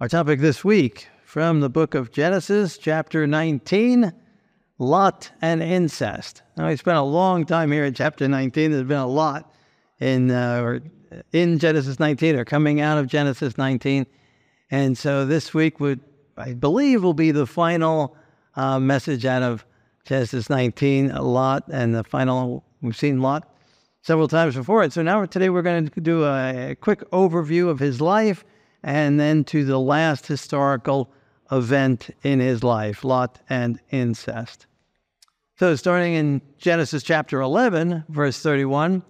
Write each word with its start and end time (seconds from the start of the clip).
Our 0.00 0.08
topic 0.08 0.40
this 0.40 0.64
week 0.64 1.06
from 1.24 1.60
the 1.60 1.70
book 1.70 1.94
of 1.94 2.10
Genesis, 2.10 2.78
chapter 2.78 3.28
19 3.28 4.12
Lot 4.80 5.30
and 5.40 5.62
incest. 5.62 6.42
Now, 6.56 6.66
we 6.66 6.74
spent 6.74 6.96
a 6.96 7.02
long 7.02 7.46
time 7.46 7.70
here 7.70 7.84
in 7.84 7.94
chapter 7.94 8.26
19. 8.26 8.72
There's 8.72 8.82
been 8.82 8.96
a 8.96 9.06
lot 9.06 9.54
in, 10.00 10.32
uh, 10.32 10.80
in 11.30 11.60
Genesis 11.60 12.00
19 12.00 12.34
or 12.34 12.44
coming 12.44 12.80
out 12.80 12.98
of 12.98 13.06
Genesis 13.06 13.56
19. 13.56 14.04
And 14.72 14.98
so 14.98 15.24
this 15.24 15.54
week 15.54 15.78
would, 15.78 16.00
I 16.36 16.54
believe, 16.54 17.04
will 17.04 17.14
be 17.14 17.30
the 17.30 17.46
final 17.46 18.16
uh, 18.56 18.80
message 18.80 19.24
out 19.24 19.44
of 19.44 19.64
Genesis 20.04 20.50
19, 20.50 21.12
a 21.12 21.22
Lot, 21.22 21.68
and 21.70 21.94
the 21.94 22.02
final, 22.02 22.64
we've 22.82 22.96
seen 22.96 23.20
Lot 23.20 23.48
several 24.02 24.26
times 24.26 24.56
before 24.56 24.82
it. 24.82 24.92
So 24.92 25.02
now 25.02 25.24
today 25.24 25.50
we're 25.50 25.62
going 25.62 25.88
to 25.88 26.00
do 26.00 26.24
a 26.24 26.76
quick 26.80 27.08
overview 27.12 27.68
of 27.68 27.78
his 27.78 28.00
life 28.00 28.44
and 28.84 29.18
then 29.18 29.42
to 29.44 29.64
the 29.64 29.80
last 29.80 30.26
historical 30.26 31.10
event 31.50 32.10
in 32.22 32.38
his 32.38 32.62
life 32.62 33.02
Lot 33.02 33.40
and 33.48 33.80
incest. 33.90 34.66
So, 35.58 35.74
starting 35.74 36.14
in 36.14 36.42
Genesis 36.58 37.02
chapter 37.02 37.40
11, 37.40 38.04
verse 38.08 38.40
31, 38.40 39.02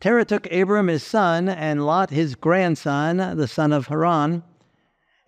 Terah 0.00 0.24
took 0.24 0.50
Abram 0.50 0.88
his 0.88 1.02
son 1.02 1.48
and 1.48 1.86
Lot 1.86 2.10
his 2.10 2.34
grandson, 2.34 3.36
the 3.36 3.46
son 3.46 3.72
of 3.72 3.86
Haran, 3.86 4.42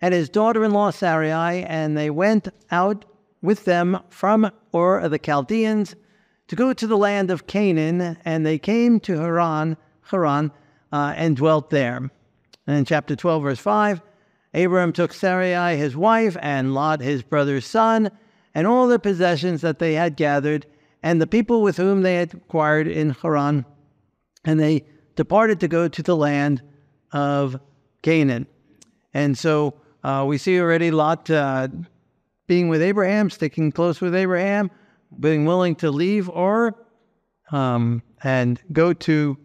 and 0.01 0.13
his 0.13 0.29
daughter 0.29 0.63
in 0.63 0.71
law 0.71 0.89
Sarai, 0.89 1.63
and 1.63 1.97
they 1.97 2.09
went 2.09 2.49
out 2.69 3.05
with 3.41 3.65
them 3.65 3.99
from 4.09 4.51
Ur 4.75 4.99
of 4.99 5.11
the 5.11 5.19
Chaldeans 5.19 5.95
to 6.47 6.55
go 6.55 6.73
to 6.73 6.87
the 6.87 6.97
land 6.97 7.31
of 7.31 7.47
Canaan, 7.47 8.17
and 8.25 8.45
they 8.45 8.59
came 8.59 8.99
to 9.01 9.19
Haran, 9.19 9.77
Haran, 10.09 10.51
uh, 10.91 11.13
and 11.15 11.37
dwelt 11.37 11.69
there. 11.69 12.09
And 12.67 12.77
in 12.77 12.85
chapter 12.85 13.15
12, 13.15 13.43
verse 13.43 13.59
5, 13.59 14.01
Abram 14.53 14.93
took 14.93 15.13
Sarai 15.13 15.77
his 15.77 15.95
wife 15.95 16.37
and 16.41 16.73
Lot 16.73 17.01
his 17.01 17.23
brother's 17.23 17.65
son 17.65 18.11
and 18.53 18.67
all 18.67 18.87
the 18.87 18.99
possessions 18.99 19.61
that 19.61 19.79
they 19.79 19.93
had 19.93 20.15
gathered 20.15 20.65
and 21.01 21.21
the 21.21 21.27
people 21.27 21.61
with 21.61 21.77
whom 21.77 22.01
they 22.01 22.15
had 22.15 22.33
acquired 22.33 22.87
in 22.87 23.11
Haran. 23.11 23.65
And 24.43 24.59
they 24.59 24.85
departed 25.15 25.59
to 25.61 25.67
go 25.67 25.87
to 25.87 26.03
the 26.03 26.15
land 26.15 26.61
of 27.11 27.59
Canaan. 28.01 28.47
And 29.13 29.37
so 29.37 29.75
uh, 30.03 30.25
we 30.27 30.37
see 30.37 30.59
already 30.59 30.91
Lot 30.91 31.29
uh, 31.29 31.67
being 32.47 32.69
with 32.69 32.81
Abraham, 32.81 33.29
sticking 33.29 33.71
close 33.71 34.01
with 34.01 34.15
Abraham, 34.15 34.71
being 35.19 35.45
willing 35.45 35.75
to 35.75 35.91
leave 35.91 36.29
or 36.29 36.75
um, 37.51 38.01
and 38.23 38.61
go 38.71 38.93
to 38.93 39.37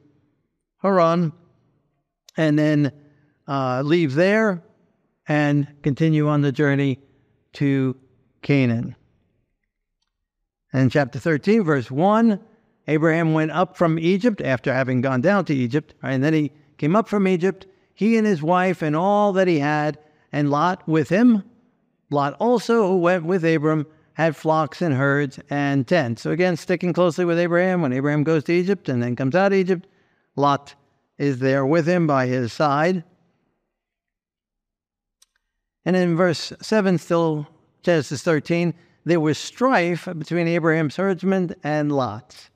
Haran, 0.83 1.33
and 2.37 2.59
then 2.59 2.93
uh, 3.53 3.83
leave 3.83 4.15
there 4.15 4.63
and 5.29 5.69
continue 5.83 6.27
on 6.27 6.41
the 6.41 6.51
journey 6.51 6.99
to 7.53 7.95
Canaan. 8.41 8.97
And 10.73 10.91
chapter 10.91 11.19
13, 11.19 11.63
verse 11.63 11.91
1, 11.91 12.41
Abraham 12.89 13.35
went 13.35 13.51
up 13.51 13.77
from 13.77 13.99
Egypt 13.99 14.41
after 14.41 14.73
having 14.73 15.03
gone 15.03 15.21
down 15.21 15.45
to 15.45 15.55
Egypt, 15.55 15.93
right, 16.03 16.13
and 16.13 16.25
then 16.25 16.33
he 16.33 16.51
came 16.79 16.97
up 16.97 17.09
from 17.09 17.29
Egypt, 17.29 17.67
he 17.93 18.17
and 18.17 18.27
his 18.27 18.43
wife 18.43 18.81
and 18.81 18.97
all 18.97 19.35
that 19.35 19.49
he 19.49 19.59
had, 19.59 19.99
and 20.33 20.51
Lot 20.51 20.89
with 20.89 21.11
him. 21.11 21.45
Lot 22.09 22.35
also, 22.41 22.89
who 22.89 22.97
went 22.97 23.27
with 23.27 23.45
Abram, 23.45 23.87
had 24.15 24.35
flocks 24.35 24.81
and 24.81 24.95
herds 24.95 25.39
and 25.51 25.87
tents. 25.87 26.23
So 26.23 26.31
again, 26.31 26.57
sticking 26.57 26.95
closely 26.95 27.27
with 27.27 27.39
Abraham, 27.39 27.83
when 27.83 27.93
Abraham 27.93 28.25
goes 28.25 28.45
to 28.45 28.55
Egypt 28.55 28.89
and 28.89 29.03
then 29.03 29.15
comes 29.15 29.35
out 29.35 29.53
of 29.53 29.59
Egypt, 29.59 29.87
Lot 30.37 30.75
is 31.19 31.39
there 31.41 31.67
with 31.67 31.87
him 31.87 32.07
by 32.07 32.27
his 32.27 32.51
side. 32.51 33.05
And 35.85 35.97
in 35.97 36.17
verse 36.17 36.53
7, 36.61 36.99
still 36.99 37.47
Genesis 37.83 38.23
13, 38.23 38.75
there 39.05 39.21
was 39.21 39.39
strife 39.39 40.07
between 40.19 40.47
Abraham's 40.47 40.97
herdsmen 40.97 41.55
and 41.65 41.91
Lot's. 41.91 42.51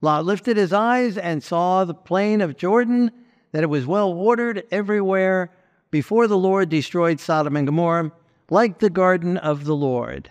Lot 0.00 0.24
lifted 0.24 0.56
his 0.56 0.72
eyes 0.72 1.18
and 1.18 1.42
saw 1.42 1.84
the 1.84 1.94
plain 1.94 2.40
of 2.40 2.56
Jordan, 2.56 3.10
that 3.52 3.62
it 3.62 3.68
was 3.68 3.86
well 3.86 4.14
watered 4.14 4.64
everywhere 4.70 5.52
before 5.90 6.26
the 6.26 6.38
Lord 6.38 6.68
destroyed 6.68 7.20
Sodom 7.20 7.56
and 7.56 7.66
Gomorrah, 7.66 8.12
like 8.48 8.78
the 8.78 8.88
garden 8.88 9.36
of 9.36 9.64
the 9.64 9.76
Lord. 9.76 10.30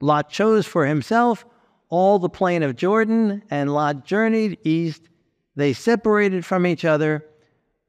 Lot 0.00 0.30
chose 0.30 0.66
for 0.66 0.86
himself 0.86 1.44
all 1.90 2.18
the 2.18 2.28
plain 2.28 2.62
of 2.62 2.76
Jordan, 2.76 3.42
and 3.50 3.72
Lot 3.72 4.04
journeyed 4.04 4.58
east. 4.62 5.08
They 5.56 5.72
separated 5.72 6.44
from 6.44 6.66
each 6.66 6.84
other. 6.84 7.24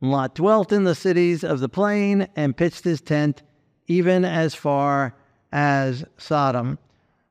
Lot 0.01 0.35
dwelt 0.35 0.71
in 0.71 0.85
the 0.85 0.95
cities 0.95 1.43
of 1.43 1.59
the 1.59 1.69
plain 1.69 2.27
and 2.35 2.55
pitched 2.55 2.85
his 2.85 3.01
tent 3.01 3.41
even 3.89 4.23
as 4.23 4.55
far 4.55 5.15
as 5.51 6.05
Sodom. 6.17 6.77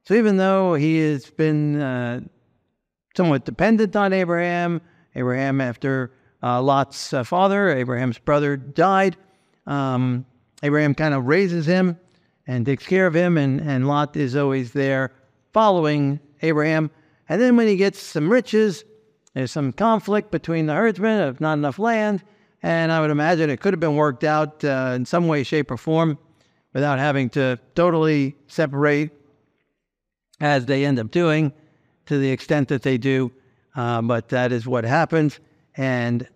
So 0.04 0.14
even 0.14 0.36
though 0.36 0.74
he 0.74 0.98
has 0.98 1.30
been 1.30 1.80
uh, 1.80 2.20
somewhat 3.16 3.44
dependent 3.44 3.94
on 3.94 4.12
Abraham, 4.12 4.80
Abraham, 5.14 5.60
after 5.60 6.12
uh, 6.42 6.60
Lot's 6.60 7.12
uh, 7.12 7.22
father, 7.24 7.70
Abraham's 7.70 8.19
brother, 8.19 8.56
died, 8.56 9.16
um, 9.66 10.26
Abraham 10.62 10.94
kind 10.94 11.14
of 11.14 11.26
raises 11.26 11.64
him 11.64 11.96
and 12.46 12.66
takes 12.66 12.86
care 12.86 13.06
of 13.06 13.14
him, 13.14 13.38
and, 13.38 13.60
and 13.60 13.86
Lot 13.86 14.16
is 14.16 14.34
always 14.34 14.72
there 14.72 15.12
following 15.52 16.19
Abraham. 16.42 16.90
And 17.28 17.40
then 17.40 17.56
when 17.56 17.69
he 17.69 17.76
gets 17.76 18.02
some 18.02 18.32
riches, 18.32 18.84
there's 19.34 19.52
some 19.52 19.72
conflict 19.72 20.32
between 20.32 20.66
the 20.66 20.75
herdsmen 20.75 21.20
of 21.20 21.40
not 21.40 21.52
enough 21.52 21.78
land, 21.78 22.25
and 22.62 22.90
I 22.90 23.00
would 23.00 23.10
imagine 23.10 23.50
it 23.50 23.60
could 23.60 23.75
have 23.75 23.80
been 23.80 23.94
worked 23.94 24.25
out 24.25 24.64
uh, 24.64 24.92
in 24.96 25.04
some 25.04 25.28
way, 25.28 25.44
shape, 25.44 25.70
or 25.70 25.76
form 25.76 26.19
without 26.74 26.98
having 26.98 27.30
to 27.30 27.58
totally 27.74 28.36
separate 28.46 29.10
as 30.40 30.66
they 30.66 30.84
end 30.84 30.98
up 30.98 31.10
doing 31.10 31.52
to 32.06 32.18
the 32.18 32.30
extent 32.30 32.68
that 32.68 32.82
they 32.82 32.98
do. 32.98 33.32
Uh, 33.74 34.02
but 34.02 34.28
that 34.28 34.52
is 34.52 34.66
what 34.66 34.84
happens. 34.84 35.40
And 35.76 36.26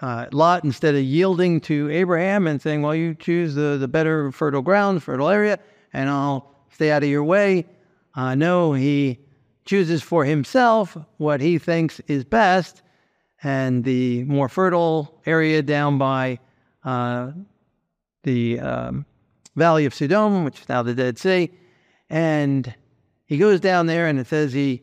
uh, 0.00 0.26
Lot, 0.32 0.64
instead 0.64 0.94
of 0.94 1.02
yielding 1.02 1.60
to 1.62 1.90
Abraham 1.90 2.46
and 2.46 2.60
saying, 2.60 2.82
Well, 2.82 2.94
you 2.94 3.14
choose 3.14 3.54
the, 3.54 3.76
the 3.78 3.88
better 3.88 4.32
fertile 4.32 4.62
ground, 4.62 5.02
fertile 5.02 5.28
area, 5.28 5.58
and 5.92 6.10
I'll 6.10 6.52
stay 6.70 6.90
out 6.90 7.02
of 7.02 7.08
your 7.08 7.24
way, 7.24 7.66
uh, 8.14 8.34
no, 8.34 8.72
he 8.72 9.18
chooses 9.64 10.02
for 10.02 10.24
himself 10.24 10.96
what 11.18 11.40
he 11.40 11.58
thinks 11.58 12.00
is 12.08 12.24
best. 12.24 12.82
And 13.42 13.84
the 13.84 14.24
more 14.24 14.48
fertile 14.48 15.20
area 15.26 15.62
down 15.62 15.98
by 15.98 16.38
uh, 16.84 17.32
the 18.22 18.60
um, 18.60 19.06
Valley 19.56 19.84
of 19.84 19.94
Sodom, 19.94 20.44
which 20.44 20.60
is 20.60 20.68
now 20.68 20.82
the 20.82 20.94
Dead 20.94 21.18
Sea. 21.18 21.50
And 22.08 22.74
he 23.26 23.38
goes 23.38 23.60
down 23.60 23.86
there 23.86 24.06
and 24.06 24.18
it 24.18 24.26
says 24.26 24.52
he 24.52 24.82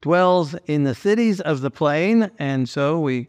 dwells 0.00 0.54
in 0.66 0.84
the 0.84 0.94
cities 0.94 1.40
of 1.40 1.60
the 1.60 1.70
plain. 1.70 2.30
And 2.38 2.68
so 2.68 3.00
we 3.00 3.28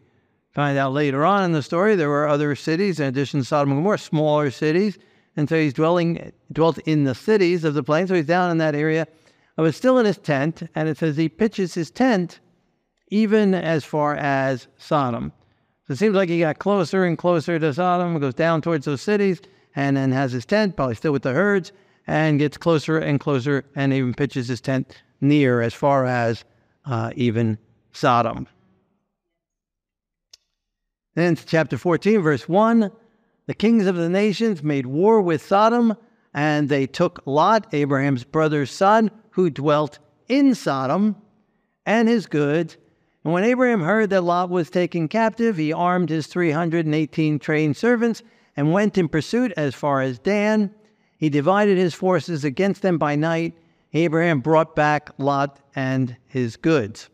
find 0.51 0.78
out 0.78 0.94
later 0.94 1.25
on 1.25 1.44
in 1.44 1.51
the 1.51 1.63
story 1.63 1.95
there 1.95 2.09
were 2.09 2.28
other 2.28 2.55
cities 2.55 3.00
in 3.00 3.07
addition 3.07 3.39
to 3.39 3.45
Sodom 3.45 3.72
and 3.72 3.79
Gomorrah, 3.79 3.97
smaller 3.97 4.51
cities. 4.51 4.97
And 5.35 5.47
so 5.47 5.55
he's 5.55 5.73
dwelling 5.73 6.31
dwelt 6.51 6.79
in 6.79 7.03
the 7.03 7.16
cities 7.16 7.63
of 7.63 7.75
the 7.75 7.84
plain. 7.84 8.07
So 8.07 8.16
he's 8.16 8.25
down 8.25 8.51
in 8.51 8.57
that 8.57 8.75
area. 8.75 9.07
I 9.57 9.61
was 9.61 9.75
still 9.75 9.97
in 9.97 10.05
his 10.05 10.19
tent, 10.19 10.63
and 10.75 10.88
it 10.88 10.97
says 10.97 11.17
he 11.17 11.29
pitches 11.29 11.73
his 11.73 11.89
tent 11.89 12.39
even 13.09 13.53
as 13.53 13.84
far 13.84 14.16
as 14.16 14.67
Sodom. 14.78 15.31
So 15.88 15.94
it 15.94 15.98
seems 15.98 16.16
like 16.16 16.28
he 16.28 16.40
got 16.40 16.59
closer 16.59 17.06
and 17.06 17.18
closer 17.18 17.58
to 17.58 17.74
Sodom, 17.74 18.20
goes 18.20 18.34
down 18.34 18.62
towards 18.62 18.86
those 18.86 19.02
cities, 19.02 19.42
and 19.74 19.96
then 19.96 20.12
has 20.12 20.34
his 20.34 20.46
tent, 20.46 20.75
probably 20.75 20.96
still 20.96 21.14
with 21.14 21.24
the 21.24 21.31
herds, 21.31 21.72
and 22.06 22.40
gets 22.40 22.58
closer 22.58 22.98
and 22.98 23.22
closer, 23.22 23.64
and 23.74 23.94
even 23.94 24.14
pitches 24.14 24.50
his 24.50 24.59
tent 24.59 25.02
near 25.22 25.62
as 25.62 25.74
far 25.74 26.06
as 26.06 26.44
uh, 26.86 27.12
even 27.16 27.58
Sodom. 27.94 28.47
Then 31.16 31.38
chapter 31.38 31.78
14, 31.78 32.22
verse 32.22 32.50
1 32.50 32.91
The 33.46 33.53
kings 33.53 33.88
of 33.88 33.96
the 33.96 34.09
nations 34.09 34.61
made 34.61 34.85
war 34.85 35.22
with 35.22 35.41
Sodom, 35.41 35.96
and 36.34 36.67
they 36.67 36.85
took 36.85 37.22
Lot, 37.26 37.67
Abraham's 37.73 38.26
brother's 38.26 38.72
son, 38.72 39.09
who 39.32 39.50
dwelt 39.50 40.00
in 40.28 40.53
Sodom, 40.53 41.16
and 41.85 42.09
his 42.09 42.28
goods, 42.28 42.76
and 43.28 43.34
when 43.34 43.44
Abraham 43.44 43.82
heard 43.82 44.12
that 44.12 44.22
Lot 44.22 44.50
was 44.50 44.70
taken 44.70 45.09
captive, 45.09 45.58
he 45.58 45.74
armed 45.74 46.08
his 46.08 46.28
318 46.28 47.40
trained 47.40 47.76
servants 47.76 48.24
and 48.56 48.72
went 48.72 48.97
in 48.97 49.09
pursuit 49.09 49.52
as 49.58 49.76
far 49.76 50.00
as 50.00 50.18
Dan. 50.18 50.74
He 51.18 51.28
divided 51.28 51.78
his 51.78 51.94
forces 51.94 52.46
against 52.46 52.84
them 52.84 52.97
by 52.97 53.18
night. 53.18 53.53
Abraham 53.91 54.40
brought 54.40 54.78
back 54.78 55.09
Lot 55.18 55.59
and 55.76 56.16
his 56.28 56.56
goods. 56.56 57.09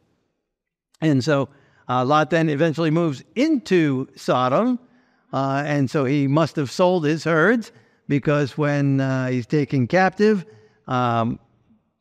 And 1.01 1.24
so 1.24 1.50
uh, 1.89 2.06
Lot 2.06 2.30
then 2.30 2.48
eventually 2.48 2.92
moves 2.92 3.24
into 3.33 4.07
Sodom. 4.16 4.77
Uh, 5.33 5.63
and 5.66 5.89
so 5.89 6.06
he 6.06 6.27
must 6.27 6.57
have 6.57 6.69
sold 6.69 7.06
his 7.06 7.24
herds 7.24 7.71
because 8.07 8.56
when 8.56 9.01
uh, 9.01 9.30
he's 9.30 9.48
taken 9.48 9.88
captive 9.88 10.45
um, 10.88 11.39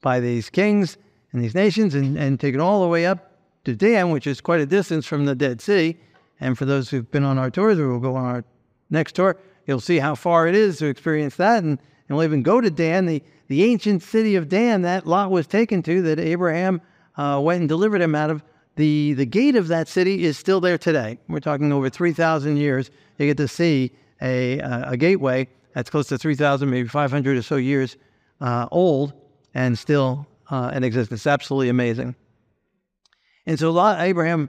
by 0.02 0.20
these 0.20 0.50
kings 0.50 0.98
and 1.32 1.42
these 1.42 1.54
nations 1.54 1.94
and, 1.94 2.18
and 2.18 2.38
taken 2.38 2.60
all 2.60 2.82
the 2.82 2.88
way 2.88 3.06
up 3.06 3.30
to 3.64 3.74
Dan, 3.74 4.10
which 4.10 4.26
is 4.26 4.40
quite 4.40 4.60
a 4.60 4.66
distance 4.66 5.06
from 5.06 5.24
the 5.24 5.34
Dead 5.34 5.60
Sea. 5.60 5.96
And 6.40 6.58
for 6.58 6.64
those 6.64 6.90
who've 6.90 7.08
been 7.10 7.24
on 7.24 7.38
our 7.38 7.50
tours, 7.50 7.78
or 7.78 7.88
will 7.88 8.00
go 8.00 8.16
on 8.16 8.24
our 8.24 8.44
next 8.90 9.14
tour, 9.14 9.36
you'll 9.66 9.80
see 9.80 9.98
how 9.98 10.14
far 10.14 10.48
it 10.48 10.54
is 10.54 10.78
to 10.78 10.86
experience 10.86 11.36
that. 11.36 11.62
And, 11.62 11.78
and 12.08 12.16
we'll 12.16 12.24
even 12.24 12.42
go 12.42 12.60
to 12.60 12.70
Dan, 12.70 13.06
the, 13.06 13.22
the 13.48 13.62
ancient 13.64 14.02
city 14.02 14.34
of 14.34 14.48
Dan 14.48 14.82
that 14.82 15.06
Lot 15.06 15.30
was 15.30 15.46
taken 15.46 15.82
to, 15.84 16.02
that 16.02 16.18
Abraham 16.18 16.80
uh, 17.16 17.40
went 17.42 17.60
and 17.60 17.68
delivered 17.68 18.00
him 18.00 18.14
out 18.14 18.30
of. 18.30 18.42
The, 18.76 19.12
the 19.12 19.26
gate 19.26 19.54
of 19.54 19.68
that 19.68 19.86
city 19.86 20.24
is 20.24 20.38
still 20.38 20.58
there 20.58 20.78
today. 20.78 21.18
We're 21.28 21.40
talking 21.40 21.72
over 21.72 21.90
3,000 21.90 22.56
years. 22.56 22.90
You 23.18 23.26
get 23.26 23.36
to 23.36 23.46
see 23.46 23.92
a, 24.22 24.60
a 24.60 24.96
gateway 24.96 25.46
that's 25.74 25.90
close 25.90 26.08
to 26.08 26.18
3,000, 26.18 26.70
maybe 26.70 26.88
500 26.88 27.36
or 27.36 27.42
so 27.42 27.56
years 27.56 27.98
uh, 28.40 28.66
old 28.70 29.12
and 29.54 29.78
still 29.78 30.26
uh, 30.50 30.72
in 30.74 30.84
existence. 30.84 31.26
Absolutely 31.26 31.68
amazing. 31.68 32.14
And 33.46 33.58
so 33.58 33.70
Lot, 33.70 34.00
Abraham 34.00 34.48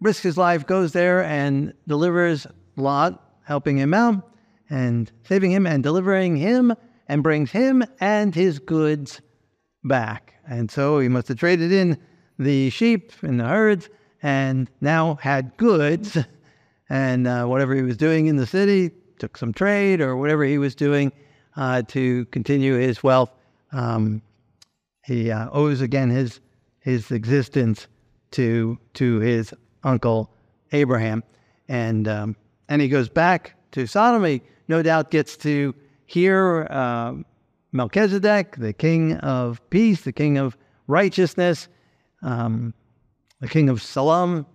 risks 0.00 0.22
his 0.22 0.36
life, 0.36 0.66
goes 0.66 0.92
there 0.92 1.22
and 1.24 1.74
delivers 1.86 2.46
Lot, 2.76 3.22
helping 3.44 3.76
him 3.76 3.92
out 3.92 4.28
and 4.70 5.10
saving 5.24 5.50
him 5.50 5.66
and 5.66 5.82
delivering 5.82 6.36
him 6.36 6.74
and 7.08 7.22
brings 7.22 7.50
him 7.50 7.84
and 8.00 8.34
his 8.34 8.58
goods 8.58 9.20
back. 9.84 10.34
And 10.48 10.70
so 10.70 11.00
he 11.00 11.08
must 11.08 11.28
have 11.28 11.38
traded 11.38 11.72
in 11.72 11.98
the 12.38 12.70
sheep 12.70 13.12
and 13.22 13.38
the 13.38 13.44
herds 13.44 13.88
and 14.22 14.70
now 14.80 15.16
had 15.16 15.56
goods 15.56 16.18
and 16.88 17.26
uh, 17.26 17.44
whatever 17.46 17.74
he 17.74 17.82
was 17.82 17.96
doing 17.96 18.26
in 18.26 18.36
the 18.36 18.46
city, 18.46 18.90
took 19.18 19.36
some 19.36 19.52
trade 19.52 20.00
or 20.00 20.16
whatever 20.16 20.44
he 20.44 20.58
was 20.58 20.74
doing 20.74 21.12
uh, 21.56 21.82
to 21.82 22.24
continue 22.26 22.74
his 22.74 23.02
wealth. 23.02 23.30
Um, 23.72 24.22
he 25.04 25.30
uh, 25.30 25.48
owes 25.52 25.80
again 25.80 26.10
his 26.10 26.40
his 26.80 27.10
existence 27.10 27.86
to 28.32 28.78
to 28.94 29.18
his 29.20 29.54
uncle 29.82 30.30
Abraham, 30.72 31.22
and 31.68 32.06
um, 32.08 32.36
and 32.68 32.80
he 32.80 32.88
goes 32.88 33.08
back 33.08 33.54
to 33.72 33.86
Sodom. 33.86 34.24
He 34.24 34.42
no 34.68 34.82
doubt 34.82 35.10
gets 35.10 35.36
to 35.38 35.74
hear 36.06 36.66
uh, 36.70 37.14
Melchizedek, 37.72 38.56
the 38.56 38.72
king 38.72 39.16
of 39.18 39.60
peace, 39.70 40.02
the 40.02 40.12
king 40.12 40.38
of 40.38 40.56
righteousness, 40.86 41.68
um, 42.22 42.74
the 43.40 43.48
king 43.48 43.68
of 43.68 43.82
Salem, 43.82 44.46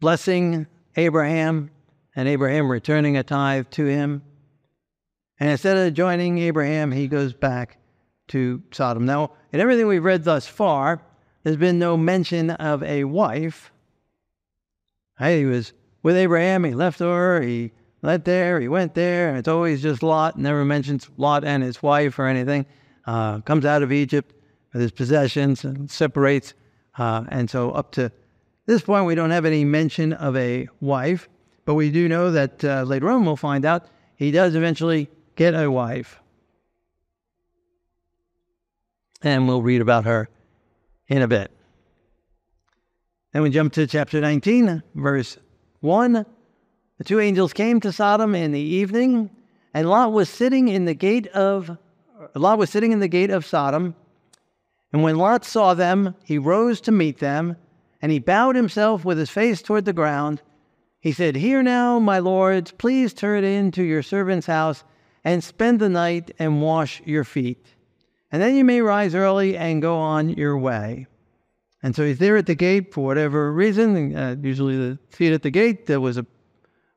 blessing 0.00 0.66
Abraham, 0.96 1.70
and 2.14 2.28
Abraham 2.28 2.70
returning 2.70 3.16
a 3.16 3.22
tithe 3.22 3.66
to 3.70 3.86
him. 3.86 4.22
And 5.40 5.50
instead 5.50 5.76
of 5.76 5.94
joining 5.94 6.38
Abraham, 6.38 6.90
he 6.90 7.06
goes 7.06 7.32
back 7.32 7.78
to 8.28 8.62
Sodom. 8.72 9.04
Now, 9.04 9.32
in 9.52 9.60
everything 9.60 9.86
we've 9.86 10.04
read 10.04 10.24
thus 10.24 10.46
far, 10.46 11.00
there's 11.42 11.56
been 11.56 11.78
no 11.78 11.96
mention 11.96 12.50
of 12.50 12.82
a 12.82 13.04
wife. 13.04 13.70
He 15.18 15.44
was 15.44 15.72
with 16.02 16.16
Abraham, 16.16 16.64
he 16.64 16.74
left 16.74 17.00
Ur, 17.00 17.40
he 17.40 17.72
went 18.02 18.24
there, 18.24 18.60
he 18.60 18.68
went 18.68 18.94
there, 18.94 19.28
and 19.28 19.38
it's 19.38 19.48
always 19.48 19.82
just 19.82 20.02
Lot, 20.02 20.38
never 20.38 20.64
mentions 20.64 21.08
Lot 21.16 21.44
and 21.44 21.62
his 21.62 21.82
wife 21.82 22.18
or 22.18 22.26
anything. 22.26 22.66
Uh, 23.06 23.40
comes 23.40 23.64
out 23.64 23.82
of 23.82 23.90
Egypt 23.90 24.34
with 24.72 24.82
his 24.82 24.92
possessions 24.92 25.64
and 25.64 25.90
separates. 25.90 26.54
Uh, 26.96 27.24
and 27.28 27.48
so 27.48 27.70
up 27.72 27.92
to 27.92 28.12
this 28.66 28.82
point, 28.82 29.06
we 29.06 29.14
don't 29.14 29.30
have 29.30 29.44
any 29.44 29.64
mention 29.64 30.12
of 30.12 30.36
a 30.36 30.68
wife, 30.80 31.28
but 31.64 31.74
we 31.74 31.90
do 31.90 32.08
know 32.08 32.30
that 32.30 32.62
uh, 32.64 32.82
later 32.82 33.10
on 33.10 33.24
we'll 33.24 33.36
find 33.36 33.64
out 33.64 33.86
he 34.16 34.30
does 34.30 34.54
eventually 34.54 35.08
get 35.36 35.54
a 35.54 35.70
wife. 35.70 36.20
And 39.22 39.48
we'll 39.48 39.62
read 39.62 39.80
about 39.80 40.04
her 40.04 40.28
in 41.08 41.22
a 41.22 41.28
bit. 41.28 41.50
Then 43.32 43.42
we 43.42 43.50
jump 43.50 43.72
to 43.74 43.86
chapter 43.86 44.20
19, 44.20 44.82
verse 44.94 45.38
1. 45.80 46.26
The 46.98 47.04
two 47.04 47.20
angels 47.20 47.52
came 47.52 47.80
to 47.80 47.92
Sodom 47.92 48.34
in 48.34 48.52
the 48.52 48.60
evening, 48.60 49.30
and 49.74 49.88
Lot 49.88 50.12
was 50.12 50.28
sitting 50.28 50.68
in 50.68 50.84
the 50.84 50.94
gate 50.94 51.26
of 51.28 51.76
Lot 52.34 52.58
was 52.58 52.68
sitting 52.68 52.90
in 52.90 52.98
the 52.98 53.08
gate 53.08 53.30
of 53.30 53.46
Sodom. 53.46 53.94
And 54.92 55.02
when 55.02 55.16
Lot 55.16 55.44
saw 55.44 55.74
them, 55.74 56.16
he 56.24 56.36
rose 56.36 56.80
to 56.82 56.92
meet 56.92 57.18
them, 57.18 57.56
and 58.02 58.10
he 58.10 58.18
bowed 58.18 58.56
himself 58.56 59.04
with 59.04 59.18
his 59.18 59.30
face 59.30 59.62
toward 59.62 59.84
the 59.84 59.92
ground. 59.92 60.42
He 61.00 61.12
said, 61.12 61.36
Here 61.36 61.62
now, 61.62 62.00
my 62.00 62.18
lords, 62.18 62.72
please 62.72 63.14
turn 63.14 63.44
into 63.44 63.84
your 63.84 64.02
servant's 64.02 64.48
house 64.48 64.82
and 65.22 65.44
spend 65.44 65.78
the 65.78 65.88
night 65.88 66.32
and 66.38 66.60
wash 66.60 67.00
your 67.04 67.24
feet 67.24 67.74
and 68.30 68.42
then 68.42 68.54
you 68.54 68.64
may 68.64 68.80
rise 68.80 69.14
early 69.14 69.56
and 69.56 69.82
go 69.82 69.96
on 69.96 70.30
your 70.30 70.58
way. 70.58 71.06
And 71.82 71.94
so 71.94 72.04
he's 72.04 72.18
there 72.18 72.36
at 72.36 72.46
the 72.46 72.54
gate 72.54 72.92
for 72.92 73.04
whatever 73.04 73.52
reason. 73.52 74.14
Uh, 74.14 74.36
usually, 74.42 74.76
the 74.76 74.98
seat 75.10 75.32
at 75.32 75.42
the 75.42 75.50
gate 75.50 75.86
there 75.86 76.00
was 76.00 76.18
a 76.18 76.26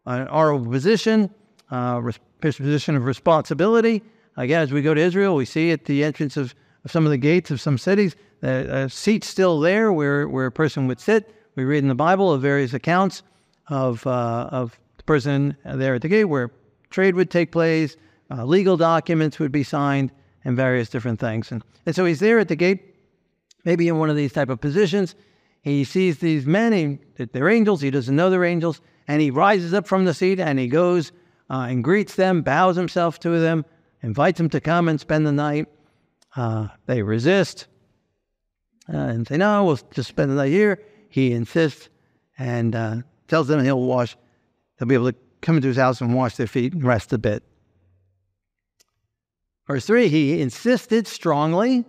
an 0.06 0.28
honorable 0.28 0.72
position, 0.72 1.30
uh, 1.70 2.02
position 2.40 2.96
of 2.96 3.06
responsibility. 3.06 4.02
Again, 4.38 4.62
as 4.62 4.72
we 4.72 4.82
go 4.82 4.94
to 4.94 5.02
Israel, 5.02 5.36
we 5.36 5.46
see 5.46 5.72
at 5.72 5.86
the 5.86 6.04
entrance 6.04 6.38
of, 6.38 6.56
of 6.84 6.92
some 6.92 7.06
of 7.06 7.12
the 7.12 7.18
gates 7.18 7.52
of 7.52 7.62
some 7.62 7.78
cities, 7.78 8.16
a, 8.42 8.86
a 8.86 8.90
seat 8.90 9.24
still 9.24 9.60
there 9.60 9.94
where, 9.94 10.28
where 10.28 10.48
a 10.48 10.52
person 10.52 10.88
would 10.88 11.00
sit. 11.00 11.36
We 11.56 11.66
read 11.66 11.80
in 11.80 11.88
the 11.88 11.96
Bible 11.96 12.32
of 12.32 12.42
various 12.42 12.74
accounts 12.74 13.24
of, 13.68 14.06
uh, 14.08 14.50
of 14.52 14.80
the 14.98 15.04
person 15.04 15.56
there 15.66 15.96
at 15.96 16.02
the 16.02 16.10
gate 16.10 16.26
where 16.26 16.50
trade 16.90 17.16
would 17.16 17.30
take 17.30 17.52
place, 17.52 17.98
uh, 18.32 18.46
legal 18.46 18.78
documents 18.78 19.38
would 19.38 19.52
be 19.52 19.64
signed, 19.64 20.12
and 20.44 20.56
various 20.56 20.90
different 20.90 21.20
things. 21.20 21.52
And, 21.52 21.64
and 21.86 21.96
so 21.96 22.06
he's 22.06 22.20
there 22.20 22.40
at 22.40 22.48
the 22.48 22.56
gate, 22.56 22.96
maybe 23.64 23.88
in 23.88 24.00
one 24.00 24.10
of 24.10 24.16
these 24.16 24.34
type 24.34 24.50
of 24.50 24.60
positions. 24.62 25.16
He 25.62 25.84
sees 25.84 26.20
these 26.20 26.46
men, 26.46 27.00
he, 27.18 27.26
they're 27.26 27.50
angels, 27.50 27.82
he 27.82 27.92
doesn't 27.92 28.16
know 28.16 28.30
they're 28.30 28.46
angels, 28.46 28.82
and 29.08 29.22
he 29.22 29.30
rises 29.30 29.74
up 29.74 29.88
from 29.88 30.06
the 30.06 30.14
seat 30.14 30.40
and 30.40 30.58
he 30.58 30.68
goes 30.68 31.12
uh, 31.50 31.68
and 31.70 31.84
greets 31.84 32.16
them, 32.16 32.42
bows 32.42 32.76
himself 32.76 33.20
to 33.20 33.40
them, 33.40 33.66
invites 34.02 34.38
them 34.38 34.50
to 34.50 34.60
come 34.62 34.88
and 34.88 35.00
spend 35.00 35.28
the 35.28 35.32
night. 35.32 35.68
Uh, 36.36 36.70
they 36.86 37.02
resist 37.02 37.68
uh, 38.92 38.98
and 38.98 39.28
say, 39.28 39.38
No, 39.38 39.66
we'll 39.66 39.80
just 39.92 40.10
spend 40.10 40.32
the 40.32 40.36
night 40.36 40.52
here. 40.52 40.82
He 41.10 41.34
insists 41.34 41.90
and 42.40 42.76
uh, 42.76 42.96
tells 43.28 43.48
them 43.48 43.64
he'll 43.64 43.82
wash, 43.82 44.16
they'll 44.78 44.88
be 44.88 44.96
able 44.96 45.12
to 45.12 45.18
come 45.42 45.58
into 45.58 45.68
his 45.68 45.78
house 45.78 46.02
and 46.02 46.16
wash 46.16 46.38
their 46.38 46.48
feet 46.48 46.74
and 46.74 46.84
rest 46.84 47.12
a 47.14 47.18
bit. 47.18 47.44
Verse 49.68 49.86
3 49.86 50.08
He 50.08 50.42
insisted 50.42 51.08
strongly, 51.08 51.86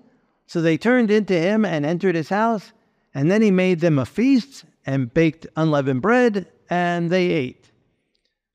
so 0.46 0.60
they 0.60 0.76
turned 0.76 1.10
into 1.10 1.34
him 1.34 1.64
and 1.64 1.84
entered 1.84 2.14
his 2.14 2.28
house. 2.28 2.72
And 3.14 3.30
then 3.30 3.42
he 3.42 3.50
made 3.50 3.80
them 3.80 3.98
a 3.98 4.06
feast 4.06 4.64
and 4.86 5.12
baked 5.12 5.46
unleavened 5.56 6.02
bread, 6.02 6.46
and 6.70 7.10
they 7.10 7.26
ate. 7.26 7.70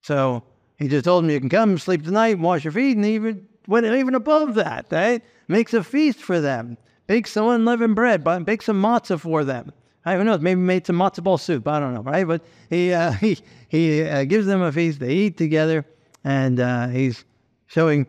So 0.01 0.43
he 0.77 0.88
just 0.88 1.05
told 1.05 1.24
them, 1.24 1.29
You 1.29 1.39
can 1.39 1.50
come, 1.50 1.77
sleep 1.77 2.03
tonight, 2.03 2.39
wash 2.39 2.63
your 2.63 2.71
feet, 2.71 2.97
and 2.97 3.05
even 3.05 3.47
went 3.67 3.86
even 3.86 4.15
above 4.15 4.55
that, 4.55 4.88
right? 4.91 5.21
Makes 5.47 5.74
a 5.74 5.83
feast 5.83 6.19
for 6.19 6.39
them, 6.39 6.77
bakes 7.05 7.31
some 7.31 7.47
unleavened 7.47 7.95
bread, 7.95 8.24
bakes 8.45 8.65
some 8.65 8.81
matzah 8.81 9.19
for 9.19 9.43
them. 9.43 9.71
I 10.05 10.15
don't 10.15 10.25
know, 10.25 10.38
maybe 10.38 10.62
made 10.62 10.88
some 10.88 10.95
matzo 10.95 11.21
ball 11.21 11.38
soup. 11.38 11.67
I 11.67 11.81
don't 11.81 11.93
know, 11.93 12.01
right? 12.01 12.25
But 12.25 12.41
he 12.69 12.93
uh, 12.93 13.12
he 13.24 13.38
he 13.67 14.03
uh, 14.03 14.24
gives 14.24 14.45
them 14.45 14.62
a 14.62 14.71
feast. 14.71 15.00
They 15.00 15.13
eat 15.13 15.38
together, 15.38 15.86
and 16.24 16.59
uh, 16.59 16.88
he's 16.88 17.25
showing 17.65 18.07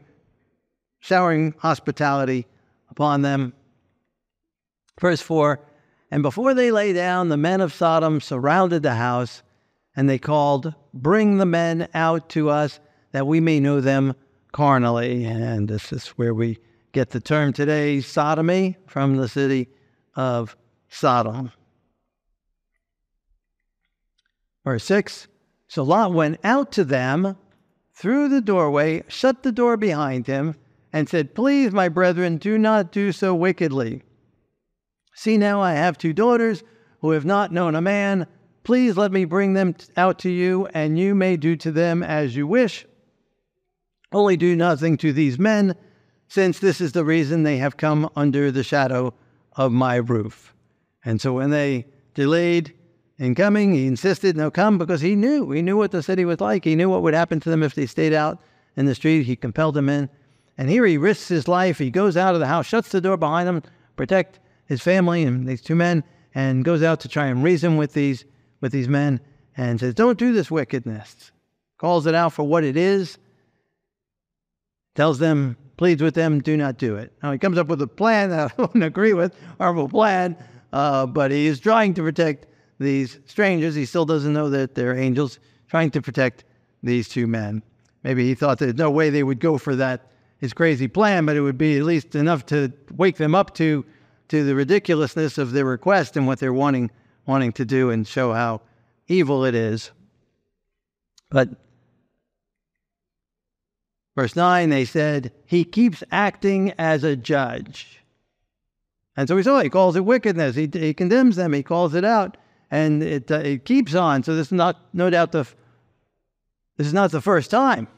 showering 1.00 1.54
hospitality 1.58 2.46
upon 2.90 3.22
them. 3.22 3.52
Verse 5.00 5.20
4 5.20 5.60
And 6.10 6.22
before 6.22 6.54
they 6.54 6.70
lay 6.70 6.92
down, 6.92 7.28
the 7.28 7.36
men 7.36 7.60
of 7.60 7.72
Sodom 7.72 8.20
surrounded 8.20 8.82
the 8.82 8.94
house, 8.94 9.42
and 9.94 10.08
they 10.08 10.18
called, 10.18 10.74
Bring 10.92 11.38
the 11.38 11.46
men 11.46 11.88
out 11.94 12.28
to 12.30 12.50
us, 12.50 12.80
that 13.12 13.26
we 13.26 13.40
may 13.40 13.60
know 13.60 13.80
them 13.80 14.14
carnally. 14.52 15.24
And 15.24 15.68
this 15.68 15.92
is 15.92 16.08
where 16.08 16.34
we 16.34 16.58
get 16.92 17.10
the 17.10 17.20
term 17.20 17.52
today, 17.52 18.00
sodomy, 18.00 18.76
from 18.86 19.16
the 19.16 19.28
city 19.28 19.68
of 20.16 20.56
Sodom. 20.88 21.52
Verse 24.64 24.84
6 24.84 25.28
So 25.68 25.82
Lot 25.82 26.12
went 26.12 26.40
out 26.44 26.72
to 26.72 26.84
them 26.84 27.36
through 27.94 28.28
the 28.28 28.40
doorway, 28.40 29.02
shut 29.08 29.42
the 29.42 29.52
door 29.52 29.76
behind 29.76 30.26
him, 30.26 30.54
and 30.92 31.09
said, 31.09 31.35
Please, 31.35 31.73
my 31.73 31.88
brethren, 31.88 32.37
do 32.38 32.59
not 32.59 32.92
do 32.92 33.12
so 33.12 33.35
wickedly. 33.35 34.02
See 35.14 35.37
now, 35.37 35.61
I 35.61 35.73
have 35.73 35.99
two 35.99 36.12
daughters 36.12 36.62
who 37.00 37.11
have 37.11 37.25
not 37.25 37.52
known 37.52 37.75
a 37.75 37.80
man. 37.80 38.26
Please 38.64 38.97
let 38.97 39.12
me 39.12 39.25
bring 39.25 39.54
them 39.54 39.75
out 39.97 40.18
to 40.21 40.30
you, 40.30 40.66
and 40.75 40.99
you 40.99 41.14
may 41.14 41.37
do 41.37 41.57
to 41.57 41.73
them 41.73 42.02
as 42.02 42.37
you 42.37 42.47
wish. 42.47 42.87
Only 44.12 44.37
do 44.37 44.57
nothing 44.57 44.97
to 44.99 45.12
these 45.12 45.38
men, 45.38 45.75
since 46.28 46.59
this 46.59 46.80
is 46.80 46.92
the 46.92 47.04
reason 47.04 47.42
they 47.42 47.59
have 47.59 47.76
come 47.76 48.11
under 48.14 48.50
the 48.50 48.62
shadow 48.62 49.14
of 49.57 49.73
my 49.73 49.97
roof. 49.97 50.54
And 51.04 51.21
so 51.21 51.35
when 51.35 51.50
they 51.50 51.87
delayed 52.14 52.75
in 53.18 53.35
coming, 53.35 53.73
he 53.73 53.87
insisted, 53.87 54.37
no, 54.37 54.50
come, 54.50 54.78
because 54.78 55.00
he 55.00 55.16
knew. 55.16 55.50
He 55.50 55.62
knew 55.62 55.76
what 55.76 55.90
the 55.90 56.02
city 56.02 56.25
was 56.25 56.40
like. 56.40 56.64
He 56.64 56.76
knew 56.76 56.88
what 56.88 57.02
would 57.02 57.14
happen 57.14 57.40
to 57.40 57.50
them 57.50 57.62
if 57.62 57.75
they 57.75 57.87
stayed 57.87 58.12
out 58.12 58.40
in 58.76 58.87
the 58.87 58.95
street. 58.95 59.25
He 59.25 59.37
compelled 59.37 59.75
them 59.75 59.88
in. 59.88 60.09
And 60.58 60.68
here 60.68 60.84
he 60.84 60.98
risks 60.98 61.28
his 61.28 61.48
life. 61.48 61.78
He 61.78 61.90
goes 61.90 62.16
out 62.16 62.34
of 62.34 62.40
the 62.40 62.46
house, 62.46 62.66
shuts 62.66 62.90
the 62.90 63.00
door 63.00 63.16
behind 63.16 63.48
him, 63.48 63.62
protect 63.96 64.40
his 64.66 64.82
family 64.82 65.22
and 65.22 65.46
these 65.46 65.62
two 65.62 65.76
men, 65.76 66.04
and 66.34 66.64
goes 66.64 66.82
out 66.82 67.00
to 67.00 67.08
try 67.08 67.26
and 67.26 67.42
reason 67.42 67.76
with 67.76 67.94
these 67.94 68.24
with 68.60 68.72
these 68.72 68.88
men 68.88 69.20
and 69.56 69.78
says, 69.80 69.94
"Don't 69.94 70.18
do 70.18 70.32
this 70.32 70.50
wickedness. 70.50 71.32
calls 71.78 72.06
it 72.08 72.14
out 72.14 72.32
for 72.32 72.42
what 72.42 72.64
it 72.64 72.76
is, 72.76 73.18
tells 74.96 75.20
them, 75.20 75.56
pleads 75.76 76.02
with 76.02 76.14
them, 76.14 76.40
do 76.40 76.56
not 76.56 76.76
do 76.76 76.96
it. 76.96 77.12
Now 77.22 77.30
he 77.30 77.38
comes 77.38 77.56
up 77.56 77.68
with 77.68 77.80
a 77.80 77.86
plan 77.86 78.30
that 78.30 78.52
I 78.52 78.56
don't 78.66 78.82
agree 78.82 79.12
with, 79.12 79.32
horrible 79.58 79.88
plan, 79.88 80.36
uh, 80.72 81.06
but 81.06 81.30
he 81.30 81.46
is 81.46 81.60
trying 81.60 81.94
to 81.94 82.02
protect 82.02 82.46
these 82.80 83.20
strangers. 83.26 83.76
He 83.76 83.86
still 83.86 84.04
doesn't 84.04 84.32
know 84.32 84.50
that 84.50 84.74
they're 84.74 84.96
angels, 84.96 85.38
trying 85.68 85.92
to 85.92 86.02
protect 86.02 86.44
these 86.82 87.08
two 87.08 87.28
men. 87.28 87.62
Maybe 88.02 88.26
he 88.26 88.34
thought 88.34 88.58
there's 88.58 88.74
no 88.74 88.90
way 88.90 89.08
they 89.08 89.22
would 89.22 89.38
go 89.38 89.56
for 89.56 89.76
that, 89.76 90.10
his 90.38 90.52
crazy 90.52 90.88
plan, 90.88 91.26
but 91.26 91.37
it 91.37 91.40
would 91.40 91.59
be 91.59 91.76
at 91.76 91.85
least 91.85 92.14
enough 92.14 92.47
to 92.47 92.73
wake 92.95 93.16
them 93.16 93.35
up 93.35 93.54
to, 93.54 93.85
to 94.28 94.45
the 94.45 94.54
ridiculousness 94.54 95.37
of 95.37 95.52
their 95.52 95.64
request 95.64 96.16
and 96.16 96.26
what 96.26 96.38
they're 96.38 96.52
wanting, 96.52 96.90
wanting 97.26 97.52
to 97.52 97.64
do 97.64 97.90
and 97.90 98.07
show 98.07 98.33
how 98.33 98.61
evil 99.09 99.45
it 99.45 99.54
is. 99.54 99.90
But 101.30 101.50
verse 104.14 104.37
9, 104.37 104.71
they 104.71 104.85
said, 104.85 105.33
He 105.45 105.64
keeps 105.64 106.04
acting 106.12 106.73
as 106.78 107.04
a 107.04 107.16
judge. 107.16 108.00
And 109.16 109.26
so 109.26 109.35
we 109.35 109.42
saw 109.42 109.59
he 109.59 109.68
calls 109.68 109.97
it 109.97 110.04
wickedness. 110.04 110.54
He, 110.54 110.71
he 110.73 110.95
condemns 110.95 111.35
them, 111.35 111.52
he 111.52 111.64
calls 111.64 111.95
it 111.95 112.04
out, 112.04 112.37
and 112.71 113.02
it, 113.02 113.30
uh, 113.30 113.38
it 113.38 113.64
keeps 113.64 113.97
on. 113.97 114.23
So 114.23 114.37
this 114.37 114.47
is 114.47 114.52
not, 114.52 114.80
no 114.92 115.11
doubt, 115.11 115.33
the, 115.33 115.45
this 116.76 116.87
is 116.87 116.95
not 116.95 117.11
the 117.11 117.21
first 117.21 117.50
time 117.50 117.88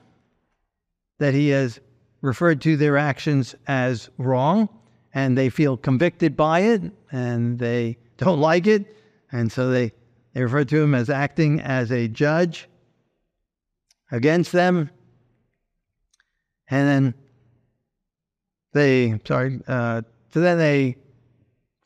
that 1.18 1.34
he 1.34 1.50
has 1.50 1.78
referred 2.20 2.60
to 2.62 2.76
their 2.76 2.96
actions 2.96 3.54
as 3.66 4.10
wrong, 4.18 4.68
and 5.14 5.36
they 5.36 5.48
feel 5.48 5.76
convicted 5.76 6.36
by 6.36 6.60
it, 6.60 6.82
and 7.10 7.58
they 7.58 7.96
don't 8.16 8.40
like 8.40 8.66
it, 8.66 8.96
and 9.32 9.50
so 9.50 9.70
they, 9.70 9.92
they 10.34 10.42
refer 10.42 10.64
to 10.64 10.82
him 10.82 10.94
as 10.94 11.10
acting 11.10 11.60
as 11.60 11.90
a 11.90 12.08
judge 12.08 12.68
against 14.10 14.52
them. 14.52 14.90
And 16.68 16.88
then 16.88 17.14
they, 18.72 19.20
sorry, 19.24 19.60
uh, 19.66 20.02
so 20.32 20.40
then 20.40 20.58
they 20.58 20.96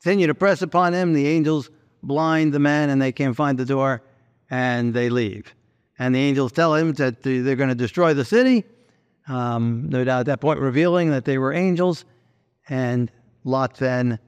continue 0.01 0.27
to 0.27 0.35
press 0.35 0.61
upon 0.61 0.93
him. 0.93 1.13
The 1.13 1.27
angels 1.27 1.71
blind 2.03 2.53
the 2.53 2.59
man 2.59 2.91
and 2.91 3.01
they 3.01 3.11
can't 3.11 3.35
find 3.35 3.57
the 3.57 3.65
door, 3.65 4.03
and 4.49 4.93
they 4.93 5.09
leave. 5.09 5.53
And 5.97 6.13
the 6.13 6.19
angels 6.19 6.51
tell 6.51 6.75
him 6.75 6.93
that 6.93 7.23
they're 7.23 7.55
going 7.55 7.69
to 7.69 7.75
destroy 7.75 8.13
the 8.13 8.25
city, 8.25 8.65
um, 9.27 9.89
no 9.89 10.03
doubt 10.03 10.21
at 10.21 10.25
that 10.27 10.41
point 10.41 10.59
revealing 10.59 11.09
that 11.11 11.25
they 11.25 11.37
were 11.37 11.53
angels. 11.53 12.05
And 12.69 13.11
Lot 13.43 13.75
then 13.77 14.19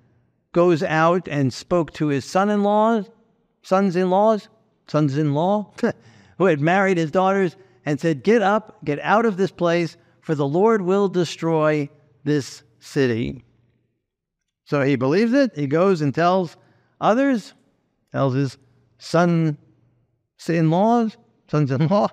goes 0.52 0.84
out 0.84 1.28
and 1.28 1.54
spoke 1.54 1.92
to 1.94 2.08
his 2.08 2.26
son-in-law, 2.26 3.04
sons-in-laws, 3.62 4.50
sons-in-law, 4.88 5.72
who 6.38 6.46
had 6.46 6.62
married 6.62 6.98
his 6.98 7.12
daughters, 7.12 7.56
and 7.86 8.00
said, 8.00 8.24
"Get 8.24 8.42
up, 8.42 8.84
get 8.84 9.00
out 9.00 9.26
of 9.26 9.38
this 9.38 9.52
place, 9.52 9.98
for 10.22 10.36
the 10.36 10.48
Lord 10.48 10.82
will 10.82 11.10
destroy 11.10 11.90
this 12.24 12.64
city." 12.80 13.44
So 14.66 14.82
he 14.82 14.96
believes 14.96 15.34
it. 15.34 15.56
He 15.56 15.68
goes 15.68 16.02
and 16.02 16.14
tells 16.14 16.58
others, 17.00 17.54
tells 18.12 18.34
his 18.34 18.58
son-in-laws, 18.98 19.58
sons-in-law, 21.48 22.08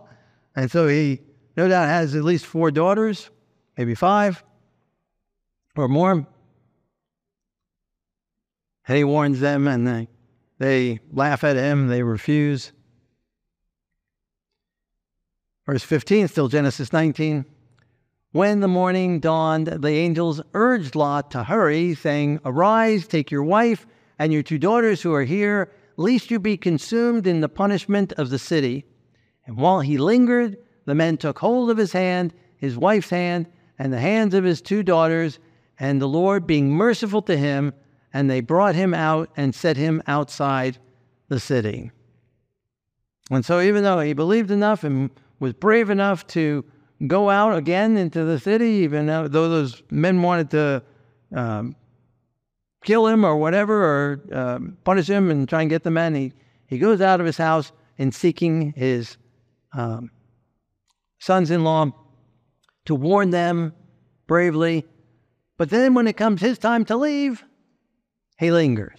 and 0.55 0.71
so 0.71 0.87
he 0.87 1.21
no 1.57 1.69
doubt 1.69 1.89
has 1.89 2.15
at 2.15 2.25
least 2.25 2.47
four 2.47 2.71
daughters, 2.71 3.31
maybe 3.77 3.95
five 3.95 4.43
or 5.77 5.89
more. 5.89 6.27
And 8.87 8.99
he 8.99 9.05
warns 9.05 9.41
them, 9.41 9.67
and 9.67 9.87
they, 9.87 10.09
they 10.59 11.01
laugh 11.13 11.45
at 11.45 11.57
him. 11.57 11.89
They 11.89 12.03
refuse. 12.03 12.73
Verse 15.67 15.83
15, 15.83 16.29
still 16.29 16.49
Genesis 16.49 16.93
19. 16.93 17.47
When 18.33 18.61
the 18.61 18.69
morning 18.69 19.21
dawned, 19.21 19.69
the 19.69 19.89
angels 19.89 20.41
urged 20.53 20.97
Lot 20.97 21.31
to 21.31 21.45
hurry, 21.45 21.95
saying, 21.95 22.41
Arise, 22.45 23.07
take 23.07 23.31
your 23.31 23.45
wife 23.45 23.87
and 24.19 24.33
your 24.33 24.43
two 24.43 24.59
daughters 24.59 25.01
who 25.01 25.15
are 25.15 25.25
here, 25.25 25.73
lest 25.97 26.31
you 26.31 26.39
be 26.39 26.57
consumed 26.57 27.27
in 27.27 27.41
the 27.41 27.49
punishment 27.49 28.13
of 28.15 28.31
the 28.31 28.39
city. 28.39 28.85
And 29.47 29.57
while 29.57 29.81
he 29.81 29.99
lingered, 29.99 30.59
the 30.85 30.95
men 30.95 31.17
took 31.17 31.39
hold 31.39 31.71
of 31.71 31.77
his 31.77 31.93
hand, 31.93 32.33
his 32.57 32.77
wife's 32.77 33.11
hand, 33.11 33.47
and 33.79 33.93
the 33.93 34.01
hands 34.01 34.35
of 34.35 34.45
his 34.45 34.61
two 34.61 34.83
daughters, 34.83 35.39
and 35.79 36.01
the 36.01 36.09
Lord 36.09 36.47
being 36.47 36.71
merciful 36.71 37.23
to 37.23 37.37
him, 37.37 37.73
and 38.13 38.31
they 38.31 38.41
brought 38.41 38.75
him 38.75 38.95
out 38.95 39.31
and 39.37 39.55
set 39.55 39.77
him 39.77 40.03
outside 40.07 40.79
the 41.29 41.41
city. 41.41 41.91
And 43.31 43.45
so, 43.45 43.61
even 43.61 43.83
though 43.83 44.01
he 44.01 44.13
believed 44.13 44.51
enough 44.51 44.85
and 44.85 45.11
was 45.41 45.53
brave 45.55 45.91
enough 45.91 46.27
to 46.29 46.65
go 47.07 47.31
out 47.31 47.57
again 47.57 47.97
into 47.97 48.25
the 48.25 48.39
city, 48.39 48.67
even 48.67 49.07
though 49.07 49.29
those 49.29 49.83
men 49.91 50.23
wanted 50.23 50.51
to 50.51 50.83
um, 51.35 51.75
kill 52.85 53.07
him 53.07 53.25
or 53.25 53.37
whatever, 53.37 53.85
or 53.85 54.21
um, 54.33 54.77
punish 54.85 55.09
him 55.09 55.31
and 55.31 55.49
try 55.49 55.63
and 55.63 55.71
get 55.71 55.83
the 55.83 55.91
men. 55.91 56.15
He, 56.15 56.33
he 56.67 56.79
goes 56.79 57.01
out 57.01 57.19
of 57.19 57.27
his 57.27 57.39
house 57.39 57.73
in 57.99 58.13
seeking 58.13 58.73
his 58.77 59.17
um, 59.73 60.11
sons 61.19 61.51
in 61.51 61.65
law 61.65 61.93
to 62.87 62.95
warn 62.95 63.31
them 63.31 63.73
bravely. 64.27 64.87
But 65.57 65.71
then 65.71 65.95
when 65.95 66.07
it 66.07 66.17
comes 66.17 66.41
his 66.41 66.59
time 66.59 66.85
to 66.87 66.97
leave, 66.97 67.45
he 68.39 68.51
lingers. 68.51 68.99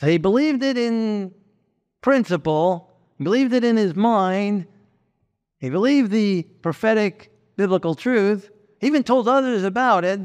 He 0.00 0.18
believed 0.18 0.62
it 0.62 0.78
in 0.78 1.34
principle, 2.00 2.90
believed 3.18 3.52
it 3.52 3.64
in 3.64 3.76
his 3.76 3.94
mind, 3.94 4.66
he 5.58 5.68
believed 5.68 6.10
the 6.10 6.42
prophetic 6.62 7.30
biblical 7.56 7.94
truth, 7.94 8.50
he 8.80 8.86
even 8.86 9.02
told 9.02 9.28
others 9.28 9.62
about 9.62 10.04
it, 10.04 10.20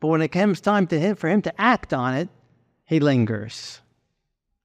but 0.00 0.08
when 0.08 0.20
it 0.20 0.28
comes 0.28 0.60
time 0.60 0.88
to 0.88 0.98
him 0.98 1.14
for 1.14 1.28
him 1.28 1.42
to 1.42 1.60
act 1.60 1.94
on 1.94 2.14
it, 2.14 2.28
he 2.86 2.98
lingers. 2.98 3.80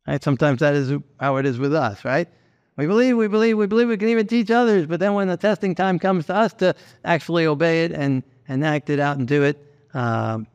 Right? 0.07 0.23
Sometimes 0.23 0.59
that 0.61 0.73
is 0.73 0.93
how 1.19 1.35
it 1.37 1.45
is 1.45 1.59
with 1.59 1.75
us, 1.75 2.03
right? 2.03 2.27
We 2.77 2.87
believe, 2.87 3.15
we 3.15 3.27
believe, 3.27 3.57
we 3.57 3.67
believe 3.67 3.87
we 3.87 3.97
can 3.97 4.09
even 4.09 4.27
teach 4.27 4.51
others, 4.51 4.85
but 4.85 4.99
then 4.99 5.13
when 5.13 5.29
the 5.29 5.37
testing 5.37 5.75
time 5.75 5.97
comes 5.97 6.25
to 6.25 6.35
us 6.35 6.53
to 6.55 6.75
actually 7.05 7.45
obey 7.45 7.85
it 7.85 7.93
and, 7.93 8.21
and 8.47 8.65
act 8.65 8.89
it 8.89 8.99
out 8.99 9.17
and 9.17 9.27
do 9.27 9.43
it, 9.43 9.57
um, 9.93 10.45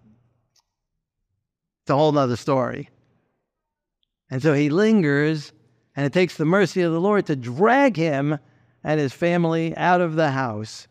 it's 1.82 1.90
a 1.90 1.96
whole 1.96 2.16
other 2.16 2.36
story. 2.36 2.90
And 4.30 4.42
so 4.42 4.52
he 4.52 4.68
lingers, 4.68 5.52
and 5.96 6.04
it 6.04 6.12
takes 6.12 6.36
the 6.36 6.44
mercy 6.44 6.82
of 6.82 6.92
the 6.92 7.00
Lord 7.00 7.26
to 7.26 7.36
drag 7.36 7.96
him 7.96 8.38
and 8.84 9.00
his 9.00 9.14
family 9.14 9.74
out 9.76 10.02
of 10.02 10.14
the 10.14 10.30
house. 10.30 10.88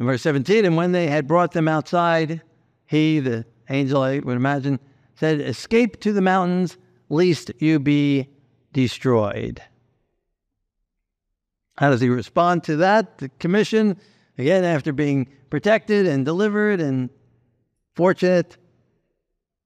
In 0.00 0.06
verse 0.06 0.22
17, 0.22 0.64
and 0.64 0.76
when 0.76 0.92
they 0.92 1.06
had 1.06 1.26
brought 1.26 1.52
them 1.52 1.68
outside, 1.68 2.42
he, 2.86 3.20
the 3.20 3.44
angel, 3.68 4.02
I 4.02 4.18
would 4.18 4.36
imagine, 4.36 4.78
said, 5.18 5.40
Escape 5.40 5.98
to 6.00 6.12
the 6.12 6.20
mountains, 6.20 6.76
lest 7.08 7.50
you 7.58 7.80
be 7.80 8.28
destroyed. 8.72 9.60
How 11.76 11.90
does 11.90 12.00
he 12.00 12.08
respond 12.08 12.62
to 12.64 12.76
that? 12.76 13.18
The 13.18 13.28
commission, 13.40 13.96
again, 14.36 14.64
after 14.64 14.92
being 14.92 15.28
protected 15.50 16.06
and 16.06 16.24
delivered 16.24 16.80
and 16.80 17.10
fortunate, 17.94 18.56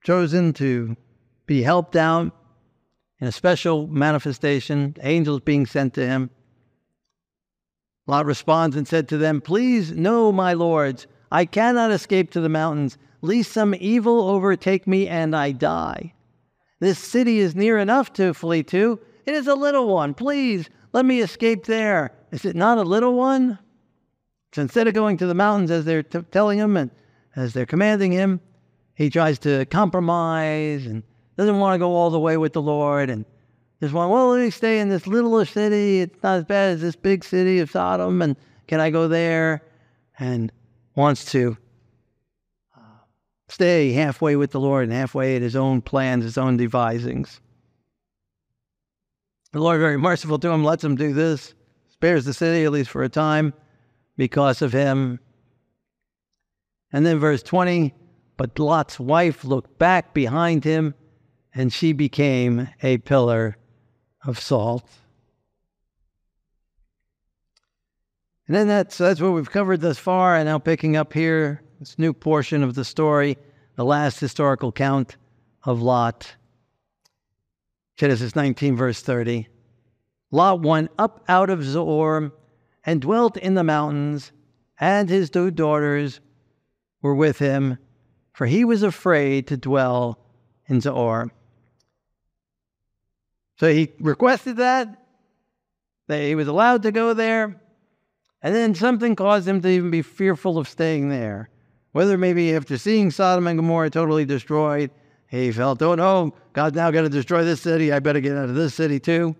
chosen 0.02 0.54
to 0.54 0.96
be 1.44 1.62
helped 1.62 1.96
out 1.96 2.34
in 3.20 3.26
a 3.26 3.32
special 3.32 3.86
manifestation, 3.86 4.96
angels 5.02 5.40
being 5.40 5.66
sent 5.66 5.94
to 5.94 6.06
him. 6.06 6.30
Lot 8.06 8.24
responds 8.24 8.74
and 8.74 8.88
said 8.88 9.08
to 9.08 9.18
them, 9.18 9.42
Please 9.42 9.92
know, 9.92 10.32
my 10.32 10.54
lords, 10.54 11.06
I 11.30 11.44
cannot 11.44 11.90
escape 11.90 12.30
to 12.30 12.40
the 12.40 12.48
mountains, 12.48 12.96
lest 13.22 13.52
some 13.52 13.74
evil 13.78 14.28
overtake 14.28 14.86
me 14.86 15.08
and 15.08 15.34
I 15.34 15.52
die. 15.52 16.12
This 16.80 16.98
city 16.98 17.38
is 17.38 17.54
near 17.54 17.78
enough 17.78 18.12
to 18.14 18.34
flee 18.34 18.64
to. 18.64 19.00
It 19.24 19.34
is 19.34 19.46
a 19.46 19.54
little 19.54 19.88
one. 19.88 20.14
Please 20.14 20.68
let 20.92 21.06
me 21.06 21.20
escape 21.20 21.64
there. 21.64 22.12
Is 22.32 22.44
it 22.44 22.56
not 22.56 22.78
a 22.78 22.82
little 22.82 23.14
one? 23.14 23.58
So 24.52 24.62
instead 24.62 24.88
of 24.88 24.94
going 24.94 25.16
to 25.18 25.26
the 25.26 25.34
mountains 25.34 25.70
as 25.70 25.84
they're 25.84 26.02
t- 26.02 26.20
telling 26.30 26.58
him 26.58 26.76
and 26.76 26.90
as 27.36 27.54
they're 27.54 27.64
commanding 27.64 28.12
him, 28.12 28.40
he 28.94 29.08
tries 29.08 29.38
to 29.40 29.64
compromise 29.66 30.84
and 30.84 31.02
doesn't 31.36 31.58
want 31.58 31.74
to 31.74 31.78
go 31.78 31.94
all 31.94 32.10
the 32.10 32.20
way 32.20 32.36
with 32.36 32.52
the 32.52 32.60
Lord 32.60 33.08
and 33.08 33.24
just 33.80 33.94
want, 33.94 34.10
well, 34.10 34.28
let 34.28 34.40
me 34.40 34.50
stay 34.50 34.80
in 34.80 34.88
this 34.88 35.06
little 35.06 35.44
city. 35.44 36.00
It's 36.00 36.22
not 36.22 36.38
as 36.38 36.44
bad 36.44 36.74
as 36.74 36.80
this 36.80 36.94
big 36.94 37.24
city 37.24 37.58
of 37.58 37.70
Sodom, 37.70 38.22
and 38.22 38.36
can 38.68 38.78
I 38.78 38.90
go 38.90 39.08
there? 39.08 39.62
And 40.18 40.52
wants 40.94 41.24
to 41.32 41.56
stay 43.52 43.92
halfway 43.92 44.34
with 44.34 44.50
the 44.50 44.60
Lord 44.60 44.84
and 44.84 44.92
halfway 44.92 45.36
at 45.36 45.42
his 45.42 45.56
own 45.56 45.82
plans, 45.82 46.24
his 46.24 46.38
own 46.38 46.56
devisings. 46.56 47.40
The 49.52 49.60
Lord, 49.60 49.78
very 49.80 49.98
merciful 49.98 50.38
to 50.38 50.50
him, 50.50 50.64
lets 50.64 50.82
him 50.82 50.96
do 50.96 51.12
this, 51.12 51.54
spares 51.90 52.24
the 52.24 52.32
city, 52.32 52.64
at 52.64 52.72
least 52.72 52.88
for 52.88 53.02
a 53.02 53.10
time, 53.10 53.52
because 54.16 54.62
of 54.62 54.72
him. 54.72 55.20
And 56.92 57.04
then 57.04 57.18
verse 57.18 57.42
20 57.42 57.94
But 58.38 58.58
Lot's 58.58 58.98
wife 58.98 59.44
looked 59.44 59.78
back 59.78 60.14
behind 60.14 60.64
him 60.64 60.94
and 61.54 61.70
she 61.70 61.92
became 61.92 62.68
a 62.82 62.98
pillar 62.98 63.58
of 64.24 64.38
salt. 64.40 64.88
And 68.46 68.56
then 68.56 68.68
that's, 68.68 68.96
that's 68.96 69.20
what 69.20 69.32
we've 69.32 69.50
covered 69.50 69.82
thus 69.82 69.98
far. 69.98 70.36
And 70.36 70.46
now 70.46 70.58
picking 70.58 70.96
up 70.96 71.12
here, 71.12 71.61
this 71.82 71.98
new 71.98 72.12
portion 72.12 72.62
of 72.62 72.76
the 72.76 72.84
story, 72.84 73.36
the 73.74 73.84
last 73.84 74.20
historical 74.20 74.70
count 74.70 75.16
of 75.64 75.82
Lot. 75.82 76.36
Genesis 77.96 78.36
19, 78.36 78.76
verse 78.76 79.02
30. 79.02 79.48
Lot 80.30 80.62
went 80.62 80.92
up 80.96 81.24
out 81.26 81.50
of 81.50 81.64
Zoar 81.64 82.30
and 82.86 83.00
dwelt 83.00 83.36
in 83.36 83.54
the 83.54 83.64
mountains, 83.64 84.30
and 84.78 85.10
his 85.10 85.28
two 85.28 85.50
daughters 85.50 86.20
were 87.02 87.16
with 87.16 87.40
him, 87.40 87.78
for 88.32 88.46
he 88.46 88.64
was 88.64 88.84
afraid 88.84 89.48
to 89.48 89.56
dwell 89.56 90.20
in 90.68 90.80
Zoar. 90.80 91.32
So 93.58 93.72
he 93.72 93.92
requested 93.98 94.58
that, 94.58 95.04
that 96.06 96.22
he 96.22 96.36
was 96.36 96.46
allowed 96.46 96.84
to 96.84 96.92
go 96.92 97.12
there, 97.12 97.60
and 98.40 98.54
then 98.54 98.72
something 98.76 99.16
caused 99.16 99.48
him 99.48 99.60
to 99.62 99.68
even 99.68 99.90
be 99.90 100.02
fearful 100.02 100.58
of 100.58 100.68
staying 100.68 101.08
there. 101.08 101.48
Whether 101.92 102.16
maybe 102.16 102.54
after 102.54 102.78
seeing 102.78 103.10
Sodom 103.10 103.46
and 103.46 103.58
Gomorrah 103.58 103.90
totally 103.90 104.24
destroyed, 104.24 104.90
he 105.28 105.52
felt, 105.52 105.80
oh 105.82 105.94
no, 105.94 106.34
God's 106.52 106.76
now 106.76 106.90
going 106.90 107.04
to 107.04 107.10
destroy 107.10 107.44
this 107.44 107.60
city. 107.60 107.92
I 107.92 108.00
better 108.00 108.20
get 108.20 108.36
out 108.36 108.48
of 108.48 108.54
this 108.54 108.74
city 108.74 108.98
too. 108.98 109.36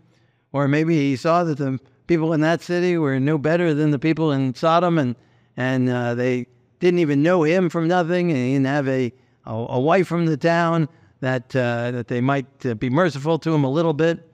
Or 0.53 0.69
maybe 0.69 0.97
he 0.97 1.17
saw 1.17 1.45
that 1.45 1.59
the 1.59 1.79
people 2.07 2.33
in 2.33 2.41
that 2.43 2.63
city 2.63 2.99
were 2.99 3.19
no 3.19 3.39
better 3.39 3.75
than 3.75 3.91
the 3.91 3.99
people 3.99 4.33
in 4.33 4.55
Sodom 4.55 4.99
and, 4.99 5.17
and 5.57 5.89
uh, 5.89 6.15
they 6.15 6.47
didn't 6.79 7.01
even 7.01 7.23
know 7.23 7.43
him 7.43 7.69
from 7.69 7.89
nothing 7.89 8.31
and 8.31 8.39
he 8.39 8.53
didn't 8.53 8.67
have 8.67 8.89
a, 8.89 9.13
a, 9.47 9.53
a 9.55 9.81
wife 9.81 10.07
from 10.07 10.27
the 10.27 10.37
town 10.37 10.89
that, 11.21 11.55
uh, 11.57 11.91
that 11.93 12.09
they 12.09 12.21
might 12.21 12.67
uh, 12.67 12.75
be 12.75 12.91
merciful 12.91 13.39
to 13.39 13.55
him 13.55 13.65
a 13.65 13.71
little 13.71 13.95
bit. 13.95 14.29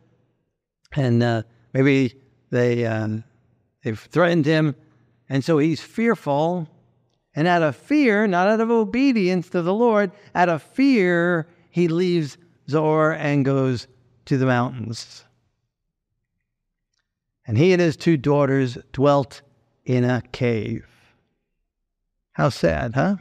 And 0.96 1.22
uh, 1.22 1.42
maybe 1.72 2.14
they, 2.50 2.87
um, 2.87 3.22
they've 3.82 3.98
threatened 3.98 4.46
him. 4.46 4.75
And 5.28 5.44
so 5.44 5.58
he's 5.58 5.80
fearful. 5.80 6.68
And 7.38 7.47
out 7.47 7.62
of 7.62 7.76
fear, 7.76 8.26
not 8.26 8.49
out 8.49 8.61
of 8.61 8.68
obedience 8.68 9.49
to 9.50 9.62
the 9.62 9.73
Lord, 9.73 10.11
out 10.35 10.49
of 10.49 10.61
fear, 10.61 11.47
he 11.71 11.87
leaves 11.87 12.37
Zoar 12.68 13.12
and 13.12 13.45
goes 13.45 13.87
to 14.25 14.38
the 14.38 14.45
mountains. 14.45 15.25
And 17.47 17.57
he 17.57 17.73
and 17.73 17.80
his 17.80 17.97
two 17.97 18.16
daughters 18.16 18.76
dwelt 18.92 19.42
in 19.85 20.02
a 20.02 20.21
cave. 20.33 20.85
How 22.33 22.49
sad, 22.49 22.97
huh? 22.97 23.18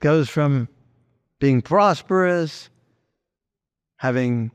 Goes 0.00 0.28
from 0.28 0.68
being 1.38 1.62
prosperous, 1.62 2.68
having 3.98 4.50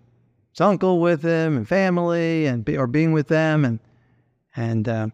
his 0.52 0.60
uncle 0.60 1.00
with 1.00 1.24
him 1.24 1.56
and 1.56 1.66
family, 1.66 2.46
and 2.46 2.66
be, 2.66 2.76
or 2.76 2.88
being 2.88 3.14
with 3.14 3.30
them, 3.30 3.64
and 3.64 3.80
and 4.54 4.90
uh, 4.90 5.08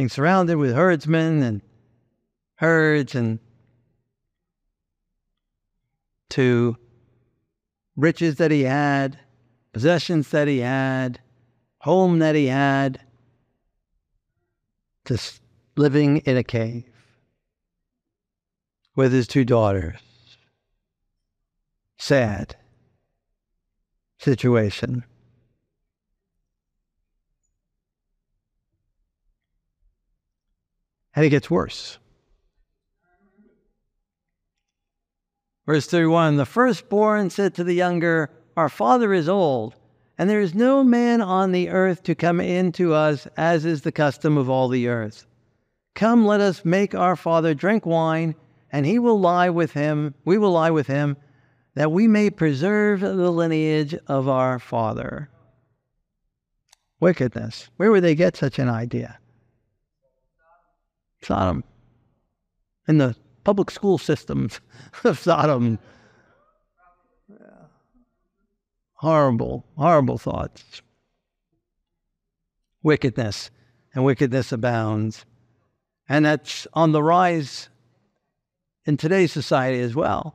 being 0.00 0.08
surrounded 0.08 0.56
with 0.56 0.74
herdsmen 0.74 1.42
and 1.42 1.60
herds, 2.54 3.14
and 3.14 3.38
to 6.30 6.74
riches 7.96 8.36
that 8.36 8.50
he 8.50 8.62
had, 8.62 9.18
possessions 9.74 10.30
that 10.30 10.48
he 10.48 10.60
had, 10.60 11.20
home 11.80 12.18
that 12.18 12.34
he 12.34 12.46
had, 12.46 12.98
to 15.04 15.20
living 15.76 16.16
in 16.20 16.38
a 16.38 16.44
cave 16.44 16.90
with 18.96 19.12
his 19.12 19.28
two 19.28 19.44
daughters. 19.44 20.00
Sad 21.98 22.56
situation. 24.18 25.04
And 31.14 31.24
it 31.24 31.30
gets 31.30 31.50
worse. 31.50 31.98
Verse 35.66 35.86
31 35.86 36.36
The 36.36 36.46
firstborn 36.46 37.30
said 37.30 37.54
to 37.54 37.64
the 37.64 37.74
younger, 37.74 38.30
Our 38.56 38.68
father 38.68 39.12
is 39.12 39.28
old, 39.28 39.76
and 40.18 40.28
there 40.28 40.40
is 40.40 40.54
no 40.54 40.82
man 40.82 41.20
on 41.20 41.52
the 41.52 41.68
earth 41.68 42.02
to 42.04 42.14
come 42.14 42.40
in 42.40 42.72
to 42.72 42.94
us, 42.94 43.26
as 43.36 43.64
is 43.64 43.82
the 43.82 43.92
custom 43.92 44.36
of 44.36 44.50
all 44.50 44.68
the 44.68 44.88
earth. 44.88 45.26
Come, 45.94 46.26
let 46.26 46.40
us 46.40 46.64
make 46.64 46.94
our 46.94 47.16
father 47.16 47.54
drink 47.54 47.86
wine, 47.86 48.34
and 48.72 48.86
he 48.86 48.98
will 48.98 49.18
lie 49.18 49.50
with 49.50 49.72
him, 49.72 50.14
we 50.24 50.38
will 50.38 50.52
lie 50.52 50.70
with 50.70 50.86
him, 50.86 51.16
that 51.74 51.92
we 51.92 52.08
may 52.08 52.30
preserve 52.30 53.00
the 53.00 53.30
lineage 53.30 53.94
of 54.06 54.28
our 54.28 54.58
father. 54.58 55.30
Wickedness. 57.00 57.70
Where 57.76 57.90
would 57.90 58.04
they 58.04 58.14
get 58.14 58.36
such 58.36 58.58
an 58.58 58.68
idea? 58.68 59.18
Sodom. 61.22 61.64
In 62.88 62.98
the 62.98 63.14
public 63.44 63.70
school 63.70 63.98
systems 63.98 64.60
of 65.04 65.18
Sodom. 65.18 65.78
Horrible, 68.94 69.64
horrible 69.76 70.18
thoughts. 70.18 70.82
Wickedness, 72.82 73.50
and 73.94 74.04
wickedness 74.04 74.52
abounds. 74.52 75.24
And 76.08 76.24
that's 76.24 76.66
on 76.74 76.92
the 76.92 77.02
rise 77.02 77.68
in 78.84 78.96
today's 78.96 79.32
society 79.32 79.80
as 79.80 79.94
well. 79.94 80.34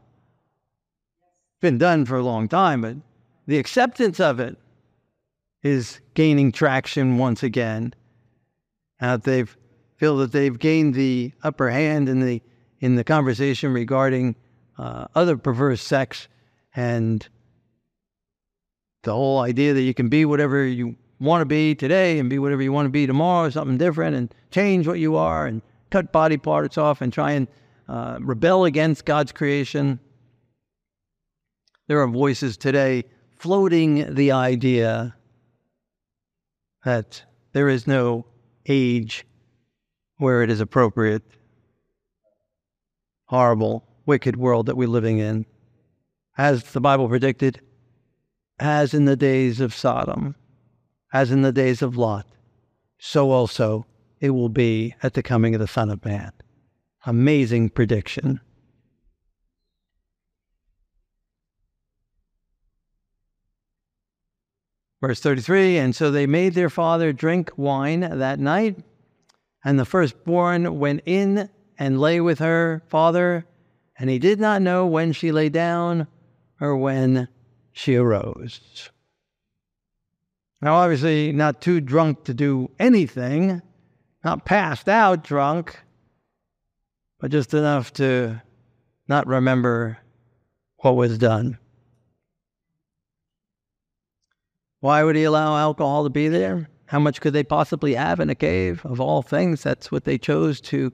It's 1.22 1.62
been 1.62 1.78
done 1.78 2.06
for 2.06 2.18
a 2.18 2.24
long 2.24 2.48
time, 2.48 2.82
but 2.82 2.96
the 3.46 3.58
acceptance 3.58 4.20
of 4.20 4.40
it 4.40 4.58
is 5.62 6.00
gaining 6.14 6.52
traction 6.52 7.18
once 7.18 7.44
again. 7.44 7.94
Uh, 9.02 9.18
they 9.18 9.46
feel 9.98 10.18
that 10.18 10.32
they've 10.32 10.58
gained 10.58 10.94
the 10.94 11.32
upper 11.44 11.70
hand 11.70 12.10
in 12.10 12.20
the 12.20 12.42
in 12.80 12.96
the 12.96 13.04
conversation 13.04 13.74
regarding 13.74 14.36
uh, 14.78 15.06
other 15.16 15.38
perverse 15.38 15.82
sex 15.82 16.28
and 16.76 17.28
the 19.04 19.14
whole 19.14 19.40
idea 19.40 19.74
that 19.74 19.82
you 19.82 19.94
can 19.94 20.10
be 20.10 20.26
whatever 20.26 20.66
you 20.66 20.96
want 21.20 21.42
to 21.42 21.46
be 21.46 21.74
today 21.74 22.20
and 22.20 22.30
be 22.30 22.40
whatever 22.40 22.62
you 22.62 22.72
want 22.72 22.86
to 22.86 22.92
be 22.92 23.08
tomorrow, 23.08 23.50
something 23.50 23.78
different, 23.78 24.16
and 24.16 24.34
change 24.52 24.88
what 24.88 25.00
you 25.00 25.16
are 25.16 25.46
and 25.46 25.62
cut 25.90 26.12
body 26.12 26.38
parts 26.38 26.78
off 26.78 27.02
and 27.02 27.14
try 27.14 27.32
and 27.32 27.48
uh, 27.88 28.18
rebel 28.20 28.66
against 28.66 29.06
God's 29.06 29.32
creation. 29.32 30.00
There 31.88 32.02
are 32.02 32.08
voices 32.08 32.58
today 32.58 33.06
floating 33.38 34.14
the 34.14 34.32
idea 34.32 35.16
that 36.84 37.24
there 37.54 37.70
is 37.70 37.88
no 37.88 38.26
age 38.66 39.26
where 40.18 40.44
it 40.44 40.50
is 40.50 40.60
appropriate. 40.60 41.24
Horrible, 43.26 43.84
wicked 44.06 44.36
world 44.36 44.68
that 44.68 44.78
we're 44.78 44.88
living 44.88 45.20
in. 45.20 45.46
As 46.38 46.64
the 46.64 46.82
Bible 46.82 47.08
predicted, 47.08 47.62
as 48.60 48.94
in 48.94 49.06
the 49.06 49.16
days 49.16 49.60
of 49.60 49.74
Sodom, 49.74 50.36
as 51.14 51.32
in 51.32 51.42
the 51.42 51.52
days 51.52 51.82
of 51.82 51.98
Lot, 51.98 52.26
so 52.98 53.32
also 53.32 53.86
it 54.20 54.32
will 54.32 54.50
be 54.50 54.96
at 55.04 55.14
the 55.14 55.24
coming 55.24 55.56
of 55.56 55.62
the 55.62 55.68
Son 55.68 55.90
of 55.90 56.04
Man. 56.04 56.32
Amazing 57.06 57.70
prediction. 57.70 58.40
Verse 65.02 65.20
33 65.20 65.78
And 65.78 65.96
so 65.96 66.10
they 66.10 66.26
made 66.26 66.54
their 66.54 66.70
father 66.70 67.14
drink 67.14 67.52
wine 67.58 68.00
that 68.00 68.40
night, 68.40 68.78
and 69.66 69.80
the 69.80 69.86
firstborn 69.86 70.78
went 70.78 71.02
in 71.08 71.50
and 71.80 72.00
lay 72.00 72.22
with 72.22 72.38
her 72.38 72.84
father, 72.88 73.46
and 73.98 74.10
he 74.10 74.20
did 74.20 74.40
not 74.40 74.62
know 74.62 74.86
when 74.86 75.12
she 75.12 75.32
lay 75.32 75.50
down 75.50 76.08
or 76.62 76.78
when 76.78 77.28
she 77.74 77.96
arose. 77.96 78.92
Now, 80.62 80.76
obviously, 80.76 81.32
not 81.32 81.62
too 81.62 81.82
drunk 81.82 82.26
to 82.26 82.34
do 82.34 82.70
anything, 82.80 83.62
not 84.24 84.46
passed 84.46 84.88
out 84.88 85.24
drunk, 85.24 85.78
but 87.20 87.32
just 87.32 87.54
enough 87.54 87.92
to 87.94 88.42
not 89.08 89.28
remember 89.28 89.98
what 90.78 90.96
was 90.96 91.18
done. 91.18 91.58
Why 94.80 95.04
would 95.04 95.16
he 95.16 95.24
allow 95.24 95.58
alcohol 95.58 96.04
to 96.04 96.10
be 96.12 96.28
there? 96.28 96.70
How 96.88 97.00
much 97.00 97.20
could 97.20 97.34
they 97.34 97.44
possibly 97.44 97.96
have 97.96 98.20
in 98.20 98.30
a 98.30 98.36
cave? 98.36 98.86
Of 98.86 99.02
all 99.02 99.22
things, 99.22 99.64
that's 99.64 99.92
what 99.92 100.04
they 100.04 100.18
chose 100.18 100.62
to 100.62 100.94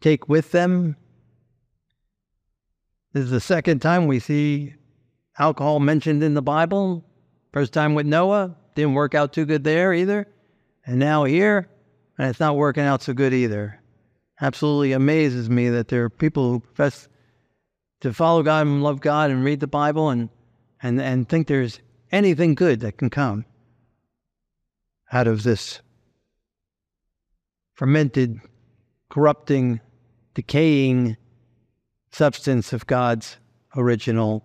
take 0.00 0.28
with 0.28 0.52
them. 0.52 0.96
This 3.12 3.24
is 3.24 3.30
the 3.30 3.40
second 3.40 3.80
time 3.80 4.06
we 4.06 4.20
see 4.20 4.74
alcohol 5.38 5.80
mentioned 5.80 6.22
in 6.22 6.34
the 6.34 6.42
Bible. 6.42 7.04
First 7.52 7.72
time 7.72 7.94
with 7.94 8.06
Noah, 8.06 8.56
didn't 8.74 8.94
work 8.94 9.14
out 9.14 9.32
too 9.32 9.44
good 9.44 9.64
there 9.64 9.92
either. 9.92 10.26
And 10.86 10.98
now 10.98 11.24
here, 11.24 11.68
and 12.18 12.28
it's 12.28 12.40
not 12.40 12.56
working 12.56 12.84
out 12.84 13.02
so 13.02 13.12
good 13.12 13.34
either. 13.34 13.80
Absolutely 14.40 14.92
amazes 14.92 15.50
me 15.50 15.68
that 15.68 15.88
there 15.88 16.04
are 16.04 16.10
people 16.10 16.50
who 16.50 16.60
profess 16.60 17.08
to 18.00 18.12
follow 18.12 18.42
God 18.42 18.66
and 18.66 18.82
love 18.82 19.00
God 19.00 19.30
and 19.30 19.44
read 19.44 19.60
the 19.60 19.66
Bible 19.66 20.10
and, 20.10 20.28
and, 20.82 21.00
and 21.00 21.28
think 21.28 21.46
there's 21.46 21.80
anything 22.10 22.54
good 22.54 22.80
that 22.80 22.96
can 22.96 23.10
come 23.10 23.44
out 25.12 25.26
of 25.26 25.42
this 25.42 25.80
fermented, 27.74 28.40
corrupting, 29.10 29.80
decaying 30.34 31.16
substance 32.10 32.72
of 32.72 32.86
God's 32.86 33.36
original 33.76 34.44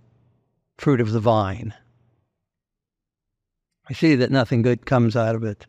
fruit 0.77 1.01
of 1.01 1.12
the 1.12 1.19
vine. 1.19 1.73
I 3.89 3.93
see 3.93 4.15
that 4.15 4.32
nothing 4.32 4.62
good 4.62 4.86
comes 4.86 5.15
out 5.15 5.36
of 5.36 5.43
it. 5.43 5.65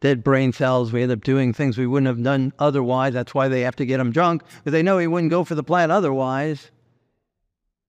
Dead 0.00 0.24
brain 0.24 0.52
cells, 0.52 0.92
we 0.92 1.02
end 1.02 1.12
up 1.12 1.22
doing 1.22 1.52
things 1.52 1.78
we 1.78 1.86
wouldn't 1.86 2.08
have 2.08 2.22
done 2.22 2.52
otherwise. 2.58 3.14
That's 3.14 3.34
why 3.34 3.48
they 3.48 3.60
have 3.60 3.76
to 3.76 3.86
get 3.86 4.00
him 4.00 4.10
drunk, 4.10 4.42
because 4.44 4.72
they 4.72 4.82
know 4.82 4.98
he 4.98 5.06
wouldn't 5.06 5.30
go 5.30 5.44
for 5.44 5.54
the 5.54 5.62
plant 5.62 5.92
otherwise. 5.92 6.70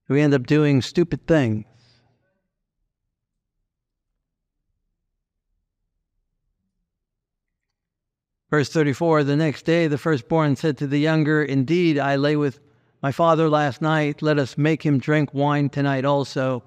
We 0.08 0.20
end 0.20 0.32
up 0.32 0.46
doing 0.46 0.80
stupid 0.80 1.26
things. 1.26 1.64
Verse 8.54 8.68
34 8.68 9.24
The 9.24 9.34
next 9.34 9.64
day 9.64 9.88
the 9.88 9.98
firstborn 9.98 10.54
said 10.54 10.78
to 10.78 10.86
the 10.86 11.00
younger, 11.00 11.42
Indeed, 11.42 11.98
I 11.98 12.14
lay 12.14 12.36
with 12.36 12.60
my 13.02 13.10
father 13.10 13.48
last 13.48 13.82
night. 13.82 14.22
Let 14.22 14.38
us 14.38 14.56
make 14.56 14.80
him 14.80 15.00
drink 15.00 15.34
wine 15.34 15.68
tonight 15.68 16.04
also. 16.04 16.62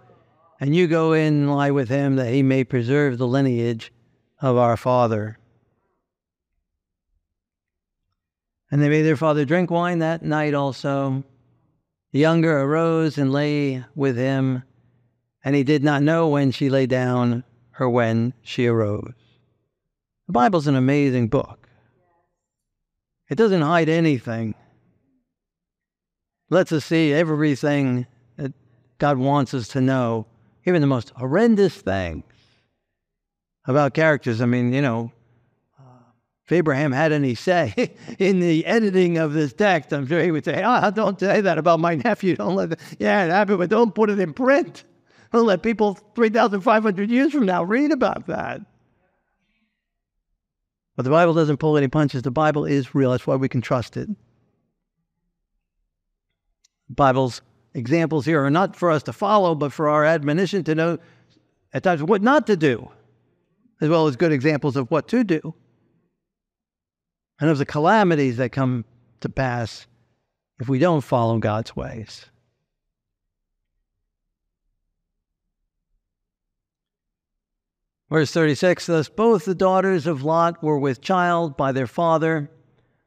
And 0.59 0.75
you 0.75 0.87
go 0.87 1.13
in 1.13 1.33
and 1.33 1.55
lie 1.55 1.71
with 1.71 1.87
him, 1.87 2.17
that 2.17 2.33
he 2.33 2.43
may 2.43 2.65
preserve 2.65 3.17
the 3.17 3.25
lineage 3.25 3.93
of 4.41 4.57
our 4.57 4.75
father. 4.75 5.39
And 8.69 8.81
they 8.81 8.89
made 8.89 9.03
their 9.03 9.15
father 9.15 9.45
drink 9.45 9.71
wine 9.71 9.99
that 9.99 10.23
night 10.23 10.53
also. 10.53 11.23
The 12.11 12.19
younger 12.19 12.63
arose 12.63 13.17
and 13.17 13.31
lay 13.31 13.85
with 13.95 14.17
him, 14.17 14.63
and 15.41 15.55
he 15.55 15.63
did 15.63 15.85
not 15.85 16.03
know 16.03 16.27
when 16.27 16.51
she 16.51 16.69
lay 16.69 16.85
down 16.85 17.45
or 17.79 17.89
when 17.89 18.33
she 18.41 18.67
arose. 18.67 19.13
The 20.25 20.33
Bible's 20.33 20.67
an 20.67 20.75
amazing 20.75 21.29
book. 21.29 21.66
It 23.29 23.35
doesn't 23.35 23.61
hide 23.61 23.89
anything. 23.89 24.51
It 26.49 26.53
lets 26.53 26.71
us 26.71 26.85
see 26.85 27.13
everything 27.13 28.07
that 28.37 28.53
God 28.99 29.17
wants 29.17 29.53
us 29.53 29.67
to 29.69 29.81
know, 29.81 30.27
even 30.65 30.81
the 30.81 30.87
most 30.87 31.11
horrendous 31.15 31.75
things 31.75 32.23
about 33.65 33.93
characters. 33.93 34.41
I 34.41 34.45
mean, 34.45 34.71
you 34.71 34.81
know, 34.81 35.11
if 36.47 36.53
Abraham 36.53 36.93
had 36.93 37.11
any 37.11 37.35
say 37.35 37.93
in 38.19 38.39
the 38.39 38.65
editing 38.65 39.17
of 39.17 39.33
this 39.33 39.51
text, 39.51 39.91
I'm 39.91 40.07
sure 40.07 40.23
he 40.23 40.31
would 40.31 40.45
say, 40.45 40.63
"Ah, 40.63 40.83
oh, 40.85 40.91
don't 40.91 41.19
say 41.19 41.41
that 41.41 41.57
about 41.57 41.81
my 41.81 41.95
nephew. 41.95 42.37
Don't 42.37 42.55
let, 42.55 42.69
the, 42.69 42.77
yeah, 42.99 43.25
it 43.25 43.29
happened, 43.29 43.57
but 43.57 43.69
don't 43.69 43.93
put 43.93 44.09
it 44.09 44.19
in 44.19 44.33
print. 44.33 44.85
Don't 45.33 45.45
let 45.45 45.61
people 45.61 45.95
3,500 46.15 47.09
years 47.09 47.33
from 47.33 47.45
now 47.45 47.63
read 47.63 47.91
about 47.91 48.27
that." 48.27 48.61
But 50.97 51.03
the 51.03 51.11
Bible 51.11 51.35
doesn't 51.35 51.57
pull 51.57 51.77
any 51.77 51.87
punches. 51.87 52.23
The 52.23 52.31
Bible 52.31 52.65
is 52.65 52.95
real. 52.95 53.11
That's 53.11 53.27
why 53.27 53.35
we 53.35 53.47
can 53.47 53.61
trust 53.61 53.95
it. 53.95 54.09
The 56.89 56.95
Bible's 56.95 57.41
examples 57.75 58.25
here 58.25 58.43
are 58.43 58.49
not 58.49 58.75
for 58.75 58.89
us 58.89 59.03
to 59.03 59.13
follow, 59.13 59.53
but 59.53 59.71
for 59.71 59.87
our 59.87 60.03
admonition 60.03 60.63
to 60.63 60.73
know 60.73 60.97
at 61.71 61.83
times 61.83 62.01
what 62.01 62.23
not 62.23 62.47
to 62.47 62.57
do, 62.57 62.89
as 63.79 63.89
well 63.89 64.07
as 64.07 64.15
good 64.15 64.31
examples 64.31 64.75
of 64.75 64.89
what 64.89 65.07
to 65.09 65.23
do, 65.23 65.53
and 67.39 67.49
of 67.51 67.59
the 67.59 67.65
calamities 67.65 68.37
that 68.37 68.51
come 68.51 68.83
to 69.19 69.29
pass 69.29 69.85
if 70.59 70.67
we 70.67 70.79
don't 70.79 71.01
follow 71.01 71.37
God's 71.37 71.75
ways. 71.75 72.25
Verse 78.09 78.31
36 78.31 78.85
Thus 78.85 79.09
both 79.09 79.45
the 79.45 79.55
daughters 79.55 80.07
of 80.07 80.23
Lot 80.23 80.63
were 80.63 80.79
with 80.79 81.01
child 81.01 81.57
by 81.57 81.71
their 81.71 81.87
father. 81.87 82.49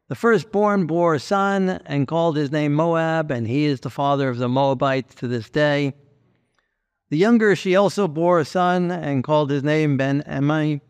The 0.08 0.14
firstborn 0.14 0.86
bore 0.86 1.14
a 1.14 1.20
son 1.20 1.80
and 1.86 2.08
called 2.08 2.36
his 2.36 2.50
name 2.50 2.74
Moab, 2.74 3.30
and 3.30 3.46
he 3.46 3.64
is 3.64 3.80
the 3.80 3.90
father 3.90 4.28
of 4.28 4.38
the 4.38 4.48
Moabites 4.48 5.14
to 5.16 5.28
this 5.28 5.48
day. 5.48 5.94
The 7.10 7.16
younger 7.16 7.56
she 7.56 7.76
also 7.76 8.08
bore 8.08 8.40
a 8.40 8.44
son 8.44 8.90
and 8.90 9.24
called 9.24 9.50
his 9.50 9.62
name 9.62 9.96
Ben 9.96 10.22
Ammi, 10.26 10.80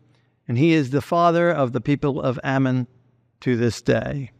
and 0.47 0.57
he 0.57 0.73
is 0.73 0.89
the 0.89 1.01
father 1.01 1.51
of 1.51 1.71
the 1.71 1.81
people 1.81 2.21
of 2.21 2.39
Ammon 2.43 2.87
to 3.41 3.55
this 3.55 3.81
day. 3.81 4.31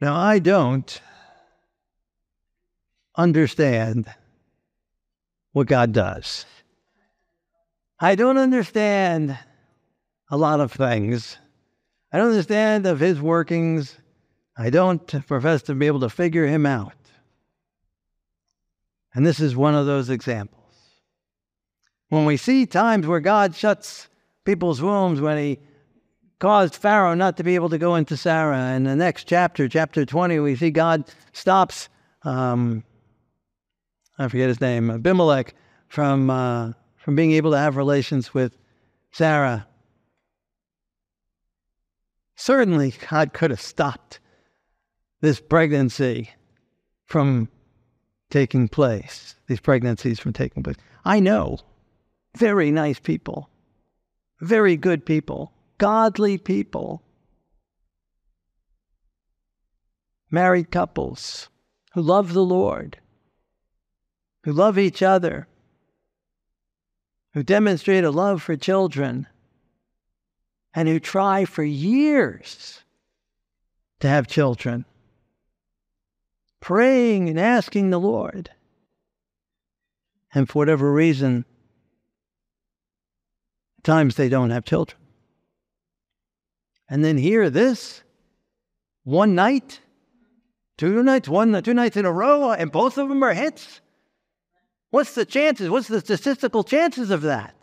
Now, 0.00 0.16
I 0.16 0.38
don't 0.38 1.00
understand 3.16 4.06
what 5.52 5.66
God 5.66 5.92
does. 5.92 6.46
I 8.00 8.14
don't 8.14 8.38
understand 8.38 9.38
a 10.30 10.36
lot 10.36 10.60
of 10.60 10.72
things. 10.72 11.36
I 12.12 12.18
don't 12.18 12.28
understand 12.28 12.86
of 12.86 13.00
his 13.00 13.20
workings. 13.20 13.96
I 14.56 14.70
don't 14.70 15.06
profess 15.26 15.62
to 15.62 15.74
be 15.74 15.86
able 15.86 16.00
to 16.00 16.10
figure 16.10 16.46
him 16.46 16.66
out. 16.66 16.92
And 19.14 19.26
this 19.26 19.40
is 19.40 19.56
one 19.56 19.74
of 19.74 19.86
those 19.86 20.10
examples. 20.10 20.58
When 22.08 22.24
we 22.24 22.36
see 22.36 22.66
times 22.66 23.06
where 23.06 23.20
God 23.20 23.54
shuts 23.54 24.08
people's 24.44 24.80
wombs, 24.80 25.20
when 25.20 25.38
he 25.38 25.58
caused 26.38 26.76
Pharaoh 26.76 27.14
not 27.14 27.36
to 27.36 27.42
be 27.42 27.54
able 27.54 27.68
to 27.70 27.78
go 27.78 27.96
into 27.96 28.16
Sarah, 28.16 28.74
in 28.74 28.84
the 28.84 28.96
next 28.96 29.24
chapter, 29.24 29.68
chapter 29.68 30.06
20, 30.06 30.38
we 30.38 30.56
see 30.56 30.70
God 30.70 31.04
stops 31.32 31.88
um, 32.22 32.84
I 34.18 34.28
forget 34.28 34.48
his 34.48 34.60
name, 34.60 34.90
Abimelech, 34.90 35.54
from, 35.88 36.28
uh, 36.28 36.72
from 36.96 37.14
being 37.14 37.32
able 37.32 37.52
to 37.52 37.58
have 37.58 37.76
relations 37.76 38.34
with 38.34 38.56
Sarah. 39.12 39.66
Certainly, 42.34 42.94
God 43.10 43.32
could 43.32 43.50
have 43.50 43.60
stopped 43.60 44.20
this 45.20 45.40
pregnancy 45.40 46.30
from 47.06 47.48
taking 48.30 48.68
place, 48.68 49.36
these 49.46 49.60
pregnancies 49.60 50.18
from 50.18 50.32
taking 50.32 50.62
place. 50.62 50.76
I 51.04 51.20
know. 51.20 51.58
Very 52.36 52.70
nice 52.70 53.00
people, 53.00 53.48
very 54.40 54.76
good 54.76 55.04
people, 55.06 55.52
godly 55.78 56.38
people, 56.38 57.02
married 60.30 60.70
couples 60.70 61.48
who 61.94 62.02
love 62.02 62.34
the 62.34 62.44
Lord 62.44 62.98
who 64.48 64.54
love 64.54 64.78
each 64.78 65.02
other, 65.02 65.46
who 67.34 67.42
demonstrate 67.42 68.02
a 68.02 68.10
love 68.10 68.40
for 68.40 68.56
children, 68.56 69.26
and 70.72 70.88
who 70.88 70.98
try 70.98 71.44
for 71.44 71.62
years 71.62 72.82
to 74.00 74.08
have 74.08 74.26
children, 74.26 74.86
praying 76.60 77.28
and 77.28 77.38
asking 77.38 77.90
the 77.90 78.00
Lord. 78.00 78.48
And 80.32 80.48
for 80.48 80.60
whatever 80.60 80.90
reason, 80.94 81.44
times 83.82 84.14
they 84.14 84.30
don't 84.30 84.48
have 84.48 84.64
children. 84.64 84.98
And 86.88 87.04
then 87.04 87.18
hear 87.18 87.50
this 87.50 88.02
one 89.04 89.34
night, 89.34 89.80
two 90.78 91.02
nights, 91.02 91.28
one, 91.28 91.62
two 91.62 91.74
nights 91.74 91.98
in 91.98 92.06
a 92.06 92.12
row, 92.12 92.50
and 92.52 92.72
both 92.72 92.96
of 92.96 93.10
them 93.10 93.22
are 93.22 93.34
hits. 93.34 93.82
What's 94.90 95.14
the 95.14 95.24
chances? 95.24 95.68
What's 95.68 95.88
the 95.88 96.00
statistical 96.00 96.64
chances 96.64 97.10
of 97.10 97.22
that? 97.22 97.54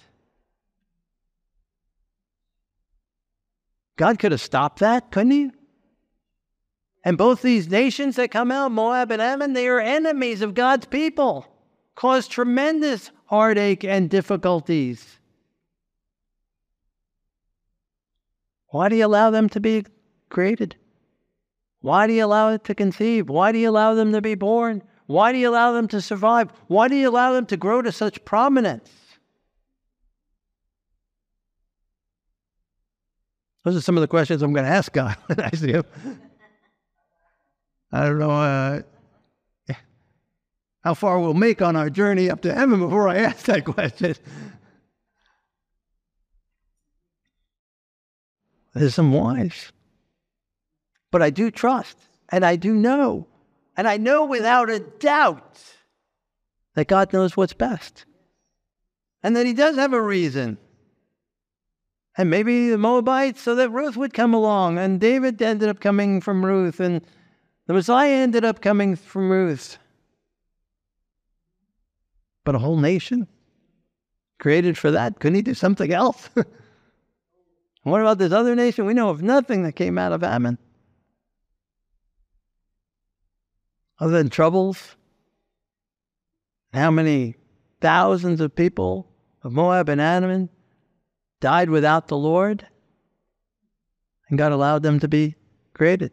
God 3.98 4.20
could 4.20 4.32
have 4.32 4.42
stopped 4.42 4.80
that, 4.80 5.12
couldn't 5.12 5.32
he? 5.32 5.52
And 7.04 7.18
both 7.18 7.42
these 7.42 7.70
nations 7.70 8.16
that 8.16 8.32
come 8.32 8.52
out, 8.52 8.72
Moab 8.72 9.12
and 9.12 9.22
Ammon, 9.22 9.54
they 9.54 9.68
are 9.68 9.80
enemies 9.80 10.42
of 10.42 10.54
God's 10.54 10.86
people, 10.86 11.46
cause 11.96 12.28
tremendous 12.28 13.12
heartache 13.26 13.84
and 13.84 14.10
difficulties. 14.10 15.20
Why 18.68 18.90
do 18.90 18.96
you 18.96 19.06
allow 19.06 19.30
them 19.30 19.48
to 19.50 19.60
be 19.60 19.86
created? 20.30 20.76
Why 21.82 22.08
do 22.08 22.14
you 22.14 22.26
allow 22.26 22.50
it 22.50 22.64
to 22.66 22.76
conceive? 22.76 23.30
Why 23.30 23.52
do 23.52 23.60
you 23.60 23.70
allow 23.70 23.94
them 23.94 24.12
to 24.12 24.22
be 24.22 24.36
born? 24.36 24.82
Why 25.08 25.32
do 25.32 25.38
you 25.38 25.50
allow 25.50 25.72
them 25.72 25.88
to 25.90 26.02
survive? 26.02 26.52
Why 26.68 26.88
do 26.88 26.96
you 26.96 27.10
allow 27.10 27.34
them 27.34 27.46
to 27.48 27.58
grow 27.58 27.82
to 27.82 27.92
such 27.92 28.24
prominence? 28.26 28.90
Those 33.64 33.76
are 33.76 33.82
some 33.82 33.98
of 33.98 34.02
the 34.02 34.08
questions 34.08 34.42
I'm 34.42 34.54
going 34.54 34.66
to 34.66 34.72
ask 34.72 34.92
God 34.92 35.16
when 35.28 35.40
I 35.42 35.50
see 35.52 35.72
him. 35.72 35.86
I 37.92 38.06
don't 38.06 38.20
know 38.20 38.32
uh, 38.32 38.82
how 40.84 40.94
far 40.94 41.20
we'll 41.20 41.34
make 41.34 41.62
on 41.62 41.76
our 41.76 41.90
journey 41.90 42.30
up 42.30 42.42
to 42.42 42.54
heaven 42.54 42.80
before 42.80 43.08
I 43.08 43.18
ask 43.18 43.46
that 43.46 43.66
question. 43.66 44.16
There's 48.76 48.94
some 48.94 49.12
wise. 49.12 49.72
But 51.10 51.22
I 51.22 51.30
do 51.30 51.50
trust 51.50 51.98
and 52.30 52.46
I 52.46 52.56
do 52.56 52.74
know 52.74 53.26
and 53.78 53.88
I 53.88 53.98
know 53.98 54.26
without 54.26 54.70
a 54.70 54.80
doubt 54.80 55.62
that 56.76 56.88
God 56.88 57.12
knows 57.12 57.36
what's 57.36 57.54
best. 57.54 58.06
And 59.24 59.36
that 59.36 59.46
he 59.46 59.54
does 59.54 59.76
have 59.76 59.94
a 59.94 60.02
reason. 60.02 60.58
And 62.18 62.30
maybe 62.30 62.70
the 62.70 62.78
Moabites, 62.78 63.42
so 63.42 63.56
that 63.56 63.70
Ruth 63.70 63.98
would 63.98 64.14
come 64.14 64.34
along. 64.34 64.78
And 64.78 65.00
David 65.00 65.42
ended 65.42 65.68
up 65.68 65.80
coming 65.80 66.22
from 66.22 66.46
Ruth. 66.46 66.80
And 66.80 67.02
the 67.68 67.74
Messiah 67.74 68.12
ended 68.12 68.46
up 68.46 68.62
coming 68.62 68.96
from 68.96 69.32
Ruth. 69.32 69.78
But 72.44 72.56
a 72.56 72.60
whole 72.60 72.78
nation 72.78 73.28
created 74.40 74.78
for 74.78 74.92
that. 74.92 75.20
Couldn't 75.20 75.36
he 75.36 75.42
do 75.42 75.56
something 75.56 75.92
else? 75.92 76.30
what 77.84 78.02
about 78.02 78.20
this 78.20 78.32
other 78.32 78.56
nation? 78.56 78.86
We 78.86 78.94
know 78.94 79.10
of 79.10 79.24
nothing 79.24 79.64
that 79.64 79.74
came 79.74 79.98
out 79.98 80.12
of 80.12 80.24
Ammon. 80.24 80.60
Other 84.00 84.18
than 84.18 84.30
troubles. 84.30 84.96
How 86.74 86.92
many 86.92 87.36
thousands 87.80 88.42
of 88.42 88.56
people 88.56 89.08
of 89.44 89.54
Moab 89.54 89.88
and 89.88 90.02
Ammon 90.02 90.50
died 91.40 91.70
without 91.70 92.08
the 92.08 92.18
Lord? 92.18 92.68
And 94.30 94.38
God 94.38 94.52
allowed 94.52 94.84
them 94.84 95.00
to 95.00 95.08
be 95.08 95.36
created, 95.74 96.12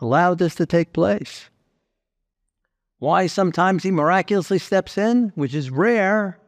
allowed 0.00 0.38
this 0.38 0.54
to 0.54 0.66
take 0.66 0.92
place. 0.92 1.50
Why 2.98 3.26
sometimes 3.26 3.82
He 3.82 3.90
miraculously 3.90 4.58
steps 4.58 4.96
in, 4.96 5.32
which 5.34 5.54
is 5.54 5.70
rare. 5.70 6.38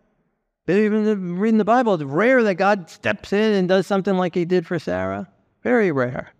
But 0.64 0.76
even 0.76 1.38
reading 1.38 1.58
the 1.58 1.64
Bible, 1.64 1.94
it's 1.94 2.04
rare 2.04 2.42
that 2.44 2.54
God 2.54 2.88
steps 2.88 3.32
in 3.32 3.52
and 3.52 3.68
does 3.68 3.86
something 3.86 4.16
like 4.16 4.34
He 4.34 4.46
did 4.46 4.66
for 4.66 4.78
Sarah. 4.78 5.28
Very 5.62 5.92
rare. 5.92 6.32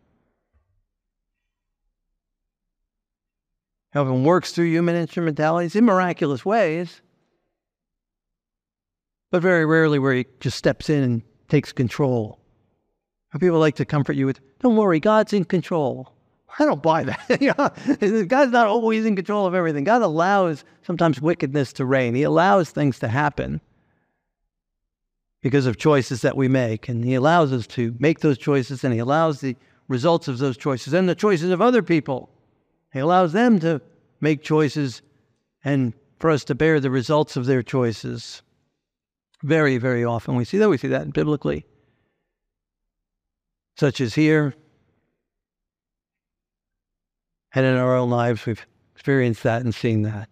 He 3.93 3.99
often 3.99 4.25
works 4.25 4.53
through 4.53 4.67
human 4.67 4.97
instrumentalities 4.97 5.75
in 5.75 5.85
miraculous 5.85 6.45
ways, 6.45 7.01
but 9.31 9.43
very 9.43 9.65
rarely 9.65 9.99
where 9.99 10.15
He 10.15 10.27
just 10.41 10.59
steps 10.59 10.91
in 10.91 11.03
and 11.03 11.23
takes 11.49 11.73
control. 11.73 12.39
People 13.39 13.59
like 13.59 13.77
to 13.77 13.85
comfort 13.85 14.17
you 14.17 14.27
with, 14.27 14.41
don't 14.61 14.77
worry, 14.77 15.01
God's 15.01 15.33
in 15.33 15.45
control. 15.45 16.13
I 16.59 16.65
don't 16.65 16.83
buy 16.83 17.05
that. 17.05 18.27
God's 18.29 18.53
not 18.53 18.67
always 18.67 19.05
in 19.05 19.15
control 19.15 19.47
of 19.47 19.55
everything. 19.55 19.85
God 19.85 20.03
allows 20.03 20.65
sometimes 20.83 21.21
wickedness 21.21 21.73
to 21.75 21.85
reign. 21.85 22.15
He 22.15 22.23
allows 22.23 22.71
things 22.71 22.99
to 23.01 23.09
happen 23.09 23.61
because 25.41 25.67
of 25.67 25.77
choices 25.77 26.23
that 26.23 26.37
we 26.37 26.49
make. 26.49 26.89
And 26.89 27.05
He 27.05 27.15
allows 27.15 27.53
us 27.53 27.67
to 27.69 27.95
make 27.99 28.21
those 28.21 28.39
choices 28.39 28.83
and 28.83 28.93
He 28.93 28.99
allows 28.99 29.41
the 29.41 29.57
results 29.89 30.27
of 30.27 30.39
those 30.39 30.57
choices 30.57 30.93
and 30.95 31.09
the 31.09 31.15
choices 31.15 31.51
of 31.51 31.61
other 31.61 31.83
people. 31.83 32.31
He 32.93 32.99
allows 32.99 33.33
them 33.33 33.59
to 33.61 33.81
make 34.21 34.43
choices 34.43 35.03
and 35.65 35.93
for 36.19 36.31
us 36.31 36.45
to 36.45 36.55
bear 36.55 36.81
the 36.81 36.91
results 36.91 37.37
of 37.37 37.47
their 37.47 37.63
choices. 37.63 38.43
Very, 39.43 39.79
very 39.79 40.05
often 40.05 40.35
we 40.37 40.45
see 40.45 40.59
that. 40.59 40.69
We 40.69 40.79
see 40.79 40.89
that 40.89 41.13
biblically, 41.13 41.65
such 43.77 44.01
as 44.01 44.15
here 44.15 44.55
and 47.55 47.65
in 47.65 47.77
our 47.77 47.97
own 47.97 48.11
lives, 48.11 48.45
we've 48.47 48.67
experienced 48.95 49.43
that 49.43 49.63
and 49.63 49.75
seen 49.75 50.03
that. 50.03 50.29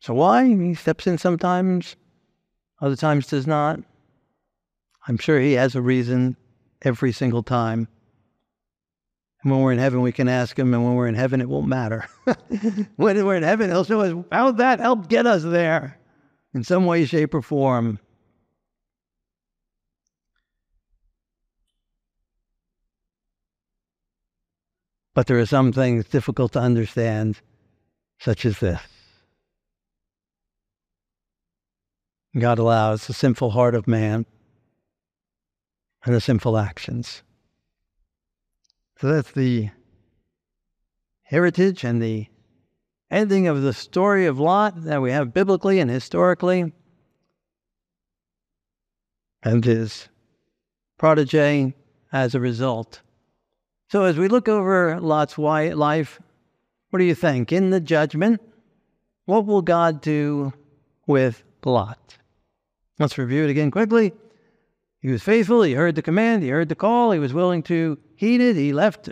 So 0.00 0.14
why? 0.14 0.46
He 0.46 0.74
steps 0.74 1.06
in 1.06 1.18
sometimes, 1.18 1.96
other 2.80 2.96
times 2.96 3.26
does 3.26 3.46
not. 3.46 3.80
I'm 5.08 5.18
sure 5.18 5.40
he 5.40 5.52
has 5.52 5.74
a 5.74 5.82
reason 5.82 6.36
every 6.82 7.12
single 7.12 7.42
time. 7.42 7.88
When 9.46 9.60
we're 9.60 9.70
in 9.70 9.78
heaven, 9.78 10.00
we 10.00 10.10
can 10.10 10.26
ask 10.26 10.58
him, 10.58 10.74
and 10.74 10.84
when 10.84 10.96
we're 10.96 11.06
in 11.06 11.14
heaven, 11.14 11.40
it 11.40 11.48
won't 11.48 11.68
matter. 11.68 12.08
when 12.96 13.24
we're 13.24 13.36
in 13.36 13.44
heaven, 13.44 13.70
he'll 13.70 13.84
show 13.84 14.00
us 14.00 14.24
how 14.32 14.50
that 14.50 14.80
helped 14.80 15.08
get 15.08 15.24
us 15.24 15.44
there 15.44 16.00
in 16.52 16.64
some 16.64 16.84
way, 16.84 17.04
shape, 17.04 17.32
or 17.32 17.42
form. 17.42 18.00
But 25.14 25.28
there 25.28 25.38
are 25.38 25.46
some 25.46 25.72
things 25.72 26.06
difficult 26.06 26.54
to 26.54 26.58
understand, 26.58 27.40
such 28.18 28.44
as 28.44 28.58
this. 28.58 28.80
God 32.36 32.58
allows 32.58 33.06
the 33.06 33.14
sinful 33.14 33.52
heart 33.52 33.76
of 33.76 33.86
man 33.86 34.26
and 36.04 36.16
the 36.16 36.20
sinful 36.20 36.58
actions. 36.58 37.22
So 38.98 39.12
that's 39.12 39.32
the 39.32 39.70
heritage 41.22 41.84
and 41.84 42.00
the 42.00 42.28
ending 43.10 43.46
of 43.46 43.60
the 43.60 43.74
story 43.74 44.26
of 44.26 44.40
Lot 44.40 44.84
that 44.84 45.02
we 45.02 45.10
have 45.10 45.34
biblically 45.34 45.80
and 45.80 45.90
historically, 45.90 46.72
and 49.42 49.64
his 49.64 50.08
protege 50.96 51.74
as 52.10 52.34
a 52.34 52.40
result. 52.40 53.02
So, 53.90 54.04
as 54.04 54.16
we 54.16 54.28
look 54.28 54.48
over 54.48 54.98
Lot's 54.98 55.38
life, 55.38 56.20
what 56.90 56.98
do 56.98 57.04
you 57.04 57.14
think? 57.14 57.52
In 57.52 57.70
the 57.70 57.80
judgment, 57.80 58.40
what 59.26 59.44
will 59.44 59.62
God 59.62 60.00
do 60.00 60.52
with 61.06 61.44
Lot? 61.64 62.16
Let's 62.98 63.18
review 63.18 63.44
it 63.44 63.50
again 63.50 63.70
quickly. 63.70 64.12
He 65.00 65.08
was 65.08 65.22
faithful, 65.22 65.62
he 65.62 65.74
heard 65.74 65.96
the 65.96 66.02
command, 66.02 66.42
he 66.42 66.48
heard 66.48 66.68
the 66.68 66.74
call, 66.74 67.12
he 67.12 67.18
was 67.18 67.34
willing 67.34 67.62
to 67.64 67.98
it, 68.18 68.56
he 68.56 68.72
left 68.72 69.10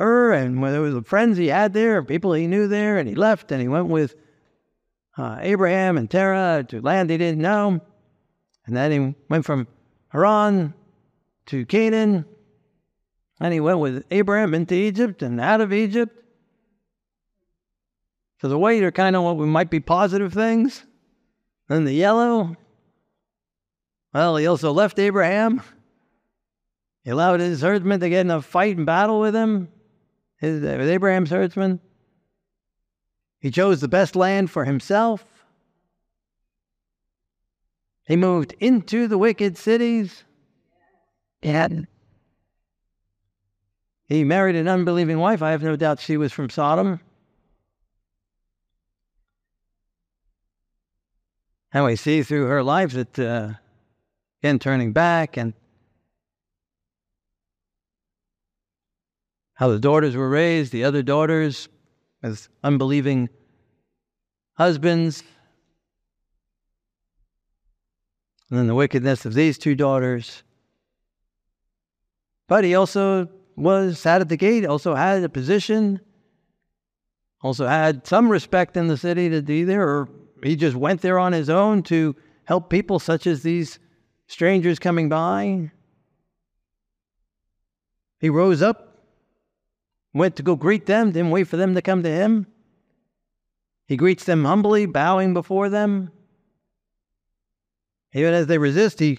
Ur, 0.00 0.32
and 0.32 0.62
there 0.62 0.80
was 0.80 0.94
the 0.94 1.02
friends 1.02 1.38
he 1.38 1.48
had 1.48 1.72
there, 1.72 2.02
people 2.02 2.32
he 2.32 2.46
knew 2.46 2.66
there, 2.66 2.98
and 2.98 3.08
he 3.08 3.14
left, 3.14 3.52
and 3.52 3.60
he 3.60 3.68
went 3.68 3.86
with 3.86 4.16
uh, 5.16 5.38
Abraham 5.40 5.96
and 5.96 6.10
Terah 6.10 6.64
to 6.68 6.80
land 6.80 7.10
he 7.10 7.18
didn't 7.18 7.40
know. 7.40 7.80
And 8.66 8.76
then 8.76 8.90
he 8.90 9.14
went 9.28 9.44
from 9.44 9.68
Haran 10.08 10.74
to 11.46 11.66
Canaan, 11.66 12.24
and 13.38 13.52
he 13.52 13.60
went 13.60 13.78
with 13.78 14.04
Abraham 14.10 14.54
into 14.54 14.74
Egypt 14.74 15.22
and 15.22 15.40
out 15.40 15.60
of 15.60 15.72
Egypt. 15.72 16.18
So 18.40 18.48
the 18.48 18.58
white 18.58 18.82
are 18.82 18.92
kind 18.92 19.14
of 19.14 19.22
what 19.22 19.36
we 19.36 19.46
might 19.46 19.70
be 19.70 19.80
positive 19.80 20.32
things. 20.32 20.84
Then 21.68 21.84
the 21.84 21.92
yellow, 21.92 22.56
well, 24.12 24.36
he 24.36 24.46
also 24.46 24.72
left 24.72 24.98
Abraham. 24.98 25.62
He 27.04 27.10
allowed 27.10 27.40
his 27.40 27.60
herdsmen 27.60 28.00
to 28.00 28.08
get 28.08 28.22
in 28.22 28.30
a 28.30 28.40
fight 28.40 28.78
and 28.78 28.86
battle 28.86 29.20
with 29.20 29.36
him, 29.36 29.68
his, 30.38 30.62
with 30.62 30.88
Abraham's 30.88 31.30
herdsmen. 31.30 31.78
He 33.40 33.50
chose 33.50 33.82
the 33.82 33.88
best 33.88 34.16
land 34.16 34.50
for 34.50 34.64
himself. 34.64 35.22
He 38.06 38.16
moved 38.16 38.54
into 38.58 39.06
the 39.06 39.18
wicked 39.18 39.58
cities. 39.58 40.24
And 41.42 41.86
he 44.06 44.24
married 44.24 44.56
an 44.56 44.66
unbelieving 44.66 45.18
wife. 45.18 45.42
I 45.42 45.50
have 45.50 45.62
no 45.62 45.76
doubt 45.76 46.00
she 46.00 46.16
was 46.16 46.32
from 46.32 46.48
Sodom. 46.48 47.00
And 51.70 51.84
we 51.84 51.96
see 51.96 52.22
through 52.22 52.46
her 52.46 52.62
life 52.62 52.92
that, 52.92 53.18
uh, 53.18 53.54
again, 54.42 54.58
turning 54.58 54.92
back 54.92 55.36
and 55.36 55.52
how 59.54 59.68
the 59.68 59.78
daughters 59.78 60.16
were 60.16 60.28
raised, 60.28 60.72
the 60.72 60.84
other 60.84 61.02
daughters 61.02 61.68
as 62.22 62.48
unbelieving 62.62 63.28
husbands, 64.54 65.22
and 68.50 68.58
then 68.58 68.66
the 68.66 68.74
wickedness 68.74 69.24
of 69.24 69.34
these 69.34 69.58
two 69.58 69.74
daughters. 69.74 70.42
But 72.46 72.64
he 72.64 72.74
also 72.74 73.28
was 73.56 73.98
sat 73.98 74.20
at 74.20 74.28
the 74.28 74.36
gate, 74.36 74.64
also 74.64 74.94
had 74.94 75.22
a 75.22 75.28
position, 75.28 76.00
also 77.42 77.66
had 77.66 78.06
some 78.06 78.28
respect 78.28 78.76
in 78.76 78.88
the 78.88 78.96
city 78.96 79.28
to 79.30 79.42
be 79.42 79.64
there, 79.64 79.82
or 79.82 80.08
he 80.42 80.56
just 80.56 80.76
went 80.76 81.00
there 81.00 81.18
on 81.18 81.32
his 81.32 81.48
own 81.48 81.82
to 81.84 82.14
help 82.44 82.70
people 82.70 82.98
such 82.98 83.26
as 83.26 83.42
these 83.42 83.78
strangers 84.26 84.78
coming 84.78 85.08
by. 85.08 85.70
He 88.20 88.30
rose 88.30 88.62
up, 88.62 88.93
went 90.14 90.36
to 90.36 90.42
go 90.42 90.56
greet 90.56 90.86
them, 90.86 91.10
didn't 91.10 91.30
wait 91.30 91.48
for 91.48 91.56
them 91.56 91.74
to 91.74 91.82
come 91.82 92.02
to 92.04 92.10
him. 92.10 92.46
He 93.86 93.96
greets 93.96 94.24
them 94.24 94.44
humbly, 94.44 94.86
bowing 94.86 95.34
before 95.34 95.68
them. 95.68 96.10
Even 98.14 98.32
as 98.32 98.46
they 98.46 98.58
resist, 98.58 99.00
he 99.00 99.18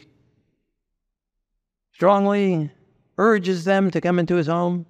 strongly 1.92 2.72
urges 3.18 3.66
them 3.66 3.92
to 3.92 4.02
come 4.02 4.18
into 4.18 4.36
his 4.36 4.48
home, 4.48 4.86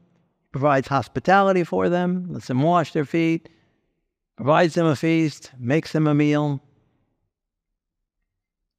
provides 0.51 0.87
hospitality 0.87 1.63
for 1.63 1.89
them, 1.89 2.27
lets 2.31 2.47
them 2.47 2.61
wash 2.61 2.93
their 2.93 3.03
feet, 3.03 3.49
provides 4.37 4.75
them 4.75 4.85
a 4.85 4.95
feast, 4.95 5.51
makes 5.57 5.91
them 5.91 6.07
a 6.07 6.13
meal. 6.13 6.61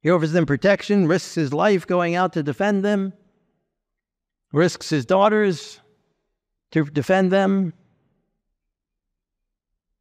He 0.01 0.09
offers 0.09 0.31
them 0.31 0.45
protection, 0.45 1.07
risks 1.07 1.35
his 1.35 1.53
life 1.53 1.85
going 1.85 2.15
out 2.15 2.33
to 2.33 2.43
defend 2.43 2.85
them, 2.85 3.11
risks 4.53 4.89
his 4.89 5.05
daughters 5.05 5.81
to 6.71 6.85
defend 6.85 7.31
them. 7.31 7.73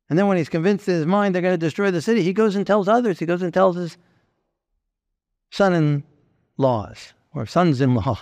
And 0.08 0.18
then 0.18 0.26
when 0.28 0.36
he's 0.36 0.48
convinced 0.48 0.88
in 0.88 0.94
his 0.94 1.06
mind 1.06 1.34
they're 1.34 1.42
going 1.42 1.54
to 1.54 1.58
destroy 1.58 1.90
the 1.90 2.02
city, 2.02 2.22
he 2.22 2.32
goes 2.32 2.56
and 2.56 2.66
tells 2.66 2.88
others. 2.88 3.18
He 3.18 3.26
goes 3.26 3.42
and 3.42 3.52
tells 3.52 3.76
his 3.76 3.96
son 5.50 5.74
in 5.74 6.04
laws 6.56 7.12
or 7.34 7.46
sons 7.46 7.80
in 7.80 7.94
law. 7.94 8.18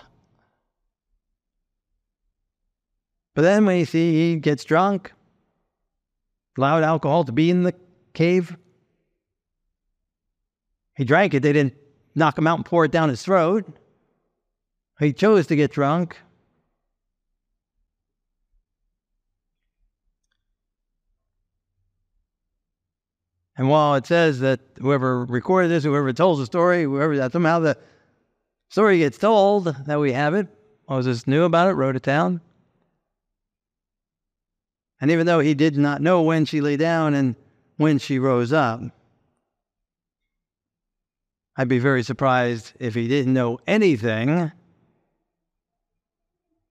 But 3.35 3.43
then 3.43 3.67
when 3.67 3.79
you 3.79 3.85
see 3.85 4.33
he 4.33 4.37
gets 4.37 4.65
drunk, 4.65 5.13
allowed 6.57 6.85
alcohol 6.85 7.25
to 7.25 7.33
be 7.33 7.51
in 7.51 7.65
the 7.65 7.75
cave, 8.13 8.57
he 10.97 11.05
drank 11.05 11.35
it. 11.35 11.43
They 11.43 11.53
didn't 11.53 11.75
knock 12.15 12.39
him 12.39 12.47
out 12.47 12.59
and 12.59 12.65
pour 12.65 12.85
it 12.85 12.93
down 12.93 13.09
his 13.09 13.23
throat. 13.23 13.67
He 15.01 15.13
chose 15.13 15.49
to 15.49 15.57
get 15.57 15.73
drunk. 15.73 16.17
And 23.57 23.69
while 23.69 23.95
it 23.95 24.07
says 24.07 24.41
that 24.41 24.61
whoever 24.79 25.25
recorded 25.25 25.71
this, 25.71 25.85
whoever 25.85 26.13
tells 26.13 26.39
the 26.39 26.47
story, 26.47 26.83
whoever 26.83 27.17
that 27.17 27.33
somehow 27.33 27.61
the 27.61 27.79
story 28.69 28.99
gets 28.99 29.19
told 29.19 29.67
that 29.87 30.01
we 30.01 30.13
have 30.13 30.35
it, 30.35 30.49
Moses 30.89 31.27
knew 31.27 31.45
about 31.45 31.71
it, 31.71 31.75
wrote 31.75 31.97
it 31.97 32.03
down. 32.03 32.41
And 35.01 35.11
even 35.11 35.27
though 35.27 35.41
he 35.41 35.55
did 35.55 35.77
not 35.77 36.03
know 36.03 36.23
when 36.23 36.45
she 36.45 36.61
lay 36.61 36.77
down 36.77 37.15
and 37.15 37.37
when 37.77 37.99
she 37.99 38.19
rose 38.19 38.53
up, 38.53 38.81
I'd 41.57 41.69
be 41.69 41.79
very 41.79 42.03
surprised 42.03 42.73
if 42.81 42.95
he 42.95 43.07
didn't 43.07 43.33
know 43.33 43.59
anything. 43.67 44.51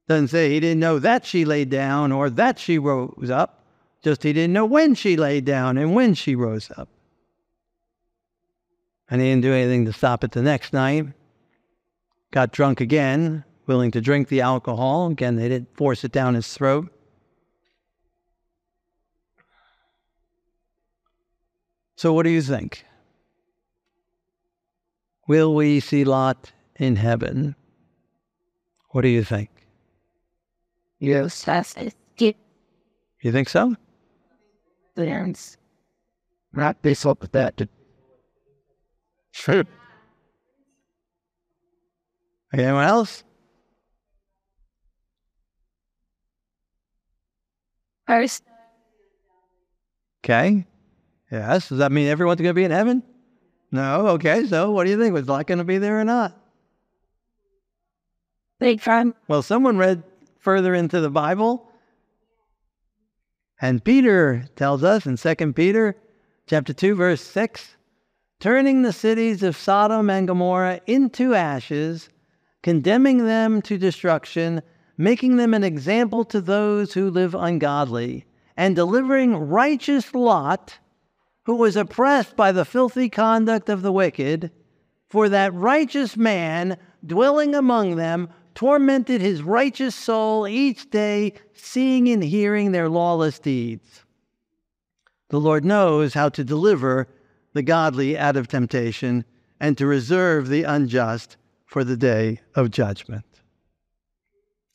Doesn't 0.10 0.28
say 0.28 0.50
he 0.50 0.60
didn't 0.60 0.82
know 0.82 1.00
that 1.00 1.26
she 1.26 1.46
laid 1.46 1.70
down 1.70 2.12
or 2.12 2.30
that 2.32 2.60
she 2.60 2.78
rose 2.78 3.30
up. 3.30 3.63
Just 4.04 4.24
he 4.24 4.34
didn't 4.34 4.54
know 4.54 4.66
when 4.66 4.96
she 4.96 5.16
laid 5.16 5.46
down 5.46 5.78
and 5.78 5.96
when 5.96 6.14
she 6.14 6.36
rose 6.36 6.70
up. 6.78 6.90
And 9.10 9.22
he 9.22 9.30
didn't 9.30 9.44
do 9.44 9.54
anything 9.54 9.86
to 9.86 9.94
stop 9.94 10.24
it 10.24 10.32
the 10.32 10.42
next 10.42 10.74
night. 10.74 11.08
Got 12.32 12.52
drunk 12.52 12.82
again, 12.82 13.46
willing 13.66 13.92
to 13.92 14.02
drink 14.02 14.28
the 14.28 14.42
alcohol. 14.42 15.08
Again, 15.08 15.38
they 15.38 15.48
didn't 15.48 15.76
force 15.78 16.04
it 16.04 16.12
down 16.12 16.34
his 16.34 16.52
throat. 16.54 16.92
So, 21.96 22.12
what 22.12 22.24
do 22.24 22.30
you 22.30 22.42
think? 22.42 22.84
Will 25.28 25.56
we 25.56 25.80
see 25.80 26.04
Lot 26.04 26.52
in 26.76 26.98
heaven? 26.98 27.56
What 28.90 29.04
do 29.04 29.08
you 29.08 29.24
think? 29.24 29.50
Yes, 31.00 31.44
that's 31.44 31.76
it. 31.78 31.96
You 33.22 33.32
think 33.32 33.48
so? 33.48 33.76
There's 34.96 35.58
not 36.54 36.82
this 36.84 37.06
up 37.06 37.22
with 37.22 37.32
that. 37.32 37.62
Sure. 39.32 39.64
Anyone 42.54 42.84
else? 42.86 43.24
First, 48.06 48.44
Okay. 50.24 50.66
Yes. 51.32 51.70
Does 51.70 51.80
that 51.80 51.92
mean 51.92 52.08
everyone's 52.08 52.40
going 52.40 52.52
to 52.52 52.54
be 52.54 52.64
in 52.64 52.72
heaven? 52.72 53.04
No. 53.72 54.08
Okay. 54.10 54.46
So 54.46 54.72
what 54.72 54.86
do 54.86 54.92
you 54.92 54.98
think? 55.00 55.14
Was 55.14 55.28
Lot 55.28 55.48
going 55.48 55.58
to 55.58 55.64
be 55.64 55.78
there 55.78 56.00
or 56.00 56.04
not? 56.06 56.38
big 58.60 58.82
time. 58.82 59.14
Well, 59.28 59.42
someone 59.42 59.78
read 59.78 60.04
further 60.40 60.74
into 60.74 61.02
the 61.02 61.10
Bible. 61.10 61.70
And 63.62 63.84
Peter 63.84 64.46
tells 64.56 64.84
us 64.84 65.06
in 65.06 65.18
2 65.18 65.54
Peter 65.54 65.96
chapter 66.48 66.74
2 66.74 66.96
verse 66.96 67.22
6, 67.22 67.78
turning 68.40 68.82
the 68.82 68.94
cities 68.94 69.42
of 69.44 69.56
Sodom 69.56 70.10
and 70.10 70.28
Gomorrah 70.28 70.82
into 70.86 71.34
ashes, 71.34 72.10
condemning 72.62 73.26
them 73.26 73.62
to 73.62 73.78
destruction, 73.78 74.62
making 74.98 75.38
them 75.38 75.54
an 75.54 75.64
example 75.64 76.26
to 76.26 76.42
those 76.42 76.94
who 76.94 77.10
live 77.10 77.36
ungodly, 77.36 78.26
and 78.58 78.76
delivering 78.76 79.36
righteous 79.36 80.14
Lot, 80.14 80.80
who 81.46 81.56
was 81.56 81.76
oppressed 81.76 82.36
by 82.36 82.52
the 82.52 82.66
filthy 82.66 83.10
conduct 83.10 83.70
of 83.70 83.82
the 83.82 83.92
wicked, 83.92 84.52
for 85.10 85.30
that 85.30 85.54
righteous 85.54 86.18
man 86.18 86.78
dwelling 87.06 87.56
among 87.56 87.96
them 87.96 88.30
tormented 88.56 89.22
his 89.22 89.42
righteous 89.42 89.96
soul 89.96 90.48
each 90.48 90.90
day, 90.90 91.34
seeing 91.54 92.10
and 92.10 92.24
hearing 92.24 92.72
their 92.72 92.90
lawless 92.90 93.40
deeds. 93.40 94.04
The 95.30 95.40
Lord 95.40 95.66
knows 95.66 96.14
how 96.14 96.30
to 96.30 96.44
deliver 96.44 97.08
the 97.54 97.64
godly 97.64 98.18
out 98.18 98.38
of 98.38 98.48
temptation 98.48 99.26
and 99.60 99.78
to 99.78 99.88
reserve 99.88 100.48
the 100.48 100.64
unjust 100.64 101.38
for 101.66 101.84
the 101.84 101.98
day 101.98 102.40
of 102.56 102.70
judgment. 102.70 103.26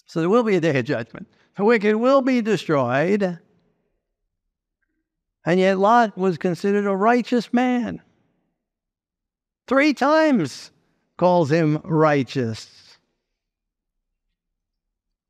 So 0.06 0.20
there 0.20 0.30
will 0.30 0.42
be 0.42 0.56
a 0.56 0.60
day 0.60 0.78
of 0.78 0.84
judgment. 0.84 1.28
The 1.56 1.64
wicked 1.64 1.96
will 1.96 2.22
be 2.22 2.40
destroyed. 2.40 3.38
And 5.44 5.60
yet 5.60 5.78
Lot 5.78 6.16
was 6.16 6.38
considered 6.38 6.86
a 6.86 6.96
righteous 6.96 7.52
man. 7.52 8.00
Three 9.66 9.92
times 9.92 10.70
calls 11.18 11.50
him 11.50 11.80
righteous. 11.84 12.87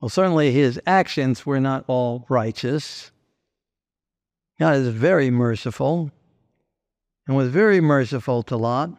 Well, 0.01 0.09
certainly 0.09 0.53
his 0.53 0.81
actions 0.87 1.45
were 1.45 1.61
not 1.61 1.85
all 1.89 2.25
righteous. 2.29 3.11
God 4.59 4.77
is 4.77 4.89
very 4.89 5.31
merciful 5.31 6.13
and 7.27 7.37
was 7.37 7.49
very 7.49 7.81
merciful 7.81 8.43
to 8.45 8.57
Lot. 8.57 8.91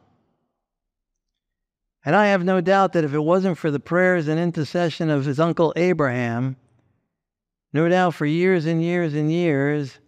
And 2.05 2.15
I 2.15 2.27
have 2.27 2.43
no 2.43 2.59
doubt 2.61 2.93
that 2.93 3.03
if 3.03 3.13
it 3.13 3.19
wasn't 3.19 3.57
for 3.57 3.71
the 3.71 3.79
prayers 3.79 4.27
and 4.27 4.39
intercession 4.39 5.09
of 5.09 5.25
his 5.25 5.39
uncle 5.39 5.73
Abraham, 5.75 6.57
no 7.71 7.87
doubt 7.87 8.13
for 8.15 8.25
years 8.25 8.65
and 8.65 8.81
years 8.81 9.13
and 9.13 9.31
years, 9.31 9.99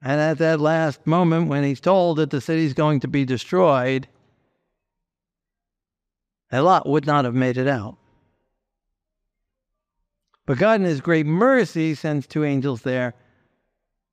and 0.00 0.20
at 0.20 0.38
that 0.38 0.60
last 0.60 1.06
moment 1.06 1.48
when 1.48 1.64
he's 1.64 1.80
told 1.80 2.18
that 2.18 2.30
the 2.30 2.40
city's 2.40 2.74
going 2.74 3.00
to 3.00 3.08
be 3.08 3.24
destroyed, 3.24 4.06
that 6.50 6.60
Lot 6.60 6.88
would 6.88 7.06
not 7.06 7.24
have 7.24 7.34
made 7.34 7.58
it 7.58 7.68
out. 7.68 7.97
But 10.48 10.56
God, 10.56 10.80
in 10.80 10.86
His 10.86 11.02
great 11.02 11.26
mercy, 11.26 11.94
sends 11.94 12.26
two 12.26 12.42
angels 12.42 12.80
there 12.80 13.12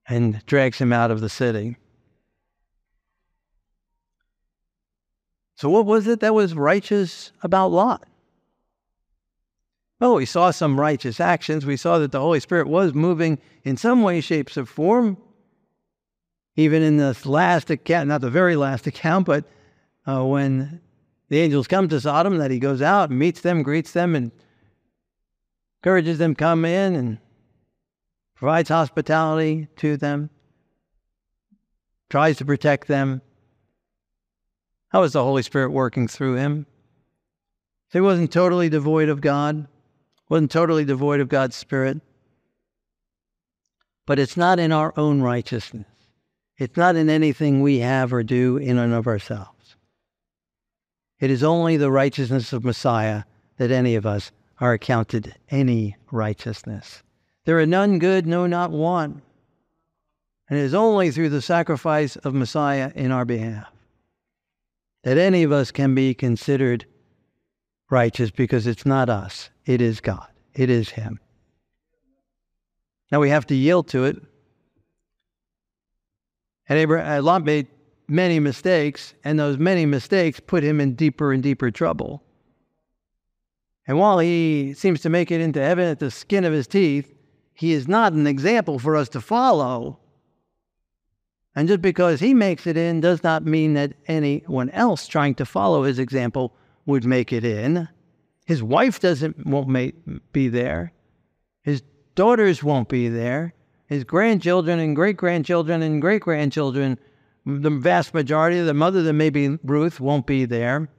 and 0.06 0.46
drags 0.46 0.78
him 0.78 0.92
out 0.92 1.10
of 1.10 1.22
the 1.22 1.30
city. 1.30 1.78
So, 5.56 5.70
what 5.70 5.86
was 5.86 6.08
it 6.08 6.20
that 6.20 6.34
was 6.34 6.54
righteous 6.54 7.32
about 7.42 7.72
Lot? 7.72 8.06
Well, 10.02 10.16
we 10.16 10.26
saw 10.26 10.52
some 10.52 10.78
righteous 10.78 11.22
actions. 11.22 11.66
We 11.66 11.78
saw 11.78 12.00
that 12.00 12.12
the 12.12 12.20
Holy 12.20 12.42
Spirit 12.42 12.68
was 12.68 12.94
moving 12.94 13.40
in 13.64 13.78
some 13.78 14.04
way, 14.04 14.20
shapes, 14.20 14.58
or 14.58 14.66
form. 14.66 15.16
Even 16.58 16.84
in 16.84 16.98
this 16.98 17.26
last 17.26 17.70
account, 17.70 18.10
not 18.10 18.20
the 18.20 18.30
very 18.30 18.58
last 18.58 18.88
account, 18.88 19.26
but 19.26 19.46
uh, 20.06 20.22
when 20.26 20.82
the 21.30 21.40
angels 21.40 21.68
come 21.68 21.88
to 21.88 22.02
Sodom, 22.02 22.40
that 22.40 22.52
he 22.52 22.60
goes 22.60 22.82
out 22.82 23.10
meets 23.10 23.40
them, 23.40 23.64
greets 23.64 23.94
them, 23.94 24.18
and 24.18 24.34
encourages 25.86 26.18
them 26.18 26.34
come 26.34 26.66
in 26.66 26.96
and 26.96 27.20
provides 28.34 28.70
hospitality 28.70 29.68
to 29.76 29.96
them, 29.96 30.32
tries 32.10 32.38
to 32.38 32.44
protect 32.44 32.88
them. 32.88 33.22
How 34.90 35.04
is 35.04 35.14
the 35.14 35.24
Holy 35.24 35.44
Spirit 35.44 35.70
working 35.70 36.08
through 36.08 36.38
him? 36.38 36.66
He 37.94 38.02
wasn't 38.02 38.34
totally 38.34 38.68
devoid 38.68 39.10
of 39.10 39.22
God, 39.22 39.68
wasn't 40.28 40.50
totally 40.50 40.86
devoid 40.86 41.20
of 41.20 41.30
God's 41.30 41.56
Spirit. 41.56 42.02
But 44.08 44.18
it's 44.18 44.36
not 44.36 44.58
in 44.58 44.72
our 44.72 44.92
own 44.98 45.22
righteousness. 45.22 45.86
It's 46.58 46.78
not 46.78 46.96
in 46.96 47.12
anything 47.12 47.62
we 47.62 47.78
have 47.78 48.12
or 48.12 48.24
do 48.24 48.58
in 48.58 48.80
and 48.80 48.92
of 48.92 49.06
ourselves. 49.06 49.76
It 51.20 51.30
is 51.30 51.44
only 51.44 51.78
the 51.78 51.92
righteousness 51.92 52.54
of 52.54 52.66
Messiah 52.66 53.26
that 53.58 53.70
any 53.70 53.94
of 53.94 54.08
us 54.08 54.32
are 54.60 54.74
accounted 54.74 55.36
any 55.50 55.96
righteousness. 56.12 57.04
There 57.46 57.60
are 57.60 57.66
none 57.66 58.00
good, 58.00 58.26
no, 58.26 58.48
not 58.48 58.72
one. 58.72 59.22
And 60.50 60.60
it 60.60 60.64
is 60.64 60.74
only 60.74 61.12
through 61.12 61.30
the 61.30 61.42
sacrifice 61.42 62.16
of 62.18 62.34
Messiah 62.34 62.92
in 62.96 63.12
our 63.12 63.26
behalf 63.26 63.68
that 65.04 65.20
any 65.20 65.44
of 65.44 65.52
us 65.52 65.70
can 65.72 65.94
be 65.94 66.16
considered 66.16 66.86
righteous 67.92 68.32
because 68.32 68.66
it's 68.66 68.86
not 68.86 69.08
us, 69.08 69.52
it 69.66 69.80
is 69.80 70.02
God, 70.02 70.28
it 70.56 70.70
is 70.70 70.90
Him. 70.90 71.20
Now 73.12 73.20
we 73.20 73.30
have 73.30 73.46
to 73.48 73.56
yield 73.56 73.88
to 73.90 74.06
it. 74.06 74.18
And 76.68 76.80
Abraham, 76.80 77.20
uh, 77.20 77.22
Lot 77.22 77.46
made 77.46 77.68
many 78.08 78.40
mistakes, 78.40 79.14
and 79.24 79.38
those 79.38 79.58
many 79.58 79.86
mistakes 79.86 80.40
put 80.40 80.64
him 80.64 80.82
in 80.82 80.96
deeper 80.96 81.32
and 81.32 81.42
deeper 81.44 81.70
trouble. 81.70 82.24
And 83.88 84.00
while 84.00 84.20
he 84.20 84.74
seems 84.74 85.02
to 85.02 85.10
make 85.10 85.32
it 85.32 85.42
into 85.42 85.62
heaven 85.62 85.88
at 85.88 86.00
the 86.00 86.12
skin 86.12 86.44
of 86.44 86.54
his 86.54 86.68
teeth, 86.68 87.14
he 87.54 87.72
is 87.72 87.88
not 87.88 88.14
an 88.14 88.28
example 88.28 88.80
for 88.80 88.96
us 88.96 89.10
to 89.10 89.22
follow. 89.22 90.00
And 91.56 91.68
just 91.68 91.82
because 91.82 92.20
he 92.20 92.34
makes 92.34 92.68
it 92.68 92.76
in 92.76 93.00
does 93.00 93.24
not 93.24 93.46
mean 93.46 93.76
that 93.76 93.94
anyone 94.08 94.70
else 94.72 95.08
trying 95.08 95.36
to 95.36 95.46
follow 95.46 95.84
his 95.84 96.00
example 96.00 96.54
would 96.86 97.06
make 97.06 97.32
it 97.32 97.46
in. 97.46 97.88
His 98.46 98.62
wife 98.62 99.00
doesn't 99.00 99.46
won't 99.46 99.70
make, 99.70 99.96
be 100.34 100.50
there. 100.50 100.92
His 101.64 101.82
daughters 102.16 102.64
won't 102.64 102.90
be 102.90 103.08
there. 103.08 103.54
His 103.88 104.04
grandchildren 104.04 104.80
and 104.80 104.96
great 104.96 105.16
grandchildren 105.16 105.82
and 105.82 106.02
great 106.02 106.22
grandchildren, 106.22 107.00
the 107.46 107.70
vast 107.70 108.14
majority 108.14 108.60
of 108.60 108.66
them, 108.66 108.82
other 108.82 109.04
than 109.04 109.18
maybe 109.18 109.58
Ruth, 109.64 110.00
won't 110.00 110.26
be 110.26 110.46
there. 110.46 110.90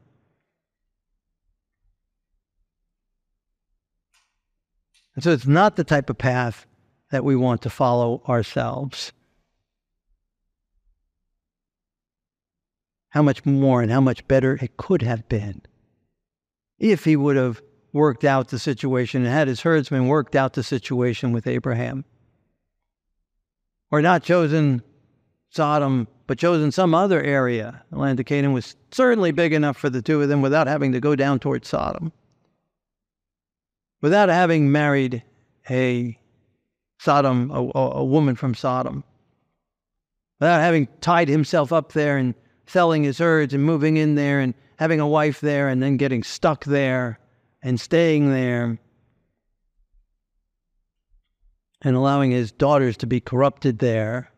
And 5.16 5.24
so 5.24 5.32
it's 5.32 5.46
not 5.46 5.74
the 5.74 5.84
type 5.84 6.08
of 6.10 6.18
path 6.18 6.66
that 7.10 7.24
we 7.24 7.34
want 7.34 7.62
to 7.62 7.70
follow 7.70 8.22
ourselves. 8.28 9.12
How 13.08 13.22
much 13.22 13.44
more 13.44 13.82
and 13.82 13.90
how 13.90 14.00
much 14.00 14.28
better 14.28 14.58
it 14.60 14.76
could 14.76 15.02
have 15.02 15.28
been 15.28 15.62
if 16.78 17.04
he 17.04 17.16
would 17.16 17.36
have 17.36 17.62
worked 17.94 18.24
out 18.24 18.48
the 18.48 18.58
situation 18.58 19.24
and 19.24 19.32
had 19.32 19.48
his 19.48 19.62
herdsmen 19.62 20.06
worked 20.06 20.36
out 20.36 20.52
the 20.52 20.62
situation 20.62 21.32
with 21.32 21.46
Abraham. 21.46 22.04
Or 23.90 24.02
not 24.02 24.22
chosen 24.22 24.82
Sodom, 25.48 26.06
but 26.26 26.38
chosen 26.38 26.70
some 26.70 26.94
other 26.94 27.22
area. 27.22 27.82
The 27.90 27.98
land 27.98 28.20
of 28.20 28.26
Canaan 28.26 28.52
was 28.52 28.76
certainly 28.90 29.32
big 29.32 29.54
enough 29.54 29.78
for 29.78 29.88
the 29.88 30.02
two 30.02 30.20
of 30.20 30.28
them 30.28 30.42
without 30.42 30.66
having 30.66 30.92
to 30.92 31.00
go 31.00 31.16
down 31.16 31.38
towards 31.38 31.68
Sodom. 31.68 32.12
Without 34.06 34.28
having 34.28 34.70
married 34.70 35.24
a 35.68 36.16
Sodom, 37.00 37.50
a, 37.50 37.58
a 37.74 38.04
woman 38.04 38.36
from 38.36 38.54
Sodom. 38.54 39.02
Without 40.38 40.60
having 40.60 40.86
tied 41.00 41.28
himself 41.28 41.72
up 41.72 41.92
there 41.92 42.16
and 42.16 42.36
selling 42.68 43.02
his 43.02 43.18
herds 43.18 43.52
and 43.52 43.64
moving 43.64 43.96
in 43.96 44.14
there 44.14 44.38
and 44.38 44.54
having 44.78 45.00
a 45.00 45.08
wife 45.08 45.40
there 45.40 45.66
and 45.66 45.82
then 45.82 45.96
getting 45.96 46.22
stuck 46.22 46.64
there 46.66 47.18
and 47.64 47.80
staying 47.80 48.30
there 48.30 48.78
and 51.82 51.96
allowing 51.96 52.30
his 52.30 52.52
daughters 52.52 52.96
to 52.98 53.08
be 53.08 53.18
corrupted 53.18 53.80
there, 53.80 54.30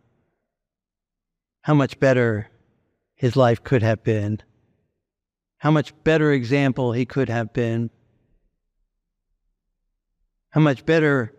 how 1.60 1.74
much 1.74 2.00
better 2.00 2.48
his 3.16 3.36
life 3.36 3.62
could 3.62 3.82
have 3.82 4.02
been. 4.02 4.40
How 5.58 5.70
much 5.70 5.92
better 6.04 6.32
example 6.32 6.92
he 6.92 7.04
could 7.04 7.28
have 7.28 7.52
been. 7.52 7.90
How 10.51 10.61
much 10.61 10.86
better 10.86 11.34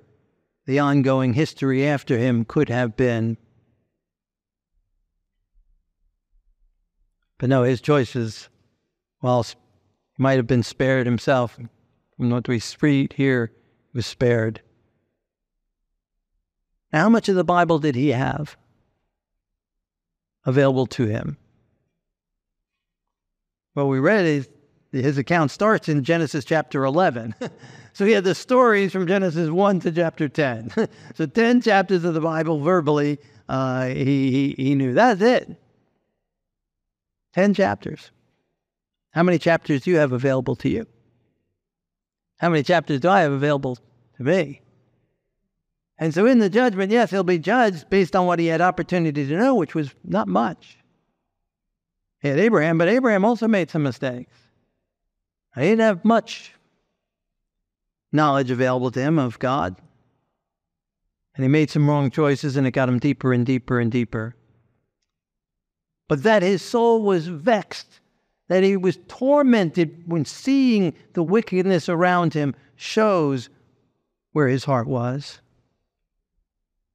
the 0.70 0.78
ongoing 0.78 1.34
history 1.34 1.84
after 1.88 2.16
him 2.20 2.46
could 2.46 2.70
have 2.70 2.96
been. 2.96 3.38
But 7.40 7.50
no, 7.50 7.64
his 7.64 7.82
choices, 7.82 8.50
whilst 9.20 9.56
he 10.16 10.22
might 10.22 10.38
have 10.38 10.46
been 10.46 10.62
spared 10.62 11.08
himself 11.08 11.58
from 12.18 12.30
what 12.30 12.48
we 12.48 12.62
read 12.82 13.14
here, 13.14 13.52
was 13.94 14.06
spared. 14.06 14.62
Now, 16.94 17.02
how 17.02 17.10
much 17.10 17.30
of 17.30 17.36
the 17.36 17.44
Bible 17.44 17.80
did 17.80 17.96
he 17.96 18.10
have 18.10 18.56
available 20.46 20.86
to 20.86 21.08
him? 21.08 21.38
Well, 23.74 23.88
we 23.88 24.00
read 24.00 24.26
his, 24.26 24.50
his 24.92 25.18
account 25.18 25.52
starts 25.52 25.88
in 25.88 26.04
Genesis 26.04 26.44
chapter 26.46 26.84
11. 26.84 27.36
so 27.94 28.06
he 28.06 28.12
had 28.14 28.24
the 28.24 28.36
stories 28.36 28.92
from 28.92 29.08
Genesis 29.08 29.50
1 29.50 29.80
to 29.82 29.92
chapter 29.92 30.28
10. 30.28 30.72
so 31.16 31.26
10 31.26 31.62
chapters 31.62 32.04
of 32.04 32.14
the 32.14 32.22
Bible 32.22 32.60
verbally, 32.60 33.20
uh, 33.48 33.88
he, 33.88 34.32
he, 34.32 34.56
he 34.58 34.76
knew. 34.76 34.94
That's 34.94 35.22
it. 35.22 35.56
10 37.34 37.54
chapters. 37.54 38.12
How 39.12 39.24
many 39.24 39.38
chapters 39.38 39.82
do 39.82 39.92
you 39.92 39.98
have 39.98 40.12
available 40.12 40.56
to 40.58 40.70
you? 40.70 40.88
How 42.38 42.50
many 42.50 42.64
chapters 42.64 43.00
do 43.00 43.10
I 43.10 43.22
have 43.22 43.32
available 43.32 43.78
to 44.18 44.24
me? 44.24 44.62
And 45.98 46.14
so 46.14 46.26
in 46.26 46.40
the 46.40 46.50
judgment, 46.50 46.92
yes, 46.92 47.12
he'll 47.12 47.24
be 47.24 47.40
judged 47.40 47.90
based 47.90 48.16
on 48.16 48.26
what 48.26 48.40
he 48.40 48.48
had 48.48 48.62
opportunity 48.62 49.28
to 49.28 49.38
know, 49.38 49.54
which 49.54 49.76
was 49.76 49.94
not 50.04 50.28
much. 50.28 50.78
He 52.22 52.30
had 52.30 52.40
Abraham, 52.40 52.78
but 52.78 52.88
Abraham 52.88 53.26
also 53.26 53.48
made 53.48 53.70
some 53.70 53.84
mistakes. 53.84 54.34
He 55.56 55.62
didn't 55.62 55.80
have 55.80 56.06
much 56.06 56.54
knowledge 58.12 58.52
available 58.52 58.92
to 58.92 59.02
him 59.02 59.20
of 59.20 59.40
God. 59.40 59.76
And 61.36 61.44
he 61.44 61.48
made 61.48 61.70
some 61.70 61.90
wrong 61.90 62.12
choices, 62.12 62.58
and 62.58 62.68
it 62.68 62.72
got 62.72 62.90
him 62.90 63.00
deeper 63.00 63.34
and 63.34 63.46
deeper 63.46 63.80
and 63.80 63.92
deeper 63.92 64.36
but 66.10 66.24
that 66.24 66.42
his 66.42 66.62
soul 66.62 67.04
was 67.04 67.28
vexed, 67.28 68.02
that 68.50 68.64
he 68.64 68.76
was 68.76 68.98
tormented 69.08 70.04
when 70.08 70.26
seeing 70.26 70.94
the 71.14 71.24
wickedness 71.24 71.88
around 71.88 72.34
him 72.34 72.56
shows 72.76 73.48
where 74.34 74.48
his 74.48 74.66
heart 74.66 74.88
was. 74.88 75.40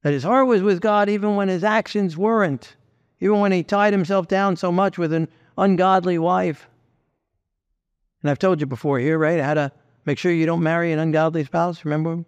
That 0.03 0.13
his 0.13 0.23
heart 0.23 0.47
was 0.47 0.61
with 0.61 0.81
God 0.81 1.09
even 1.09 1.37
when 1.37 1.47
his 1.47 1.63
actions 1.63 2.17
weren't, 2.17 2.75
even 3.21 3.39
when 3.39 3.53
he 3.53 3.63
tied 3.63 3.93
himself 3.93 4.27
down 4.27 4.57
so 4.57 4.69
much 4.69 4.97
with 4.97 5.13
an 5.13 5.29
ungodly 5.57 6.19
wife. 6.19 6.67
And 8.25 8.31
I've 8.31 8.39
told 8.39 8.59
you 8.59 8.65
before 8.65 8.97
here, 8.97 9.19
right? 9.19 9.39
How 9.39 9.53
to 9.53 9.71
make 10.07 10.17
sure 10.17 10.31
you 10.31 10.47
don't 10.47 10.63
marry 10.63 10.91
an 10.91 10.97
ungodly 10.97 11.43
spouse. 11.43 11.85
Remember? 11.85 12.25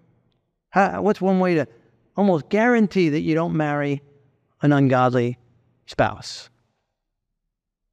How, 0.70 1.02
what's 1.02 1.20
one 1.20 1.40
way 1.40 1.56
to 1.56 1.68
almost 2.16 2.50
guarantee 2.50 3.10
that 3.10 3.22
you 3.22 3.34
don't 3.34 3.58
marry 3.58 4.04
an 4.62 4.74
ungodly 4.74 5.40
spouse? 5.88 6.52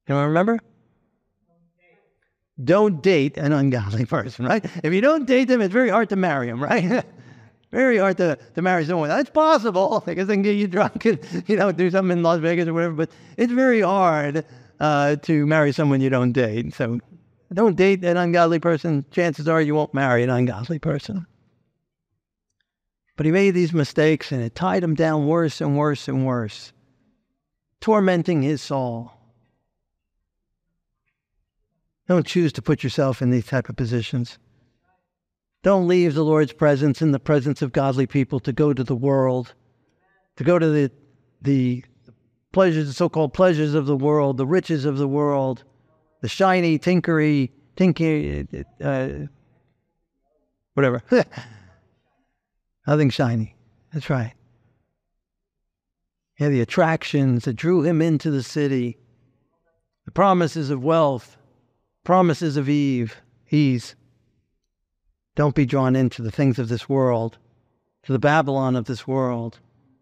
Anyone 0.07 0.27
remember? 0.27 0.59
Don't 2.63 3.01
date 3.01 3.37
an 3.37 3.51
ungodly 3.51 4.05
person, 4.15 4.45
right? 4.45 4.63
If 4.83 4.93
you 4.93 5.01
don't 5.01 5.25
date 5.25 5.45
them, 5.45 5.61
it's 5.61 5.73
very 5.73 5.89
hard 5.89 6.09
to 6.09 6.15
marry 6.15 6.45
them, 6.45 6.61
right? 6.61 7.03
very 7.71 7.97
hard 7.97 8.17
to, 8.17 8.37
to 8.53 8.61
marry 8.61 8.85
someone. 8.85 9.09
That's 9.09 9.31
possible 9.31 10.03
because 10.05 10.27
they 10.27 10.35
can 10.35 10.43
get 10.43 10.57
you 10.57 10.67
drunk 10.67 11.05
and, 11.05 11.19
you 11.47 11.55
know, 11.55 11.71
do 11.71 11.89
something 11.89 12.19
in 12.19 12.23
Las 12.23 12.39
Vegas 12.39 12.67
or 12.67 12.73
whatever, 12.75 12.93
but 12.93 13.09
it's 13.35 13.51
very 13.51 13.81
hard 13.81 14.45
uh, 14.79 15.15
to 15.23 15.47
marry 15.47 15.71
someone 15.71 16.01
you 16.01 16.11
don't 16.11 16.33
date. 16.33 16.71
So 16.75 16.99
don't 17.55 17.77
date 17.77 18.03
an 18.03 18.17
ungodly 18.17 18.59
person. 18.59 19.05
Chances 19.11 19.47
are 19.47 19.61
you 19.61 19.75
won't 19.75 19.93
marry 19.93 20.23
an 20.23 20.29
ungodly 20.29 20.77
person. 20.77 21.25
But 23.15 23.25
he 23.25 23.31
made 23.31 23.51
these 23.51 23.73
mistakes 23.73 24.31
and 24.31 24.43
it 24.43 24.55
tied 24.55 24.83
him 24.83 24.93
down 24.93 25.25
worse 25.25 25.61
and 25.61 25.77
worse 25.77 26.07
and 26.09 26.25
worse, 26.25 26.73
tormenting 27.79 28.41
his 28.41 28.61
soul. 28.61 29.13
Don't 32.07 32.27
choose 32.27 32.51
to 32.53 32.61
put 32.61 32.83
yourself 32.83 33.21
in 33.21 33.29
these 33.29 33.47
type 33.47 33.69
of 33.69 33.77
positions. 33.77 34.37
Don't 35.63 35.87
leave 35.87 36.13
the 36.13 36.25
Lord's 36.25 36.53
presence 36.53 37.01
in 37.01 37.11
the 37.11 37.19
presence 37.19 37.61
of 37.61 37.71
godly 37.71 38.05
people 38.05 38.39
to 38.41 38.51
go 38.51 38.73
to 38.73 38.83
the 38.83 38.95
world, 38.95 39.53
to 40.35 40.43
go 40.43 40.59
to 40.59 40.69
the, 40.69 40.91
the 41.41 41.83
pleasures, 42.51 42.87
the 42.87 42.93
so-called 42.93 43.33
pleasures 43.33 43.73
of 43.73 43.85
the 43.85 43.95
world, 43.95 44.37
the 44.37 44.45
riches 44.45 44.85
of 44.85 44.97
the 44.97 45.07
world, 45.07 45.63
the 46.25 46.29
shiny, 46.29 46.79
tinkery, 46.79 47.51
tinky, 47.75 48.47
uh, 48.81 49.09
whatever. 50.73 51.03
Nothing 52.87 53.11
shiny. 53.11 53.55
That's 53.93 54.09
right. 54.09 54.33
Yeah, 56.39 56.49
the 56.49 56.61
attractions 56.61 57.45
that 57.45 57.53
drew 57.53 57.83
him 57.83 58.01
into 58.01 58.31
the 58.31 58.41
city, 58.41 58.97
the 60.05 60.11
promises 60.11 60.71
of 60.71 60.83
wealth, 60.83 61.37
promises 62.03 62.57
of 62.57 62.67
Eve, 62.67 63.21
ease. 63.51 63.95
Don't 65.35 65.53
be 65.53 65.67
drawn 65.67 65.95
into 65.95 66.23
the 66.23 66.31
things 66.31 66.57
of 66.57 66.69
this 66.69 66.89
world, 66.89 67.37
to 68.01 68.13
the 68.13 68.17
Babylon 68.17 68.75
of 68.75 68.85
this 68.85 69.05
world. 69.05 69.59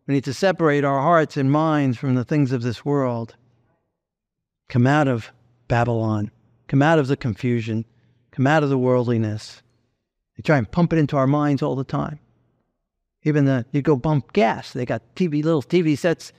We 0.08 0.14
need 0.14 0.24
to 0.24 0.34
separate 0.34 0.86
our 0.86 1.02
hearts 1.02 1.36
and 1.36 1.52
minds 1.52 1.98
from 1.98 2.16
the 2.16 2.24
things 2.24 2.54
of 2.54 2.62
this 2.62 2.86
world. 2.86 3.36
Come 4.70 4.88
out 4.88 5.10
of 5.10 5.30
Babylon. 5.74 6.30
Come 6.68 6.84
out 6.84 7.00
of 7.00 7.08
the 7.08 7.18
confusion. 7.18 7.84
Come 8.30 8.46
out 8.46 8.62
of 8.62 8.70
the 8.70 8.78
worldliness. 8.78 9.64
They 10.38 10.44
try 10.44 10.60
and 10.60 10.70
pump 10.70 10.94
it 10.94 11.00
into 11.00 11.18
our 11.18 11.26
minds 11.26 11.64
all 11.64 11.76
the 11.76 11.84
time. 11.84 12.20
Even 13.24 13.46
the 13.46 13.66
you 13.72 13.82
go 13.82 13.96
bump 13.96 14.34
gas. 14.34 14.72
They 14.72 14.86
got 14.86 15.02
TV 15.16 15.44
little 15.44 15.64
TV 15.64 15.98
sets. 15.98 16.32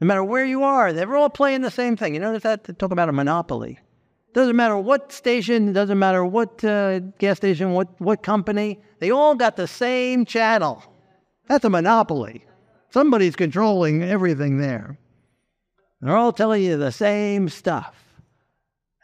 No 0.00 0.08
matter 0.08 0.24
where 0.24 0.44
you 0.44 0.64
are, 0.64 0.92
they're 0.92 1.14
all 1.14 1.30
playing 1.30 1.60
the 1.60 1.70
same 1.70 1.96
thing. 1.96 2.14
You 2.14 2.20
notice 2.20 2.42
that? 2.42 2.64
They 2.64 2.72
talk 2.72 2.90
about 2.90 3.08
a 3.08 3.12
monopoly. 3.12 3.78
Doesn't 4.32 4.56
matter 4.56 4.76
what 4.76 5.12
station, 5.12 5.72
doesn't 5.72 6.00
matter 6.00 6.24
what 6.24 6.64
uh, 6.64 6.98
gas 7.20 7.36
station, 7.36 7.74
what, 7.74 7.88
what 8.00 8.24
company, 8.24 8.80
they 8.98 9.12
all 9.12 9.36
got 9.36 9.54
the 9.54 9.68
same 9.68 10.24
channel. 10.24 10.82
That's 11.46 11.64
a 11.64 11.70
monopoly. 11.70 12.44
Somebody's 12.90 13.36
controlling 13.36 14.02
everything 14.02 14.58
there. 14.58 14.98
They're 16.00 16.16
all 16.16 16.32
telling 16.32 16.64
you 16.64 16.76
the 16.76 16.90
same 16.90 17.48
stuff. 17.48 18.03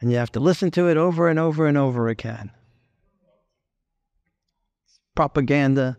And 0.00 0.10
you 0.10 0.16
have 0.16 0.32
to 0.32 0.40
listen 0.40 0.70
to 0.72 0.88
it 0.88 0.96
over 0.96 1.28
and 1.28 1.38
over 1.38 1.66
and 1.66 1.76
over 1.76 2.08
again. 2.08 2.50
Propaganda, 5.14 5.98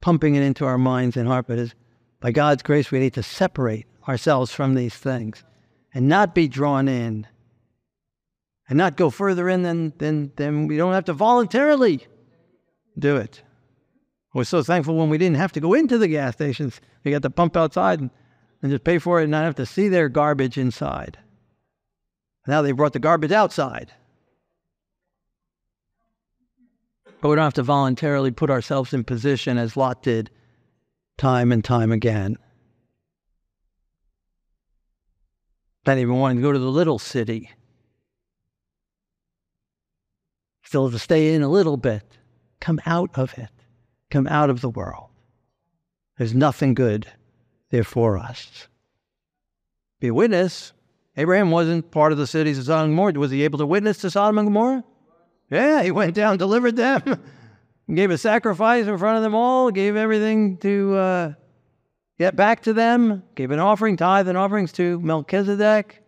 pumping 0.00 0.34
it 0.34 0.42
into 0.42 0.64
our 0.64 0.78
minds 0.78 1.16
and 1.16 1.28
heart, 1.28 1.46
but 1.46 1.74
By 2.20 2.32
God's 2.32 2.62
grace, 2.62 2.90
we 2.90 2.98
need 2.98 3.14
to 3.14 3.22
separate 3.22 3.86
ourselves 4.08 4.52
from 4.52 4.74
these 4.74 4.94
things 4.94 5.44
and 5.94 6.08
not 6.08 6.34
be 6.34 6.48
drawn 6.48 6.88
in 6.88 7.26
and 8.68 8.78
not 8.78 8.96
go 8.96 9.10
further 9.10 9.48
in 9.48 9.62
than, 9.62 9.92
than, 9.98 10.32
than 10.36 10.66
we 10.66 10.76
don't 10.76 10.94
have 10.94 11.04
to 11.04 11.12
voluntarily 11.12 12.06
do 12.98 13.16
it. 13.16 13.42
We're 14.34 14.44
so 14.44 14.62
thankful 14.62 14.96
when 14.96 15.10
we 15.10 15.18
didn't 15.18 15.36
have 15.36 15.52
to 15.52 15.60
go 15.60 15.74
into 15.74 15.98
the 15.98 16.08
gas 16.08 16.34
stations. 16.34 16.80
We 17.04 17.10
got 17.10 17.22
to 17.22 17.30
pump 17.30 17.56
outside 17.56 18.00
and, 18.00 18.10
and 18.62 18.70
just 18.72 18.84
pay 18.84 18.98
for 18.98 19.20
it 19.20 19.24
and 19.24 19.30
not 19.30 19.44
have 19.44 19.56
to 19.56 19.66
see 19.66 19.88
their 19.88 20.08
garbage 20.08 20.56
inside. 20.56 21.18
Now 22.46 22.62
they 22.62 22.72
brought 22.72 22.92
the 22.92 22.98
garbage 22.98 23.32
outside. 23.32 23.92
But 27.20 27.28
we 27.28 27.36
don't 27.36 27.44
have 27.44 27.54
to 27.54 27.62
voluntarily 27.62 28.32
put 28.32 28.50
ourselves 28.50 28.92
in 28.92 29.04
position 29.04 29.56
as 29.56 29.76
Lot 29.76 30.02
did 30.02 30.30
time 31.18 31.52
and 31.52 31.64
time 31.64 31.92
again. 31.92 32.36
Not 35.86 35.98
even 35.98 36.16
wanting 36.16 36.38
to 36.38 36.42
go 36.42 36.52
to 36.52 36.58
the 36.58 36.70
little 36.70 36.98
city. 36.98 37.50
Still 40.64 40.90
to 40.90 40.98
stay 40.98 41.34
in 41.34 41.42
a 41.42 41.48
little 41.48 41.76
bit. 41.76 42.18
Come 42.60 42.80
out 42.86 43.10
of 43.14 43.36
it. 43.38 43.50
Come 44.10 44.26
out 44.26 44.50
of 44.50 44.60
the 44.60 44.70
world. 44.70 45.10
There's 46.18 46.34
nothing 46.34 46.74
good 46.74 47.06
there 47.70 47.84
for 47.84 48.18
us. 48.18 48.68
Be 50.00 50.08
a 50.08 50.14
witness. 50.14 50.72
Abraham 51.16 51.50
wasn't 51.50 51.90
part 51.90 52.12
of 52.12 52.18
the 52.18 52.26
cities 52.26 52.58
of 52.58 52.64
Sodom 52.64 52.90
and 52.90 52.92
Gomorrah. 52.92 53.12
Was 53.20 53.30
he 53.30 53.44
able 53.44 53.58
to 53.58 53.66
witness 53.66 53.98
to 53.98 54.10
Sodom 54.10 54.38
and 54.38 54.46
Gomorrah? 54.48 54.84
Yeah, 55.50 55.82
he 55.82 55.90
went 55.90 56.14
down, 56.14 56.38
delivered 56.38 56.76
them, 56.76 57.02
gave 57.94 58.10
a 58.10 58.16
sacrifice 58.16 58.86
in 58.86 58.96
front 58.96 59.18
of 59.18 59.22
them 59.22 59.34
all, 59.34 59.70
gave 59.70 59.96
everything 59.96 60.56
to 60.58 60.94
uh, 60.94 61.32
get 62.18 62.34
back 62.36 62.62
to 62.62 62.72
them, 62.72 63.22
gave 63.34 63.50
an 63.50 63.58
offering, 63.58 63.98
tithe 63.98 64.28
and 64.28 64.38
offerings 64.38 64.72
to 64.72 64.98
Melchizedek. 65.00 66.02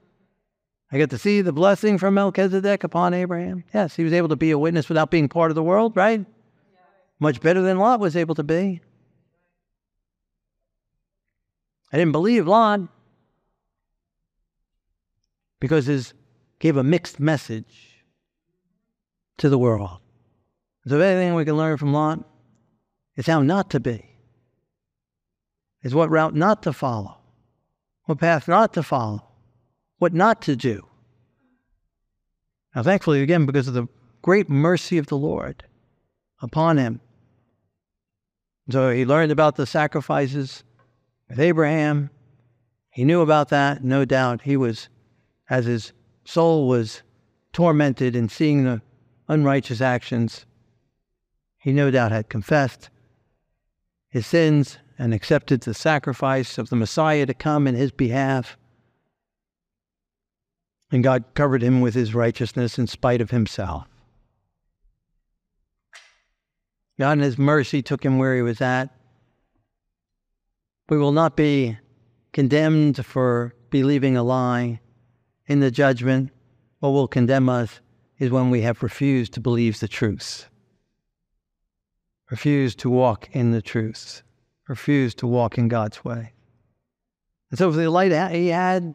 I 0.91 0.97
get 0.97 1.11
to 1.11 1.19
see 1.19 1.43
the 1.43 1.53
blessing 1.53 1.99
from 1.99 2.15
Melchizedek 2.15 2.85
upon 2.85 3.13
Abraham. 3.13 3.65
Yes, 3.75 3.97
he 3.97 4.05
was 4.05 4.13
able 4.15 4.29
to 4.29 4.37
be 4.37 4.53
a 4.53 4.59
witness 4.59 4.89
without 4.89 5.11
being 5.11 5.29
part 5.29 5.51
of 5.51 5.55
the 5.55 5.63
world, 5.63 5.97
right? 5.97 6.25
Much 7.21 7.41
better 7.41 7.61
than 7.61 7.79
Lot 7.79 8.01
was 8.01 8.17
able 8.17 8.35
to 8.37 8.45
be. 8.45 8.81
I 11.93 11.99
didn't 11.99 12.13
believe 12.13 12.47
Lot 12.47 12.81
because 15.61 15.87
he 15.87 16.01
gave 16.59 16.77
a 16.77 16.83
mixed 16.83 17.21
message 17.21 18.05
to 19.39 19.49
the 19.49 19.59
world. 19.59 19.99
So, 20.87 21.01
anything 21.01 21.35
we 21.35 21.45
can 21.45 21.57
learn 21.57 21.79
from 21.79 21.93
Lot 21.93 22.25
is 23.17 23.27
how 23.27 23.43
not 23.43 23.71
to 23.71 23.81
be, 23.81 24.05
is 25.83 25.95
what 25.95 26.11
route 26.11 26.35
not 26.35 26.63
to 26.65 26.73
follow, 26.73 27.17
what 28.05 28.19
path 28.19 28.49
not 28.49 28.75
to 28.75 28.83
follow, 28.83 29.27
what 29.99 30.13
not 30.13 30.43
to 30.43 30.57
do. 30.57 30.87
Now, 32.75 32.83
thankfully, 32.83 33.23
again, 33.23 33.47
because 33.47 33.69
of 33.69 33.75
the 33.75 33.89
great 34.21 34.51
mercy 34.51 34.99
of 34.99 35.07
the 35.07 35.17
Lord 35.17 35.65
upon 36.41 36.77
him. 36.77 37.01
So 38.71 38.91
he 38.91 39.05
learned 39.05 39.31
about 39.31 39.57
the 39.57 39.67
sacrifices 39.67 40.65
with 41.29 41.39
Abraham. 41.39 42.11
He 42.91 43.05
knew 43.05 43.21
about 43.21 43.51
that, 43.51 43.85
no 43.85 44.05
doubt. 44.05 44.43
He 44.43 44.57
was, 44.57 44.89
as 45.49 45.67
his 45.67 45.93
soul 46.25 46.69
was 46.69 47.03
tormented 47.53 48.17
in 48.17 48.29
seeing 48.29 48.65
the 48.65 48.83
unrighteous 49.29 49.81
actions, 49.81 50.47
he 51.59 51.73
no 51.73 51.91
doubt 51.91 52.13
had 52.13 52.29
confessed 52.29 52.91
his 54.09 54.27
sins 54.27 54.79
and 54.99 55.13
accepted 55.13 55.61
the 55.63 55.75
sacrifice 55.75 56.59
of 56.59 56.69
the 56.69 56.77
Messiah 56.77 57.27
to 57.27 57.35
come 57.35 57.67
in 57.67 57.75
his 57.75 57.91
behalf. 57.91 58.57
And 60.93 61.03
God 61.03 61.25
covered 61.35 61.63
him 61.63 61.81
with 61.81 61.95
his 61.95 62.15
righteousness 62.15 62.79
in 62.79 62.87
spite 62.87 63.21
of 63.21 63.31
himself. 63.31 63.87
God, 66.99 67.19
in 67.19 67.25
his 67.25 67.39
mercy, 67.39 67.83
took 67.83 68.05
him 68.05 68.19
where 68.19 68.37
he 68.37 68.43
was 68.43 68.61
at. 68.61 68.91
We 70.89 70.97
will 70.97 71.13
not 71.13 71.37
be 71.37 71.77
condemned 72.33 73.05
for 73.05 73.55
believing 73.71 74.17
a 74.17 74.23
lie 74.23 74.81
in 75.47 75.61
the 75.61 75.71
judgment. 75.71 76.31
What 76.81 76.91
will 76.91 77.09
condemn 77.09 77.49
us 77.49 77.81
is 78.19 78.31
when 78.31 78.51
we 78.51 78.63
have 78.63 78.83
refused 78.83 79.33
to 79.35 79.41
believe 79.41 79.81
the 79.81 79.89
truth, 79.89 80.49
refused 82.31 82.79
to 82.81 82.91
walk 82.91 83.29
in 83.33 83.53
the 83.53 83.63
truth, 83.63 84.23
refused 84.69 85.19
to 85.19 85.27
walk 85.27 85.59
in 85.59 85.69
God's 85.69 86.05
way. 86.05 86.33
And 87.51 87.59
so, 87.59 87.71
for 87.71 87.79
the 87.79 87.91
light 87.91 88.13
he 88.33 88.49
had, 88.49 88.95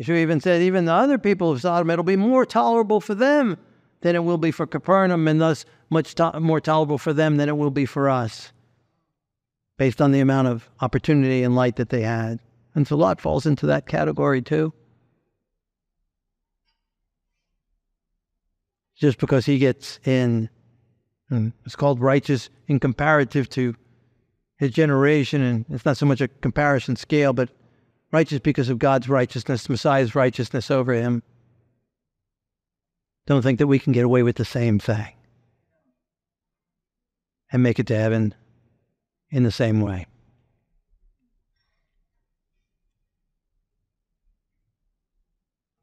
Yeshua 0.00 0.18
even 0.18 0.40
said, 0.40 0.62
even 0.62 0.84
the 0.84 0.92
other 0.92 1.18
people 1.18 1.50
of 1.50 1.60
Sodom, 1.60 1.90
it'll 1.90 2.04
be 2.04 2.16
more 2.16 2.46
tolerable 2.46 3.00
for 3.00 3.14
them 3.14 3.56
than 4.00 4.14
it 4.14 4.22
will 4.22 4.38
be 4.38 4.52
for 4.52 4.66
Capernaum, 4.66 5.26
and 5.26 5.40
thus 5.40 5.64
much 5.90 6.14
to- 6.16 6.38
more 6.38 6.60
tolerable 6.60 6.98
for 6.98 7.12
them 7.12 7.36
than 7.36 7.48
it 7.48 7.56
will 7.56 7.70
be 7.70 7.86
for 7.86 8.08
us, 8.08 8.52
based 9.76 10.00
on 10.00 10.12
the 10.12 10.20
amount 10.20 10.46
of 10.46 10.70
opportunity 10.80 11.42
and 11.42 11.56
light 11.56 11.76
that 11.76 11.88
they 11.88 12.02
had. 12.02 12.38
And 12.78 12.86
so 12.86 12.96
Lot 12.96 13.20
falls 13.20 13.44
into 13.44 13.66
that 13.66 13.88
category 13.88 14.40
too. 14.40 14.72
just 18.98 19.18
because 19.18 19.46
he 19.46 19.58
gets 19.58 19.98
in. 20.04 20.48
Hmm, 21.28 21.48
it's 21.64 21.76
called 21.76 22.00
righteous 22.00 22.50
in 22.68 22.80
comparative 22.80 23.48
to 23.50 23.74
his 24.56 24.70
generation, 24.70 25.42
and 25.42 25.64
it's 25.68 25.84
not 25.84 25.96
so 25.96 26.06
much 26.06 26.20
a 26.20 26.28
comparison 26.28 26.96
scale, 26.96 27.32
but 27.32 27.50
righteous 28.12 28.40
because 28.40 28.68
of 28.70 28.78
God's 28.78 29.08
righteousness, 29.08 29.68
Messiah's 29.68 30.14
righteousness 30.14 30.70
over 30.70 30.94
him. 30.94 31.22
Don't 33.26 33.42
think 33.42 33.58
that 33.58 33.66
we 33.66 33.78
can 33.78 33.92
get 33.92 34.04
away 34.04 34.22
with 34.22 34.36
the 34.36 34.44
same 34.44 34.78
thing 34.78 35.12
and 37.52 37.62
make 37.62 37.78
it 37.78 37.86
to 37.88 37.96
heaven 37.96 38.34
in 39.30 39.42
the 39.42 39.52
same 39.52 39.80
way. 39.80 40.06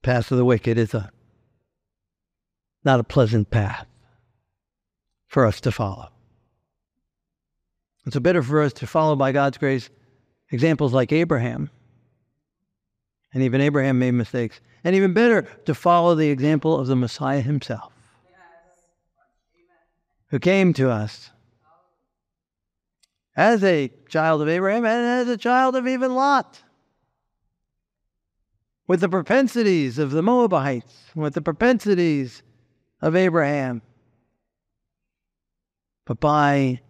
Path 0.05 0.29
of 0.29 0.37
the 0.37 0.45
wicked 0.45 0.77
is 0.77 0.93
a 0.93 1.09
not 2.83 2.99
a 2.99 3.03
pleasant 3.03 3.49
path 3.49 3.87
for 5.25 5.47
us 5.47 5.59
to 5.61 5.71
follow. 5.71 6.09
It's 8.05 8.19
better 8.19 8.43
for 8.43 8.61
us 8.61 8.71
to 8.73 8.85
follow 8.85 9.15
by 9.15 9.31
God's 9.31 9.57
grace 9.57 9.89
examples 10.51 10.93
like 10.93 11.11
Abraham. 11.11 11.71
And 13.33 13.41
even 13.41 13.61
Abraham 13.61 13.97
made 13.97 14.11
mistakes. 14.11 14.59
And 14.83 14.95
even 14.95 15.15
better, 15.15 15.41
to 15.65 15.73
follow 15.73 16.13
the 16.13 16.29
example 16.29 16.79
of 16.79 16.85
the 16.85 16.95
Messiah 16.95 17.41
himself, 17.41 17.91
who 20.27 20.37
came 20.37 20.71
to 20.73 20.91
us 20.91 21.31
as 23.35 23.63
a 23.63 23.91
child 24.07 24.43
of 24.43 24.49
Abraham 24.49 24.85
and 24.85 25.27
as 25.27 25.29
a 25.29 25.37
child 25.37 25.75
of 25.75 25.87
even 25.87 26.13
Lot 26.13 26.61
with 28.87 29.01
the 29.01 29.09
propensities 29.09 29.97
of 29.97 30.11
the 30.11 30.21
Moabites, 30.21 31.05
with 31.15 31.33
the 31.33 31.41
propensities 31.41 32.43
of 33.01 33.15
Abraham, 33.15 33.81
but 36.05 36.19
by 36.19 36.81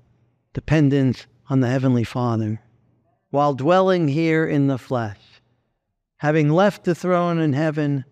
dependence 0.54 1.26
on 1.50 1.62
the 1.62 1.70
Heavenly 1.70 2.04
Father, 2.04 2.62
while 3.30 3.54
dwelling 3.54 4.10
here 4.10 4.46
in 4.46 4.68
the 4.68 4.78
flesh, 4.78 5.20
having 6.18 6.50
left 6.50 6.84
the 6.84 6.96
throne 6.96 7.40
in 7.40 7.54
heaven 7.54 8.06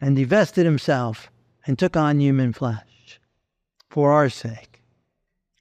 and 0.00 0.16
divested 0.16 0.64
himself 0.64 1.30
and 1.66 1.78
took 1.78 1.96
on 1.96 2.20
human 2.20 2.52
flesh 2.52 3.20
for 3.88 4.12
our 4.12 4.28
sake, 4.28 4.82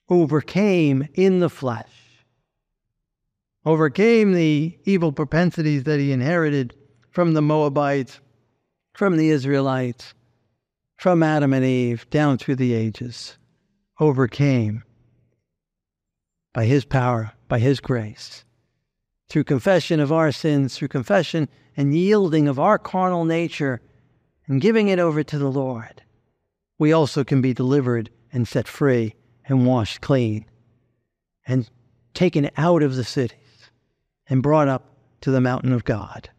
overcame 0.10 1.08
in 1.14 1.40
the 1.40 1.50
flesh, 1.50 2.26
overcame 3.66 4.34
the 4.34 4.78
evil 4.84 5.12
propensities 5.12 5.84
that 5.84 6.00
he 6.00 6.12
inherited 6.12 6.74
from 7.18 7.34
the 7.34 7.42
Moabites, 7.42 8.20
from 8.94 9.18
the 9.18 9.32
Israelites, 9.32 10.14
from 10.98 11.24
Adam 11.24 11.52
and 11.52 11.66
Eve 11.66 12.08
down 12.12 12.38
through 12.38 12.58
the 12.58 12.76
ages, 12.76 13.40
overcame 14.00 14.84
by 16.54 16.66
His 16.66 16.86
power, 16.86 17.32
by 17.48 17.58
His 17.58 17.80
grace, 17.80 18.46
through 19.30 19.46
confession 19.46 20.00
of 20.00 20.12
our 20.12 20.32
sins, 20.32 20.78
through 20.78 20.90
confession 20.90 21.50
and 21.76 21.98
yielding 21.98 22.48
of 22.48 22.60
our 22.60 22.78
carnal 22.78 23.26
nature 23.26 23.82
and 24.46 24.62
giving 24.62 24.88
it 24.88 25.00
over 25.00 25.24
to 25.24 25.40
the 25.40 25.50
Lord, 25.50 26.04
we 26.78 26.92
also 26.92 27.24
can 27.24 27.42
be 27.42 27.52
delivered 27.52 28.12
and 28.32 28.48
set 28.48 28.68
free 28.68 29.16
and 29.48 29.66
washed 29.66 30.02
clean 30.02 30.46
and 31.48 31.68
taken 32.14 32.52
out 32.58 32.84
of 32.84 32.96
the 32.96 33.04
cities 33.04 33.72
and 34.30 34.44
brought 34.44 34.68
up 34.68 34.96
to 35.22 35.32
the 35.32 35.42
mountain 35.42 35.74
of 35.74 35.84
God. 35.84 36.30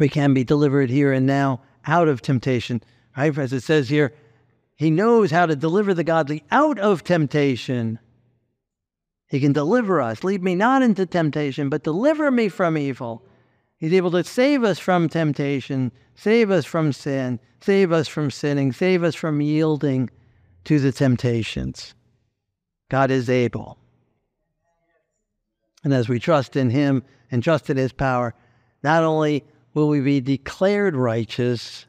We 0.00 0.08
can 0.08 0.34
be 0.34 0.42
delivered 0.42 0.90
here 0.90 1.12
and 1.12 1.26
now 1.26 1.60
out 1.86 2.08
of 2.08 2.22
temptation 2.22 2.82
Right? 3.16 3.36
As 3.36 3.52
it 3.52 3.62
says 3.62 3.88
here, 3.88 4.14
he 4.76 4.90
knows 4.90 5.30
how 5.30 5.46
to 5.46 5.54
deliver 5.54 5.92
the 5.92 6.04
godly 6.04 6.42
out 6.50 6.78
of 6.78 7.04
temptation 7.04 7.98
He 9.28 9.40
can 9.40 9.52
deliver 9.52 10.00
us. 10.00 10.24
Lead 10.24 10.42
me 10.42 10.54
not 10.54 10.82
into 10.82 11.04
temptation, 11.04 11.68
but 11.68 11.84
deliver 11.84 12.30
me 12.30 12.48
from 12.48 12.78
evil. 12.78 13.22
He's 13.76 13.92
able 13.92 14.10
to 14.12 14.24
save 14.24 14.64
us 14.64 14.78
from 14.78 15.08
temptation, 15.08 15.92
save 16.14 16.50
us 16.50 16.64
from 16.64 16.92
sin, 16.92 17.40
save 17.60 17.92
us 17.92 18.08
from 18.08 18.30
sinning, 18.30 18.72
save 18.72 19.04
us 19.04 19.14
from 19.14 19.42
yielding 19.42 20.08
to 20.64 20.78
the 20.78 20.92
temptations. 20.92 21.94
God 22.88 23.10
is 23.10 23.28
able. 23.28 23.78
And 25.84 25.92
as 25.92 26.08
we 26.08 26.18
trust 26.18 26.56
in 26.56 26.70
Him 26.70 27.02
and 27.30 27.42
trust 27.42 27.68
in 27.68 27.76
His 27.76 27.92
power, 27.92 28.34
not 28.82 29.04
only 29.04 29.44
will 29.74 29.88
we 29.88 30.00
be 30.00 30.20
declared 30.20 30.96
righteous, 30.96 31.86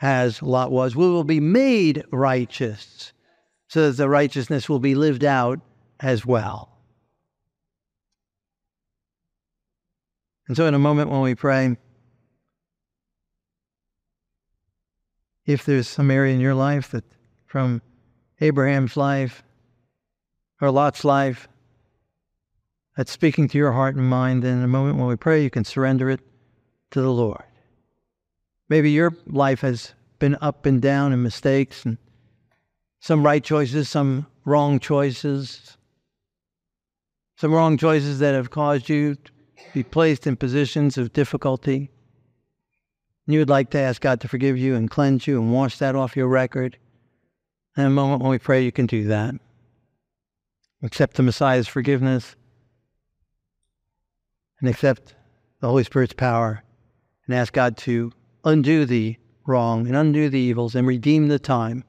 as 0.00 0.42
Lot 0.42 0.70
was, 0.70 0.94
we 0.94 1.06
will 1.06 1.24
be 1.24 1.40
made 1.40 2.04
righteous, 2.10 3.12
so 3.68 3.90
that 3.90 3.96
the 3.96 4.08
righteousness 4.08 4.68
will 4.68 4.80
be 4.80 4.94
lived 4.94 5.24
out 5.24 5.60
as 6.00 6.26
well. 6.26 6.70
And 10.46 10.56
so, 10.56 10.66
in 10.66 10.74
a 10.74 10.78
moment 10.78 11.10
when 11.10 11.22
we 11.22 11.34
pray, 11.34 11.76
if 15.46 15.64
there's 15.64 15.88
some 15.88 16.10
area 16.10 16.34
in 16.34 16.40
your 16.40 16.54
life 16.54 16.90
that 16.90 17.04
from 17.46 17.80
Abraham's 18.40 18.96
life 18.96 19.42
or 20.60 20.70
Lot's 20.70 21.04
life 21.04 21.48
that's 22.96 23.10
speaking 23.10 23.48
to 23.48 23.58
your 23.58 23.72
heart 23.72 23.96
and 23.96 24.08
mind, 24.08 24.42
then 24.42 24.58
in 24.58 24.64
a 24.64 24.68
moment 24.68 24.98
when 24.98 25.06
we 25.06 25.16
pray, 25.16 25.42
you 25.42 25.50
can 25.50 25.64
surrender 25.64 26.10
it 26.10 26.20
to 26.94 27.00
the 27.02 27.10
Lord. 27.10 27.42
Maybe 28.68 28.92
your 28.92 29.16
life 29.26 29.62
has 29.62 29.94
been 30.20 30.36
up 30.40 30.64
and 30.64 30.80
down 30.80 31.12
and 31.12 31.24
mistakes 31.24 31.84
and 31.84 31.98
some 33.00 33.26
right 33.26 33.42
choices, 33.42 33.88
some 33.88 34.26
wrong 34.44 34.78
choices, 34.78 35.76
some 37.36 37.52
wrong 37.52 37.76
choices 37.76 38.20
that 38.20 38.36
have 38.36 38.52
caused 38.52 38.88
you 38.88 39.16
to 39.16 39.32
be 39.74 39.82
placed 39.82 40.28
in 40.28 40.36
positions 40.36 40.96
of 40.96 41.12
difficulty. 41.12 41.90
You 43.26 43.40
would 43.40 43.50
like 43.50 43.70
to 43.70 43.80
ask 43.80 44.00
God 44.00 44.20
to 44.20 44.28
forgive 44.28 44.56
you 44.56 44.76
and 44.76 44.88
cleanse 44.88 45.26
you 45.26 45.40
and 45.40 45.52
wash 45.52 45.78
that 45.78 45.96
off 45.96 46.16
your 46.16 46.28
record. 46.28 46.78
In 47.76 47.86
a 47.86 47.90
moment 47.90 48.22
when 48.22 48.30
we 48.30 48.38
pray, 48.38 48.62
you 48.62 48.70
can 48.70 48.86
do 48.86 49.08
that. 49.08 49.34
Accept 50.84 51.16
the 51.16 51.24
Messiah's 51.24 51.66
forgiveness 51.66 52.36
and 54.60 54.68
accept 54.70 55.16
the 55.60 55.66
Holy 55.66 55.82
Spirit's 55.82 56.12
power 56.12 56.62
and 57.26 57.34
ask 57.34 57.52
God 57.52 57.76
to 57.78 58.12
undo 58.44 58.84
the 58.84 59.16
wrong 59.46 59.86
and 59.86 59.96
undo 59.96 60.28
the 60.28 60.38
evils 60.38 60.74
and 60.74 60.86
redeem 60.86 61.28
the 61.28 61.38
time. 61.38 61.84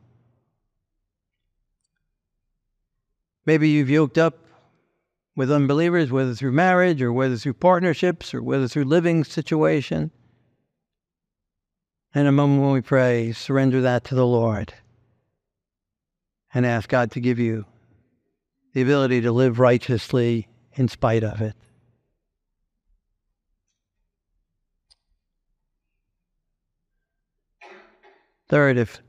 Maybe 3.46 3.70
you've 3.70 3.90
yoked 3.90 4.18
up 4.18 4.40
with 5.36 5.52
unbelievers, 5.52 6.12
whether 6.12 6.34
through 6.34 6.54
marriage 6.54 7.02
or 7.02 7.12
whether 7.12 7.38
through 7.38 7.54
partnerships 7.54 8.34
or 8.34 8.42
whether 8.42 8.68
through 8.68 8.86
living 8.86 9.24
situation. 9.24 10.12
In 12.14 12.26
a 12.26 12.32
moment 12.32 12.62
when 12.62 12.72
we 12.72 12.82
pray, 12.82 13.34
surrender 13.34 13.82
that 13.82 14.06
to 14.06 14.16
the 14.16 14.26
Lord 14.26 14.74
and 16.54 16.66
ask 16.66 16.90
God 16.90 17.12
to 17.12 17.20
give 17.20 17.38
you 17.38 17.66
the 18.74 18.82
ability 18.82 19.22
to 19.22 19.32
live 19.32 19.60
righteously 19.60 20.48
in 20.74 20.88
spite 20.88 21.24
of 21.24 21.42
it. 21.42 21.56
Third, 28.48 28.78
if 28.78 29.02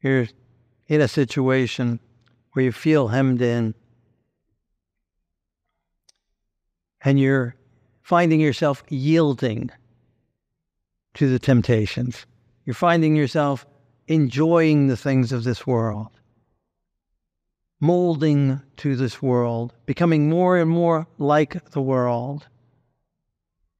you're 0.00 0.26
in 0.88 1.00
a 1.00 1.08
situation 1.08 2.00
where 2.52 2.64
you 2.64 2.72
feel 2.72 3.08
hemmed 3.08 3.40
in 3.40 3.74
and 7.00 7.18
you're 7.18 7.54
finding 8.02 8.40
yourself 8.40 8.82
yielding 8.88 9.70
to 11.14 11.28
the 11.28 11.38
temptations, 11.38 12.26
you're 12.64 12.74
finding 12.74 13.14
yourself 13.14 13.64
enjoying 14.08 14.88
the 14.88 14.96
things 14.96 15.30
of 15.30 15.44
this 15.44 15.64
world, 15.64 16.10
molding 17.80 18.60
to 18.78 18.96
this 18.96 19.22
world, 19.22 19.72
becoming 19.86 20.28
more 20.28 20.58
and 20.58 20.70
more 20.70 21.06
like 21.18 21.70
the 21.70 21.80
world. 21.80 22.48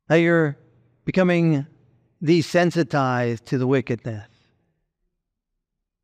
Now 0.09 0.17
you're 0.17 0.57
becoming 1.05 1.67
desensitized 2.23 3.45
to 3.47 3.59
the 3.59 3.67
wickedness, 3.67 4.29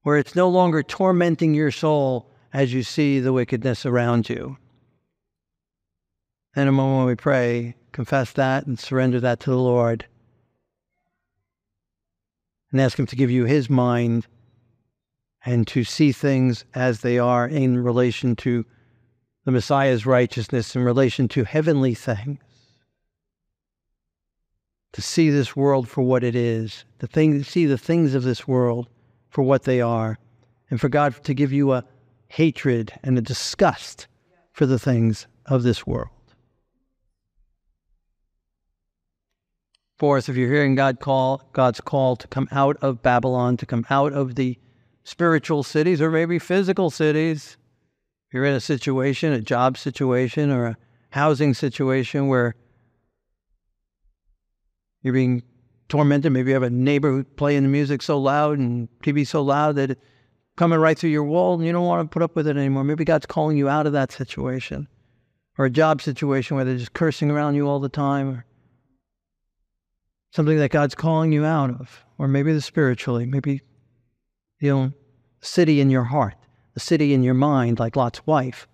where 0.03 0.19
it's 0.19 0.35
no 0.35 0.49
longer 0.49 0.83
tormenting 0.83 1.55
your 1.55 1.71
soul 1.71 2.31
as 2.53 2.73
you 2.73 2.83
see 2.83 3.21
the 3.21 3.33
wickedness 3.33 3.87
around 3.87 4.29
you. 4.29 4.57
In 6.57 6.67
a 6.67 6.73
moment 6.73 7.07
we 7.07 7.15
pray, 7.15 7.77
confess 7.93 8.33
that 8.33 8.67
and 8.67 8.79
surrender 8.79 9.21
that 9.21 9.41
to 9.41 9.51
the 9.51 9.59
Lord. 9.59 10.07
And 12.73 12.81
ask 12.81 12.99
Him 12.99 13.07
to 13.07 13.17
give 13.17 13.31
you 13.31 13.45
His 13.45 13.71
mind 13.71 14.27
and 15.45 15.67
to 15.69 15.85
see 15.85 16.11
things 16.11 16.65
as 16.75 17.01
they 17.01 17.19
are 17.19 17.47
in 17.47 17.79
relation 17.79 18.35
to 18.37 18.65
the 19.45 19.53
Messiah's 19.53 20.05
righteousness, 20.05 20.75
in 20.75 20.83
relation 20.83 21.29
to 21.29 21.45
heavenly 21.45 21.95
things 21.95 22.39
to 24.93 25.03
see 25.03 25.31
this 25.31 25.55
world 25.55 25.89
for 25.89 26.03
what 26.03 26.25
it 26.25 26.35
is, 26.35 26.85
to 26.99 27.07
think, 27.07 27.45
see 27.45 27.67
the 27.67 27.79
things 27.79 28.15
of 28.15 28.23
this 28.23 28.49
world 28.49 28.89
for 29.29 29.43
what 29.43 29.65
they 29.65 29.81
are, 29.81 30.19
and 30.71 30.81
for 30.81 30.89
God 30.89 31.23
to 31.25 31.35
give 31.35 31.53
you 31.53 31.73
a 31.73 31.85
hatred 32.29 32.93
and 33.03 33.17
a 33.19 33.23
disgust 33.23 34.07
for 34.53 34.67
the 34.67 34.79
things 34.79 35.27
of 35.47 35.63
this 35.63 35.87
world. 35.87 36.09
Fourth, 39.99 40.29
if 40.29 40.37
you're 40.37 40.53
hearing 40.53 40.77
God 40.77 41.01
call, 41.01 41.43
God's 41.53 41.81
call 41.81 42.15
to 42.17 42.29
come 42.29 42.49
out 42.53 42.77
of 42.81 43.03
Babylon, 43.03 43.57
to 43.57 43.67
come 43.67 43.85
out 43.91 44.13
of 44.13 44.37
the 44.37 44.57
spiritual 45.03 45.63
cities 45.65 46.01
or 46.01 46.11
maybe 46.11 46.39
physical 46.39 46.91
cities, 46.91 47.57
if 48.29 48.35
you're 48.35 48.45
in 48.45 48.55
a 48.55 48.61
situation, 48.61 49.33
a 49.33 49.41
job 49.41 49.77
situation, 49.77 50.51
or 50.51 50.67
a 50.67 50.77
housing 51.11 51.55
situation 51.55 52.29
where 52.29 52.55
you're 55.03 55.15
being 55.15 55.43
tormented. 55.89 56.33
Maybe 56.33 56.51
you 56.51 56.55
have 56.55 56.63
a 56.63 56.71
neighbor 56.71 57.25
playing 57.25 57.63
the 57.63 57.69
music 57.69 58.03
so 58.03 58.19
loud 58.19 58.59
and 58.59 58.89
TV 59.03 59.27
so 59.27 59.43
loud 59.43 59.77
that 59.77 59.93
it's 59.93 60.01
coming 60.57 60.79
right 60.79 60.99
through 60.99 61.11
your 61.11 61.25
wall 61.25 61.55
and 61.55 61.65
you 61.65 61.73
don't 61.73 61.87
want 61.87 62.09
to 62.09 62.13
put 62.13 62.23
up 62.23 62.37
with 62.37 62.47
it 62.47 62.57
anymore. 62.57 62.85
Maybe 62.85 63.05
God's 63.05 63.27
calling 63.27 63.57
you 63.57 63.69
out 63.69 63.87
of 63.87 63.93
that 63.93 64.13
situation. 64.13 64.89
Or 65.57 65.65
a 65.65 65.71
job 65.71 66.01
situation 66.01 66.57
where 66.57 66.65
they're 66.65 66.77
just 66.77 66.93
cursing 66.93 67.31
around 67.31 67.57
you 67.57 67.69
all 67.69 67.81
the 67.81 67.89
time. 67.89 68.29
Or 68.31 68.45
something 70.31 70.59
that 70.59 70.71
God's 70.71 70.95
calling 70.95 71.33
you 71.33 71.45
out 71.45 71.71
of. 71.71 72.05
Or 72.17 72.29
maybe 72.29 72.53
the 72.53 72.61
spiritually. 72.61 73.27
Maybe, 73.27 73.63
know, 74.61 74.93
city 75.41 75.81
in 75.81 75.91
your 75.91 76.05
heart, 76.05 76.35
the 76.75 76.81
city 76.81 77.15
in 77.15 77.23
your 77.23 77.35
mind, 77.35 77.79
like 77.79 77.97
Lot's 77.97 78.27
wife, 78.27 78.69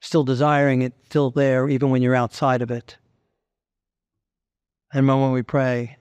still 0.00 0.24
desiring 0.24 0.82
it, 0.82 0.92
still 1.06 1.30
there, 1.30 1.68
even 1.68 1.90
when 1.90 2.02
you're 2.02 2.14
outside 2.14 2.62
of 2.62 2.70
it. 2.70 2.96
And 4.96 5.06
when 5.06 5.32
we 5.32 5.42
pray, 5.42 5.98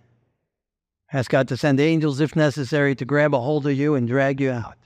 ask 1.11 1.29
God 1.29 1.49
to 1.49 1.57
send 1.57 1.81
angels 1.81 2.21
if 2.21 2.33
necessary 2.33 2.95
to 2.95 3.03
grab 3.03 3.35
a 3.35 3.41
hold 3.41 3.67
of 3.67 3.73
you 3.73 3.93
and 3.93 4.07
drag 4.07 4.39
you 4.39 4.49
out 4.51 4.77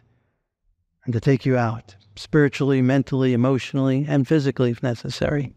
and 1.06 1.14
to 1.14 1.20
take 1.20 1.46
you 1.46 1.56
out 1.56 1.96
spiritually, 2.16 2.82
mentally, 2.82 3.34
emotionally, 3.34 4.08
and 4.10 4.28
physically 4.28 4.72
if 4.72 4.82
necessary. 4.82 5.54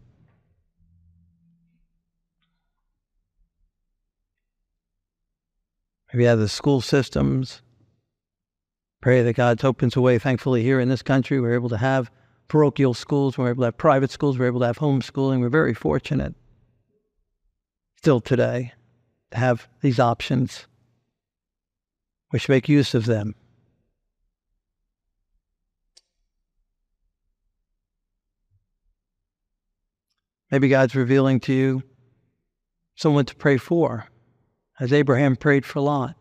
Maybe 6.13 6.25
you 6.25 6.29
have 6.29 6.39
the 6.39 6.47
school 6.47 6.83
systems. 6.83 7.63
Pray 9.01 9.23
that 9.23 9.33
God 9.33 9.65
opens 9.65 9.97
a 9.97 10.03
way. 10.03 10.19
Thankfully, 10.19 10.63
here 10.63 10.79
in 10.79 10.91
this 10.91 11.01
country, 11.01 11.41
we're 11.41 11.55
able 11.55 11.71
to 11.71 11.79
have 11.79 12.11
parochial 12.49 12.93
schools, 12.93 13.39
we're 13.39 13.49
able 13.49 13.63
to 13.63 13.69
have 13.69 13.79
private 13.79 14.11
schools, 14.11 14.39
we're 14.39 14.45
able 14.45 14.61
to 14.61 14.67
have 14.67 14.77
homeschooling. 14.77 15.41
We're 15.41 15.49
very 15.49 15.73
fortunate 15.73 16.35
still 18.03 18.21
today 18.21 18.73
have 19.31 19.69
these 19.81 20.01
options. 20.01 20.67
Should 22.35 22.49
make 22.49 22.69
use 22.69 22.95
of 22.95 23.07
them. 23.07 23.37
Maybe 30.51 30.69
God's 30.69 30.97
revealing 30.97 31.39
to 31.41 31.53
you 31.53 31.85
someone 32.97 33.25
to 33.27 33.37
pray 33.37 33.57
for, 33.57 34.09
as 34.81 34.93
Abraham 34.93 35.37
prayed 35.37 35.65
for 35.65 35.79
Lot. 35.79 36.17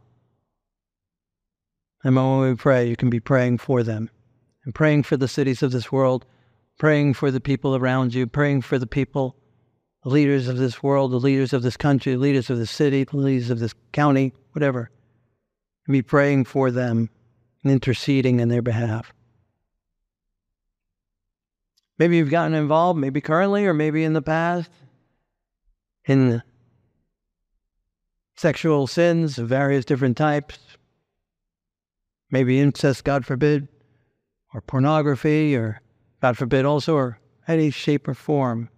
And 2.03 2.15
when 2.15 2.41
we 2.41 2.55
pray, 2.55 2.87
you 2.87 2.95
can 2.95 3.09
be 3.09 3.19
praying 3.19 3.57
for 3.57 3.81
them 3.81 4.11
and 4.65 4.75
praying 4.75 5.01
for 5.01 5.17
the 5.17 5.27
cities 5.27 5.63
of 5.63 5.71
this 5.71 5.91
world, 5.91 6.27
praying 6.77 7.15
for 7.15 7.31
the 7.31 7.41
people 7.41 7.75
around 7.75 8.13
you, 8.13 8.27
praying 8.27 8.61
for 8.61 8.77
the 8.77 8.85
people 8.85 9.35
leaders 10.03 10.47
of 10.47 10.57
this 10.57 10.81
world, 10.81 11.11
the 11.11 11.19
leaders 11.19 11.53
of 11.53 11.61
this 11.61 11.77
country, 11.77 12.15
leaders 12.15 12.49
of 12.49 12.57
the 12.57 12.65
city, 12.65 13.05
leaders 13.11 13.49
of 13.49 13.59
this 13.59 13.73
county, 13.91 14.33
whatever, 14.53 14.89
and 15.85 15.93
be 15.93 16.01
praying 16.01 16.45
for 16.45 16.71
them 16.71 17.09
and 17.63 17.71
interceding 17.71 18.39
in 18.39 18.49
their 18.49 18.61
behalf. 18.61 19.13
Maybe 21.99 22.17
you've 22.17 22.31
gotten 22.31 22.55
involved, 22.55 22.99
maybe 22.99 23.21
currently 23.21 23.65
or 23.67 23.75
maybe 23.75 24.03
in 24.03 24.13
the 24.13 24.23
past, 24.23 24.71
in 26.05 26.41
sexual 28.35 28.87
sins 28.87 29.37
of 29.37 29.47
various 29.47 29.85
different 29.85 30.17
types, 30.17 30.57
maybe 32.31 32.59
incest, 32.59 33.03
God 33.03 33.23
forbid, 33.23 33.67
or 34.51 34.61
pornography, 34.61 35.55
or 35.55 35.79
God 36.23 36.37
forbid 36.37 36.65
also, 36.65 36.95
or 36.95 37.19
any 37.47 37.69
shape 37.69 38.07
or 38.07 38.15
form. 38.15 38.69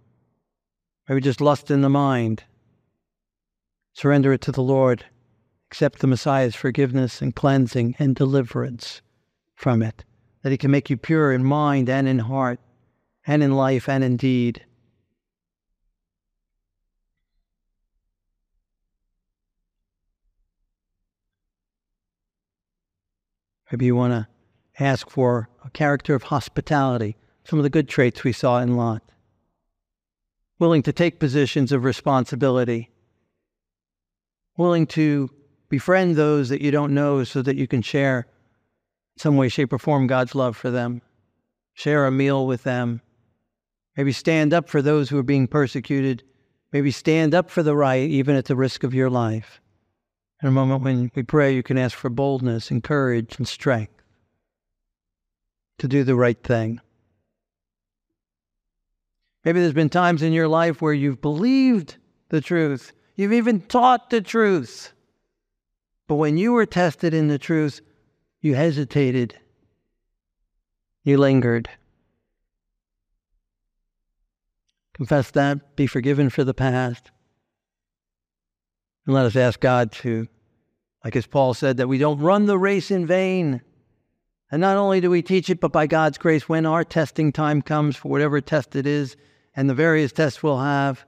Maybe 1.08 1.20
just 1.20 1.40
lust 1.40 1.70
in 1.70 1.82
the 1.82 1.88
mind. 1.88 2.44
Surrender 3.92 4.32
it 4.32 4.40
to 4.42 4.52
the 4.52 4.62
Lord. 4.62 5.04
Accept 5.70 5.98
the 5.98 6.06
Messiah's 6.06 6.54
forgiveness 6.54 7.20
and 7.20 7.34
cleansing 7.34 7.96
and 7.98 8.14
deliverance 8.14 9.02
from 9.54 9.82
it, 9.82 10.04
that 10.42 10.50
He 10.50 10.58
can 10.58 10.70
make 10.70 10.88
you 10.88 10.96
pure 10.96 11.32
in 11.32 11.44
mind 11.44 11.88
and 11.88 12.08
in 12.08 12.20
heart, 12.20 12.58
and 13.26 13.42
in 13.42 13.52
life 13.52 13.88
and 13.88 14.02
in 14.02 14.16
deed. 14.16 14.64
Maybe 23.70 23.86
you 23.86 23.96
want 23.96 24.12
to 24.12 24.28
ask 24.82 25.10
for 25.10 25.48
a 25.64 25.70
character 25.70 26.14
of 26.14 26.24
hospitality, 26.24 27.16
some 27.44 27.58
of 27.58 27.62
the 27.62 27.70
good 27.70 27.88
traits 27.88 28.22
we 28.22 28.32
saw 28.32 28.60
in 28.60 28.76
Lot. 28.76 29.02
Willing 30.64 30.82
to 30.84 30.94
take 30.94 31.18
positions 31.18 31.72
of 31.72 31.84
responsibility, 31.84 32.88
willing 34.56 34.86
to 34.86 35.28
befriend 35.68 36.16
those 36.16 36.48
that 36.48 36.62
you 36.62 36.70
don't 36.70 36.94
know 36.94 37.22
so 37.22 37.42
that 37.42 37.56
you 37.56 37.66
can 37.68 37.82
share 37.82 38.20
in 39.14 39.20
some 39.20 39.36
way, 39.36 39.50
shape, 39.50 39.74
or 39.74 39.78
form 39.78 40.06
God's 40.06 40.34
love 40.34 40.56
for 40.56 40.70
them, 40.70 41.02
share 41.74 42.06
a 42.06 42.10
meal 42.10 42.46
with 42.46 42.62
them, 42.62 43.02
maybe 43.94 44.10
stand 44.10 44.54
up 44.54 44.70
for 44.70 44.80
those 44.80 45.10
who 45.10 45.18
are 45.18 45.22
being 45.22 45.46
persecuted, 45.46 46.22
maybe 46.72 46.90
stand 46.90 47.34
up 47.34 47.50
for 47.50 47.62
the 47.62 47.76
right, 47.76 48.08
even 48.08 48.34
at 48.34 48.46
the 48.46 48.56
risk 48.56 48.84
of 48.84 48.94
your 48.94 49.10
life. 49.10 49.60
In 50.40 50.48
a 50.48 50.50
moment 50.50 50.82
when 50.82 51.10
we 51.14 51.24
pray, 51.24 51.54
you 51.54 51.62
can 51.62 51.76
ask 51.76 51.94
for 51.94 52.08
boldness 52.08 52.70
and 52.70 52.82
courage 52.82 53.36
and 53.36 53.46
strength 53.46 54.02
to 55.76 55.86
do 55.86 56.04
the 56.04 56.16
right 56.16 56.42
thing. 56.42 56.80
Maybe 59.44 59.60
there's 59.60 59.74
been 59.74 59.90
times 59.90 60.22
in 60.22 60.32
your 60.32 60.48
life 60.48 60.80
where 60.80 60.94
you've 60.94 61.20
believed 61.20 61.96
the 62.30 62.40
truth, 62.40 62.92
you've 63.14 63.32
even 63.32 63.60
taught 63.60 64.10
the 64.10 64.20
truth. 64.20 64.92
But 66.06 66.16
when 66.16 66.36
you 66.36 66.52
were 66.52 66.66
tested 66.66 67.14
in 67.14 67.28
the 67.28 67.38
truth, 67.38 67.80
you 68.40 68.54
hesitated, 68.54 69.38
you 71.02 71.18
lingered. 71.18 71.68
Confess 74.94 75.30
that, 75.32 75.76
be 75.76 75.86
forgiven 75.86 76.30
for 76.30 76.44
the 76.44 76.54
past. 76.54 77.10
And 79.06 79.14
let 79.14 79.26
us 79.26 79.36
ask 79.36 79.60
God 79.60 79.92
to, 79.92 80.28
like 81.04 81.16
as 81.16 81.26
Paul 81.26 81.52
said, 81.52 81.76
that 81.76 81.88
we 81.88 81.98
don't 81.98 82.20
run 82.20 82.46
the 82.46 82.58
race 82.58 82.90
in 82.90 83.06
vain. 83.06 83.60
And 84.50 84.60
not 84.60 84.76
only 84.76 85.00
do 85.00 85.10
we 85.10 85.20
teach 85.20 85.50
it, 85.50 85.60
but 85.60 85.72
by 85.72 85.86
God's 85.86 86.16
grace, 86.16 86.48
when 86.48 86.64
our 86.64 86.84
testing 86.84 87.32
time 87.32 87.60
comes 87.60 87.96
for 87.96 88.08
whatever 88.08 88.40
test 88.40 88.76
it 88.76 88.86
is, 88.86 89.16
and 89.56 89.68
the 89.68 89.74
various 89.74 90.12
tests 90.12 90.42
we'll 90.42 90.58
have, 90.58 91.04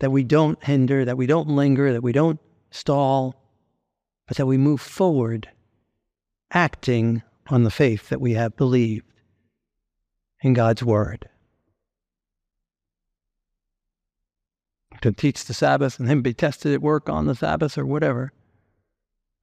that 0.00 0.10
we 0.10 0.24
don't 0.24 0.62
hinder, 0.62 1.04
that 1.04 1.16
we 1.16 1.26
don't 1.26 1.48
linger, 1.48 1.92
that 1.92 2.02
we 2.02 2.12
don't 2.12 2.40
stall, 2.70 3.34
but 4.26 4.36
that 4.36 4.46
we 4.46 4.58
move 4.58 4.80
forward, 4.80 5.48
acting 6.50 7.22
on 7.48 7.62
the 7.62 7.70
faith 7.70 8.08
that 8.08 8.20
we 8.20 8.34
have 8.34 8.56
believed 8.56 9.06
in 10.42 10.52
God's 10.52 10.82
Word. 10.82 11.28
To 15.02 15.12
teach 15.12 15.44
the 15.44 15.54
Sabbath 15.54 15.98
and 15.98 16.08
then 16.08 16.22
be 16.22 16.34
tested 16.34 16.72
at 16.72 16.82
work 16.82 17.08
on 17.08 17.26
the 17.26 17.34
Sabbath 17.34 17.78
or 17.78 17.86
whatever. 17.86 18.32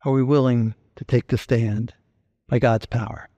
Are 0.04 0.12
we 0.12 0.24
willing 0.24 0.76
to 0.96 1.06
take 1.06 1.28
the 1.28 1.38
stand 1.38 1.94
by 2.48 2.60
God's 2.60 2.86
power? 2.86 3.30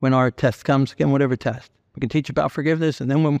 When 0.00 0.12
our 0.12 0.30
test 0.30 0.64
comes, 0.64 0.92
again, 0.92 1.12
whatever 1.12 1.36
test, 1.36 1.70
we 1.94 2.00
can 2.00 2.08
teach 2.08 2.28
about 2.28 2.52
forgiveness, 2.52 3.00
and 3.00 3.10
then 3.10 3.22
when 3.22 3.40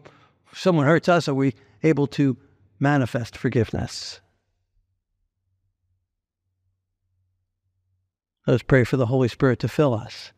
someone 0.52 0.86
hurts 0.86 1.08
us, 1.08 1.28
are 1.28 1.34
we 1.34 1.54
able 1.82 2.06
to 2.08 2.36
manifest 2.78 3.36
forgiveness? 3.36 4.20
Let 8.46 8.54
us 8.54 8.62
pray 8.62 8.84
for 8.84 8.96
the 8.96 9.06
Holy 9.06 9.28
Spirit 9.28 9.58
to 9.60 9.68
fill 9.68 9.94
us 9.94 10.32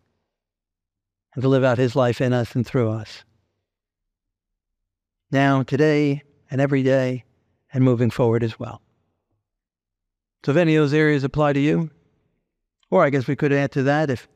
and 1.35 1.43
to 1.43 1.49
live 1.49 1.65
out 1.65 1.79
His 1.79 1.97
life 1.97 2.21
in 2.21 2.33
us 2.33 2.55
and 2.55 2.67
through 2.67 2.91
us. 2.91 3.25
Now, 5.31 5.63
today, 5.63 6.23
and 6.51 6.61
every 6.61 6.83
day, 6.83 7.25
and 7.73 7.85
moving 7.85 8.11
forward 8.11 8.45
as 8.45 8.59
well. 8.59 8.81
So, 10.45 10.53
if 10.53 10.57
any 10.57 10.77
of 10.77 10.85
those 10.85 10.95
areas 10.95 11.25
apply 11.25 11.55
to 11.55 11.61
you, 11.61 11.91
or 12.91 13.05
I 13.05 13.11
guess 13.11 13.27
we 13.27 13.37
could 13.37 13.53
add 13.53 13.73
to 13.73 13.83
that 13.83 14.09
if, 14.09 14.29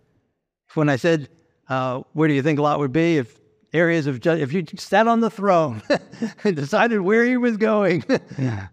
if 0.68 0.76
when 0.76 0.88
I 0.88 0.96
said, 0.96 1.28
uh, 1.68 2.02
where 2.12 2.26
do 2.26 2.34
you 2.34 2.42
think 2.42 2.58
a 2.58 2.62
Lot 2.62 2.80
would 2.80 2.92
be? 2.92 3.18
If 3.18 3.39
areas 3.72 4.06
of, 4.06 4.20
ju- 4.20 4.30
if 4.30 4.52
you 4.52 4.64
sat 4.76 5.06
on 5.06 5.20
the 5.20 5.30
throne 5.30 5.82
and 6.44 6.56
decided 6.56 7.00
where 7.00 7.24
he 7.24 7.36
was 7.36 7.56
going, 7.56 8.04
yeah. 8.38 8.68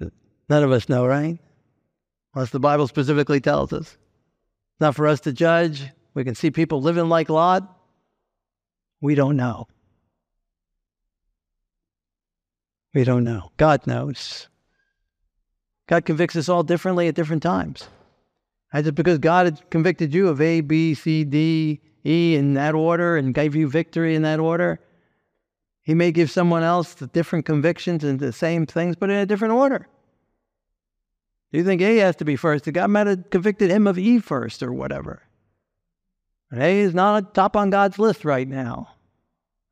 none 0.48 0.62
of 0.62 0.72
us 0.72 0.88
know, 0.88 1.06
right? 1.06 1.38
Unless 2.34 2.50
the 2.50 2.60
Bible 2.60 2.88
specifically 2.88 3.40
tells 3.40 3.72
us. 3.72 3.86
It's 3.86 4.80
not 4.80 4.96
for 4.96 5.06
us 5.06 5.20
to 5.20 5.32
judge. 5.32 5.84
We 6.14 6.24
can 6.24 6.34
see 6.34 6.50
people 6.50 6.80
living 6.80 7.08
like 7.08 7.28
Lot. 7.28 7.70
We 9.00 9.14
don't 9.14 9.36
know. 9.36 9.68
We 12.94 13.04
don't 13.04 13.24
know. 13.24 13.50
God 13.56 13.86
knows. 13.86 14.48
God 15.88 16.04
convicts 16.04 16.36
us 16.36 16.48
all 16.48 16.62
differently 16.62 17.08
at 17.08 17.14
different 17.14 17.42
times. 17.42 17.88
And 18.72 18.84
just 18.84 18.94
because 18.94 19.18
God 19.18 19.46
had 19.46 19.70
convicted 19.70 20.14
you 20.14 20.28
of 20.28 20.40
A, 20.40 20.60
B, 20.60 20.94
C, 20.94 21.24
D, 21.24 21.80
E 22.04 22.36
in 22.36 22.54
that 22.54 22.74
order 22.74 23.16
and 23.16 23.34
gave 23.34 23.54
you 23.54 23.68
victory 23.68 24.14
in 24.14 24.22
that 24.22 24.40
order, 24.40 24.80
He 25.82 25.94
may 25.94 26.12
give 26.12 26.30
someone 26.30 26.62
else 26.62 26.94
the 26.94 27.06
different 27.06 27.46
convictions 27.46 28.04
and 28.04 28.20
the 28.20 28.32
same 28.32 28.66
things, 28.66 28.96
but 28.96 29.10
in 29.10 29.16
a 29.16 29.26
different 29.26 29.54
order. 29.54 29.88
Do 31.54 31.58
you 31.58 31.64
think 31.64 31.82
A 31.82 31.98
has 31.98 32.16
to 32.16 32.24
be 32.24 32.34
first? 32.34 32.70
God 32.72 32.90
might 32.90 33.06
have 33.06 33.30
convicted 33.30 33.70
him 33.70 33.86
of 33.86 33.96
E 33.96 34.18
first 34.18 34.60
or 34.60 34.72
whatever. 34.72 35.22
And 36.50 36.60
A 36.60 36.80
is 36.80 36.94
not 36.94 37.32
top 37.32 37.56
on 37.56 37.70
God's 37.70 37.96
list 37.96 38.24
right 38.24 38.48
now. 38.48 38.88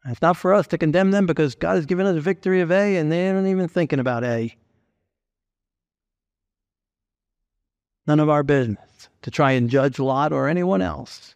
It's 0.07 0.23
not 0.23 0.37
for 0.37 0.55
us 0.55 0.69
to 0.69 0.79
condemn 0.79 1.11
them 1.11 1.27
because 1.27 1.57
God 1.57 1.75
has 1.75 1.87
given 1.87 2.07
us 2.07 2.17
a 2.17 2.21
victory 2.21 2.61
of 2.61 2.71
A 2.71 2.97
and 2.97 3.11
they 3.11 3.29
aren't 3.29 3.49
even 3.49 3.67
thinking 3.67 3.99
about 3.99 4.23
A. 4.23 4.57
None 8.07 8.21
of 8.21 8.29
our 8.29 8.45
business 8.45 9.09
to 9.23 9.33
try 9.33 9.51
and 9.51 9.69
judge 9.69 9.99
Lot 9.99 10.33
or 10.33 10.49
anyone 10.49 10.83
else. 10.83 11.35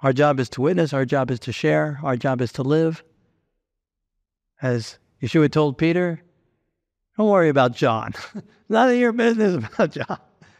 Our 0.00 0.12
job 0.12 0.38
is 0.38 0.48
to 0.50 0.60
witness, 0.60 0.92
our 0.92 1.04
job 1.04 1.30
is 1.30 1.40
to 1.40 1.52
share, 1.52 1.98
our 2.02 2.16
job 2.16 2.40
is 2.40 2.52
to 2.52 2.62
live. 2.62 3.02
As 4.62 4.98
Yeshua 5.22 5.50
told 5.50 5.78
Peter, 5.78 6.22
don't 7.16 7.28
worry 7.28 7.48
about 7.48 7.74
John. 7.74 8.14
None 8.68 8.90
of 8.90 8.96
your 8.96 9.12
business 9.12 9.56
about 9.56 9.92
John. 9.92 10.18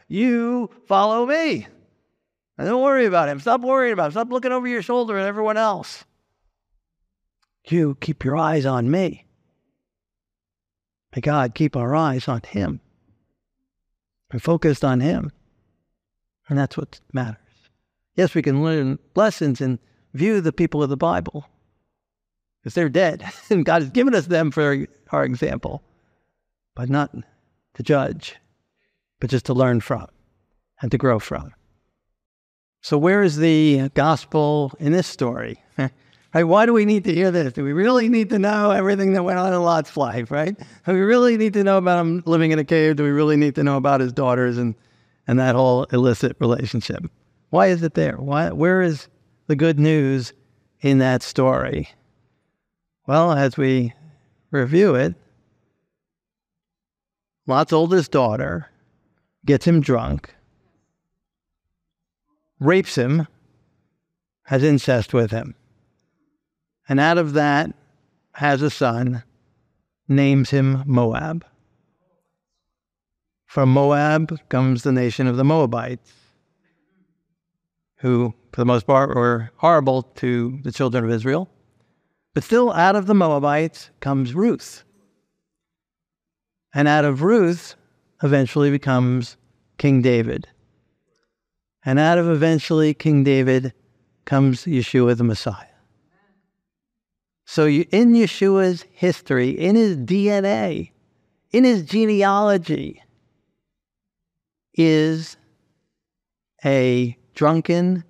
You 0.09 0.70
follow 0.86 1.26
me. 1.26 1.68
And 2.57 2.66
don't 2.66 2.82
worry 2.82 3.07
about 3.07 3.28
him. 3.28 3.39
Stop 3.39 3.61
worrying 3.61 3.93
about 3.93 4.07
him. 4.07 4.12
Stop 4.12 4.30
looking 4.30 4.51
over 4.51 4.66
your 4.66 4.82
shoulder 4.82 5.16
at 5.16 5.26
everyone 5.26 5.57
else. 5.57 6.05
You 7.68 7.97
keep 8.01 8.24
your 8.24 8.36
eyes 8.36 8.66
on 8.66 8.91
me. 8.91 9.26
May 11.14 11.20
God 11.20 11.55
keep 11.55 11.76
our 11.76 11.95
eyes 11.95 12.26
on 12.26 12.43
him 12.43 12.80
and 14.30 14.43
focused 14.43 14.84
on 14.84 15.01
him. 15.01 15.30
And 16.49 16.59
that's 16.59 16.76
what 16.76 17.01
matters. 17.12 17.47
Yes, 18.18 18.34
we 18.34 18.42
can 18.42 18.62
learn 18.62 18.98
lessons 19.14 19.60
and 19.60 19.78
view 20.12 20.40
the 20.40 20.52
people 20.52 20.82
of 20.82 20.90
the 20.90 20.96
Bible 20.96 21.46
because 22.60 22.74
they're 22.74 22.88
dead, 22.88 23.24
and 23.50 23.64
God 23.64 23.80
has 23.80 23.90
given 23.90 24.14
us 24.14 24.26
them 24.26 24.50
for 24.50 24.86
our 25.12 25.24
example 25.24 25.82
but 26.74 26.88
not 26.88 27.12
to 27.74 27.82
judge, 27.82 28.36
but 29.18 29.28
just 29.28 29.46
to 29.46 29.52
learn 29.52 29.80
from 29.80 30.06
and 30.80 30.92
to 30.92 30.96
grow 30.96 31.18
from. 31.18 31.52
So, 32.82 32.96
where 32.96 33.24
is 33.24 33.36
the 33.36 33.88
gospel 33.94 34.72
in 34.78 34.92
this 34.92 35.08
story? 35.08 35.60
right? 35.78 36.44
Why 36.44 36.66
do 36.66 36.72
we 36.72 36.84
need 36.84 37.02
to 37.04 37.12
hear 37.14 37.32
this? 37.32 37.52
Do 37.52 37.64
we 37.64 37.72
really 37.72 38.08
need 38.08 38.30
to 38.30 38.38
know 38.38 38.70
everything 38.70 39.12
that 39.14 39.24
went 39.24 39.40
on 39.40 39.52
in 39.52 39.60
Lot's 39.60 39.96
life, 39.96 40.30
right? 40.30 40.56
Do 40.86 40.92
we 40.92 41.00
really 41.00 41.36
need 41.36 41.52
to 41.54 41.64
know 41.64 41.78
about 41.78 42.00
him 42.00 42.22
living 42.26 42.52
in 42.52 42.60
a 42.60 42.64
cave? 42.64 42.94
Do 42.94 43.02
we 43.02 43.10
really 43.10 43.36
need 43.36 43.56
to 43.56 43.64
know 43.64 43.76
about 43.76 44.00
his 44.00 44.12
daughters 44.12 44.56
and, 44.56 44.76
and 45.26 45.40
that 45.40 45.56
whole 45.56 45.84
illicit 45.84 46.36
relationship? 46.40 47.10
Why 47.51 47.68
is 47.68 47.82
it 47.82 47.94
there? 47.94 48.16
Why, 48.16 48.51
where 48.51 48.82
is 48.82 49.09
the 49.46 49.57
good 49.57 49.78
news 49.78 50.32
in 50.80 50.99
that 50.99 51.22
story? 51.22 51.88
Well, 53.07 53.32
as 53.32 53.57
we 53.57 53.94
review 54.51 54.94
it, 54.94 55.14
Lot's 57.46 57.72
oldest 57.72 58.11
daughter 58.11 58.68
gets 59.46 59.66
him 59.66 59.80
drunk, 59.80 60.34
rapes 62.61 62.96
him, 62.96 63.26
has 64.44 64.62
incest 64.62 65.14
with 65.14 65.30
him. 65.30 65.55
And 66.88 67.01
out 67.01 67.16
of 67.16 67.32
that 67.32 67.74
has 68.32 68.61
a 68.61 68.70
son, 68.70 69.22
names 70.07 70.51
him 70.51 70.82
Moab. 70.86 71.46
From 73.46 73.72
Moab 73.72 74.38
comes 74.51 74.82
the 74.82 74.92
nation 74.92 75.26
of 75.26 75.38
the 75.38 75.44
Moabites, 75.44 76.12
who, 78.01 78.34
for 78.53 78.61
the 78.61 78.64
most 78.64 78.86
part, 78.86 79.14
were 79.14 79.51
horrible 79.57 80.03
to 80.03 80.59
the 80.62 80.72
children 80.72 81.05
of 81.05 81.11
Israel. 81.11 81.49
But 82.34 82.44
still, 82.44 82.72
out 82.72 82.96
of 82.96 83.07
the 83.07 83.14
Moabites 83.14 83.90
comes 84.01 84.34
Ruth. 84.34 84.84
And 86.74 86.86
out 86.86 87.05
of 87.05 87.22
Ruth 87.22 87.74
eventually 88.22 88.70
becomes 88.70 89.36
King 89.78 90.03
David. 90.03 90.46
And 91.84 91.99
out 91.99 92.18
of 92.18 92.28
eventually 92.28 92.94
King 92.94 93.24
David 93.24 93.72
comes 94.24 94.64
Yeshua 94.64 95.16
the 95.16 95.24
Messiah. 95.24 95.64
So, 97.46 97.66
in 97.66 98.12
Yeshua's 98.12 98.84
history, 98.92 99.51
in 99.51 99.74
his 99.74 99.96
DNA, 99.96 100.90
in 101.51 101.64
his 101.64 101.82
genealogy, 101.82 103.03
is 104.74 105.38
a 106.62 107.16
drunken, 107.39 108.03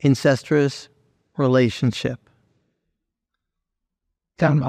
incestuous 0.00 0.90
relationship. 1.38 2.28
Down 4.36 4.60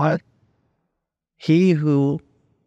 He 1.35 1.71
who 1.71 2.21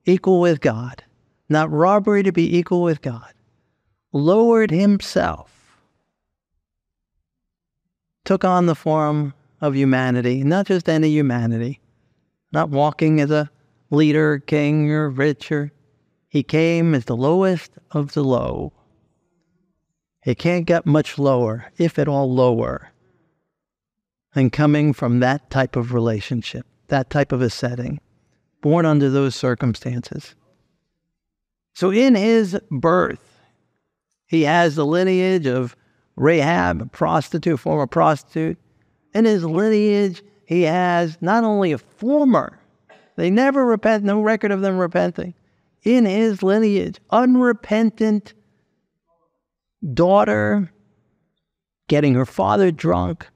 equal 0.05 0.41
with 0.41 0.61
God, 0.61 1.03
not 1.49 1.70
robbery 1.70 2.22
to 2.22 2.32
be 2.32 2.59
equal 2.59 2.82
with 2.82 3.01
God, 3.01 3.32
lowered 4.12 4.70
himself, 4.70 5.51
took 8.26 8.45
on 8.45 8.66
the 8.66 8.74
form 8.74 9.32
of 9.62 9.74
humanity, 9.74 10.45
not 10.45 10.66
just 10.66 10.91
any 10.91 11.09
humanity, 11.09 11.80
not 12.53 12.68
walking 12.68 13.22
as 13.22 13.30
a 13.30 13.51
leader, 13.89 14.39
king, 14.39 14.91
or 14.91 15.09
rich, 15.09 15.51
or 15.51 15.72
he 16.28 16.43
came 16.43 16.95
as 16.95 17.07
the 17.07 17.16
lowest 17.16 17.72
of 17.93 18.12
the 18.12 18.22
low. 18.22 18.74
It 20.24 20.38
can't 20.38 20.66
get 20.66 20.86
much 20.86 21.18
lower, 21.18 21.70
if 21.76 21.98
at 21.98 22.08
all 22.08 22.32
lower, 22.32 22.90
than 24.34 24.50
coming 24.50 24.92
from 24.92 25.20
that 25.20 25.50
type 25.50 25.76
of 25.76 25.92
relationship, 25.92 26.66
that 26.88 27.10
type 27.10 27.30
of 27.30 27.42
a 27.42 27.50
setting, 27.50 28.00
born 28.62 28.86
under 28.86 29.10
those 29.10 29.34
circumstances. 29.34 30.34
So 31.74 31.90
in 31.90 32.14
his 32.14 32.58
birth, 32.70 33.40
he 34.26 34.42
has 34.42 34.76
the 34.76 34.86
lineage 34.86 35.46
of 35.46 35.76
Rahab, 36.16 36.82
a 36.82 36.86
prostitute, 36.86 37.60
former 37.60 37.86
prostitute. 37.86 38.58
In 39.12 39.26
his 39.26 39.44
lineage, 39.44 40.22
he 40.46 40.62
has 40.62 41.18
not 41.20 41.44
only 41.44 41.72
a 41.72 41.78
former, 41.78 42.58
they 43.16 43.30
never 43.30 43.64
repent, 43.64 44.04
no 44.04 44.22
record 44.22 44.50
of 44.50 44.60
them 44.60 44.78
repenting. 44.78 45.34
In 45.82 46.06
his 46.06 46.42
lineage, 46.42 46.98
unrepentant 47.10 48.32
daughter 49.93 50.72
getting 51.89 52.14
her 52.14 52.24
father 52.24 52.70
drunk, 52.70 53.28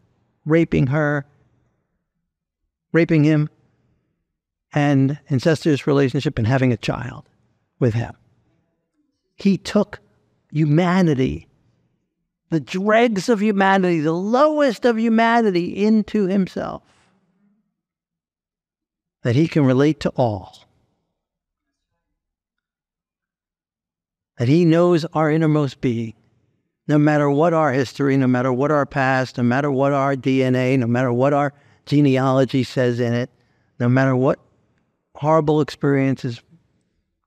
raping 0.44 0.88
her, 0.88 1.26
raping 2.92 3.24
him, 3.24 3.50
and 4.72 5.18
incestuous 5.28 5.86
relationship 5.86 6.38
and 6.38 6.46
having 6.46 6.72
a 6.72 6.76
child 6.76 7.28
with 7.78 7.94
him. 7.94 8.14
He 9.36 9.56
took 9.58 10.00
humanity, 10.50 11.48
the 12.50 12.60
dregs 12.60 13.28
of 13.28 13.40
humanity, 13.42 14.00
the 14.00 14.12
lowest 14.12 14.84
of 14.84 14.98
humanity, 14.98 15.84
into 15.84 16.26
himself. 16.26 16.82
That 19.22 19.36
he 19.36 19.48
can 19.48 19.64
relate 19.64 20.00
to 20.00 20.10
all. 20.10 20.64
That 24.38 24.48
he 24.48 24.64
knows 24.64 25.04
our 25.06 25.30
innermost 25.30 25.80
being 25.80 26.14
no 26.88 26.96
matter 26.98 27.30
what 27.30 27.52
our 27.52 27.70
history, 27.70 28.16
no 28.16 28.26
matter 28.26 28.52
what 28.52 28.70
our 28.70 28.86
past, 28.86 29.36
no 29.36 29.44
matter 29.44 29.70
what 29.70 29.92
our 29.92 30.16
DNA, 30.16 30.78
no 30.78 30.86
matter 30.86 31.12
what 31.12 31.34
our 31.34 31.52
genealogy 31.84 32.64
says 32.64 32.98
in 32.98 33.12
it, 33.12 33.30
no 33.78 33.88
matter 33.88 34.16
what 34.16 34.38
horrible 35.14 35.60
experiences 35.60 36.40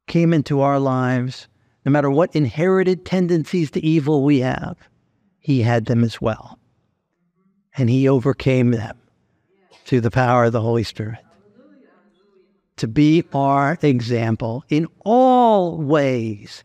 came 0.07 0.33
into 0.33 0.61
our 0.61 0.79
lives, 0.79 1.47
no 1.85 1.91
matter 1.91 2.09
what 2.09 2.35
inherited 2.35 3.05
tendencies 3.05 3.69
to 3.71 3.85
evil 3.85 4.23
we 4.23 4.39
have, 4.39 4.77
he 5.39 5.61
had 5.61 5.85
them 5.85 6.03
as 6.03 6.19
well. 6.19 6.57
And 7.77 7.89
he 7.89 8.09
overcame 8.09 8.71
them 8.71 8.97
through 9.85 10.01
the 10.01 10.11
power 10.11 10.45
of 10.45 10.53
the 10.53 10.61
Holy 10.61 10.83
Spirit. 10.83 11.19
To 12.77 12.87
be 12.87 13.23
our 13.31 13.77
example 13.83 14.63
in 14.69 14.87
all 15.05 15.77
ways, 15.77 16.63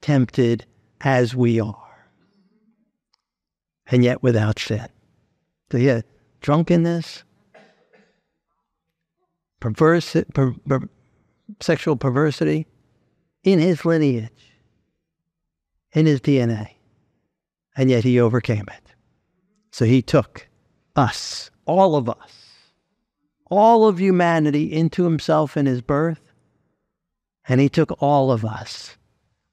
tempted 0.00 0.64
as 1.02 1.36
we 1.36 1.60
are 1.60 1.87
and 3.90 4.04
yet 4.04 4.22
without 4.22 4.58
sin. 4.58 4.86
So 5.72 5.78
yeah, 5.78 6.02
drunkenness, 6.40 7.24
perverse, 9.60 10.16
per, 10.34 10.54
per, 10.66 10.88
sexual 11.60 11.96
perversity 11.96 12.66
in 13.42 13.58
his 13.58 13.84
lineage, 13.84 14.52
in 15.92 16.06
his 16.06 16.20
DNA, 16.20 16.70
and 17.76 17.90
yet 17.90 18.04
he 18.04 18.20
overcame 18.20 18.66
it. 18.68 18.94
So 19.70 19.84
he 19.84 20.02
took 20.02 20.48
us, 20.96 21.50
all 21.66 21.96
of 21.96 22.08
us, 22.08 22.72
all 23.50 23.86
of 23.86 23.98
humanity 23.98 24.72
into 24.72 25.04
himself 25.04 25.56
in 25.56 25.66
his 25.66 25.80
birth, 25.80 26.32
and 27.48 27.60
he 27.60 27.68
took 27.68 28.02
all 28.02 28.30
of 28.30 28.44
us, 28.44 28.96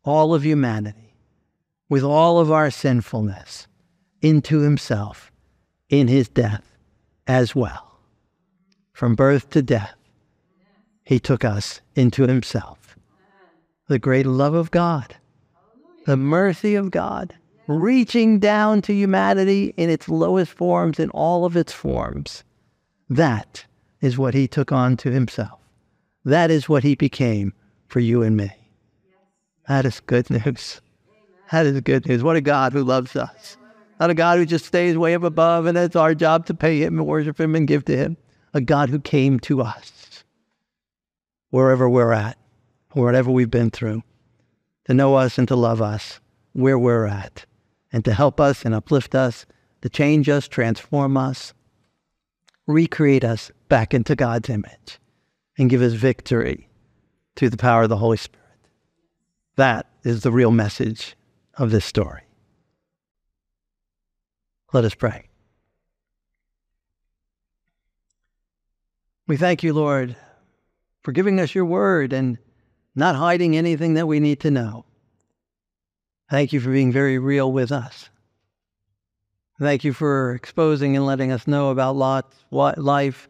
all 0.04 0.34
of 0.34 0.44
humanity, 0.44 1.16
with 1.88 2.04
all 2.04 2.40
of 2.40 2.52
our 2.52 2.72
sinfulness 2.72 3.68
into 4.22 4.60
himself 4.60 5.32
in 5.90 6.08
his 6.08 6.28
death 6.28 6.64
as 7.28 7.56
well. 7.56 8.00
From 8.94 9.16
birth 9.16 9.50
to 9.52 9.62
death, 9.62 9.96
he 11.04 11.20
took 11.20 11.44
us 11.44 11.82
into 11.96 12.28
himself. 12.28 12.98
The 13.88 14.00
great 14.00 14.26
love 14.26 14.54
of 14.54 14.72
God, 14.72 15.16
the 16.06 16.18
mercy 16.18 16.76
of 16.76 16.92
God, 16.92 17.36
reaching 17.68 18.40
down 18.40 18.82
to 18.84 18.94
humanity 18.94 19.74
in 19.78 19.90
its 19.90 20.10
lowest 20.10 20.52
forms, 20.54 21.00
in 21.00 21.10
all 21.12 21.46
of 21.46 21.56
its 21.56 21.74
forms. 21.74 22.44
That 23.10 23.66
is 24.02 24.18
what 24.18 24.34
he 24.34 24.48
took 24.48 24.72
on 24.72 24.98
to 24.98 25.12
himself. 25.12 25.60
That 26.24 26.50
is 26.50 26.68
what 26.68 26.84
he 26.84 26.96
became 26.96 27.54
for 27.88 28.00
you 28.00 28.24
and 28.24 28.36
me. 28.36 28.52
That 29.68 29.86
is 29.86 30.00
good 30.00 30.30
news. 30.30 30.82
That 31.52 31.66
is 31.66 31.80
good 31.82 32.08
news. 32.08 32.24
What 32.24 32.36
a 32.36 32.42
God 32.42 32.74
who 32.74 32.84
loves 32.84 33.16
us. 33.16 33.58
Not 34.00 34.10
a 34.10 34.14
God 34.14 34.38
who 34.38 34.46
just 34.46 34.66
stays 34.66 34.98
way 34.98 35.16
up 35.16 35.24
above 35.24 35.66
and 35.66 35.78
it's 35.78 35.96
our 35.96 36.14
job 36.14 36.46
to 36.48 36.54
pay 36.54 36.84
him 36.84 37.00
and 37.00 37.08
worship 37.08 37.40
him 37.40 37.56
and 37.56 37.68
give 37.68 37.86
to 37.86 37.96
him. 37.96 38.18
A 38.54 38.62
God 38.62 38.90
who 38.90 39.00
came 39.00 39.40
to 39.42 39.62
us 39.62 40.24
wherever 41.50 41.90
we're 41.90 42.12
at, 42.12 42.38
whatever 42.92 43.32
we've 43.32 43.50
been 43.50 43.72
through, 43.72 44.04
to 44.86 44.94
know 44.94 45.16
us 45.16 45.38
and 45.38 45.48
to 45.48 45.56
love 45.56 45.82
us 45.82 46.20
where 46.52 46.78
we're 46.78 47.06
at, 47.06 47.46
and 47.94 48.04
to 48.04 48.14
help 48.14 48.40
us 48.40 48.66
and 48.66 48.76
uplift 48.76 49.16
us, 49.16 49.46
to 49.82 49.88
change 49.88 50.28
us, 50.28 50.48
transform 50.50 51.16
us, 51.16 51.54
recreate 52.68 53.24
us 53.24 53.52
back 53.70 53.94
into 53.94 54.16
God's 54.16 54.50
image, 54.50 55.00
and 55.58 55.70
give 55.70 55.82
us 55.82 55.94
victory 55.94 56.68
through 57.38 57.52
the 57.52 57.58
power 57.58 57.84
of 57.84 57.90
the 57.90 57.98
Holy 57.98 58.18
Spirit. 58.18 58.46
That 59.56 59.88
is 60.04 60.24
the 60.24 60.32
real 60.32 60.52
message 60.52 61.16
of 61.58 61.72
this 61.72 61.86
story. 61.86 62.25
Let 64.76 64.84
us 64.84 64.94
pray. 64.94 65.30
We 69.26 69.38
thank 69.38 69.64
you, 69.64 69.72
Lord, 69.72 70.18
for 71.02 71.14
giving 71.14 71.40
us 71.40 71.56
your 71.56 71.64
word 71.64 72.12
and 72.12 72.38
not 72.94 73.16
hiding 73.16 73.56
anything 73.56 73.94
that 73.94 74.06
we 74.06 74.20
need 74.20 74.42
to 74.42 74.52
know. 74.52 74.84
Thank 76.30 76.52
you 76.52 76.60
for 76.60 76.72
being 76.72 76.92
very 76.92 77.18
real 77.18 77.54
with 77.54 77.72
us. 77.72 78.10
Thank 79.62 79.86
you 79.86 79.94
for 79.94 80.36
exposing 80.36 80.98
and 80.98 81.06
letting 81.06 81.32
us 81.32 81.48
know 81.48 81.70
about 81.70 81.96
Lot's 81.96 82.36
life 82.52 83.30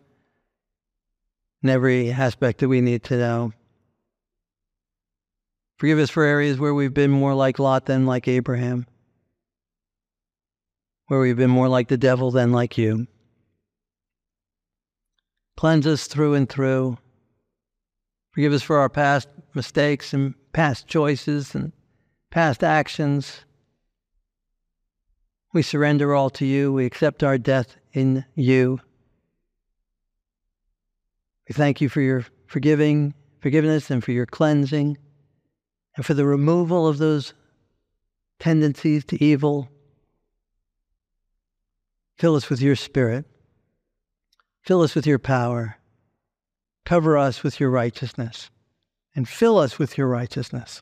and 1.62 1.70
every 1.70 2.10
aspect 2.12 2.58
that 2.62 2.70
we 2.70 2.82
need 2.82 3.04
to 3.04 3.18
know. 3.18 3.54
Forgive 5.78 6.00
us 6.00 6.10
for 6.10 6.24
areas 6.24 6.58
where 6.58 6.74
we've 6.74 6.92
been 6.92 7.12
more 7.12 7.36
like 7.36 7.60
Lot 7.60 7.86
than 7.86 8.08
like 8.08 8.28
Abraham 8.28 8.88
where 11.08 11.20
we've 11.20 11.38
been 11.38 11.50
more 11.50 11.70
like 11.70 11.88
the 11.88 11.98
devil 11.98 12.32
than 12.32 12.52
like 12.52 12.78
you. 12.78 13.08
Cleanse 15.58 15.88
us 15.88 16.08
through 16.08 16.34
and 16.34 16.50
through. 16.50 16.98
Forgive 18.32 18.54
us 18.54 18.64
for 18.64 18.78
our 18.78 18.90
past 18.90 19.30
mistakes 19.54 20.14
and 20.14 20.34
past 20.52 20.88
choices 20.88 21.56
and 21.56 21.72
past 22.32 22.64
actions. 22.64 23.46
We 25.54 25.62
surrender 25.62 26.14
all 26.14 26.30
to 26.32 26.46
you. 26.46 26.74
We 26.74 26.86
accept 26.86 27.24
our 27.24 27.38
death 27.38 27.78
in 27.94 28.26
you. 28.36 28.82
We 31.48 31.54
thank 31.54 31.80
you 31.80 31.88
for 31.88 32.02
your 32.02 32.26
forgiving, 32.48 33.14
forgiveness 33.40 33.90
and 33.90 34.04
for 34.04 34.12
your 34.12 34.26
cleansing 34.26 34.98
and 35.96 36.06
for 36.06 36.14
the 36.14 36.26
removal 36.26 36.88
of 36.88 36.98
those 36.98 37.34
tendencies 38.40 39.06
to 39.06 39.24
evil. 39.24 39.70
Fill 42.16 42.36
us 42.36 42.50
with 42.50 42.62
your 42.62 42.76
spirit. 42.76 43.26
Fill 44.62 44.82
us 44.82 44.96
with 44.96 45.06
your 45.06 45.20
power. 45.20 45.78
Cover 46.86 47.18
us 47.18 47.44
with 47.44 47.60
your 47.60 47.70
righteousness 47.70 48.50
and 49.16 49.28
fill 49.28 49.58
us 49.58 49.80
with 49.80 49.98
your 49.98 50.08
righteousness. 50.08 50.82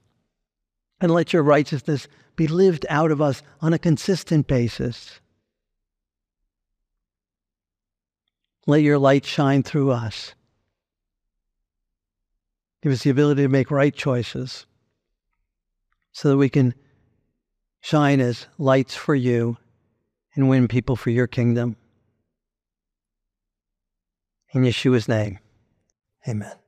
And 0.99 1.11
let 1.11 1.33
your 1.33 1.43
righteousness 1.43 2.07
be 2.35 2.47
lived 2.47 2.85
out 2.89 3.11
of 3.11 3.21
us 3.21 3.41
on 3.61 3.73
a 3.73 3.79
consistent 3.79 4.47
basis. 4.47 5.19
Let 8.65 8.81
your 8.81 8.97
light 8.97 9.25
shine 9.25 9.63
through 9.63 9.91
us. 9.91 10.33
Give 12.81 12.91
us 12.91 13.03
the 13.03 13.09
ability 13.09 13.43
to 13.43 13.49
make 13.49 13.71
right 13.71 13.93
choices 13.93 14.65
so 16.11 16.29
that 16.29 16.37
we 16.37 16.49
can 16.49 16.73
shine 17.81 18.19
as 18.19 18.47
lights 18.57 18.95
for 18.95 19.15
you 19.15 19.57
and 20.35 20.49
win 20.49 20.67
people 20.67 20.95
for 20.95 21.09
your 21.09 21.27
kingdom. 21.27 21.75
In 24.51 24.63
Yeshua's 24.63 25.07
name, 25.07 25.39
amen. 26.27 26.62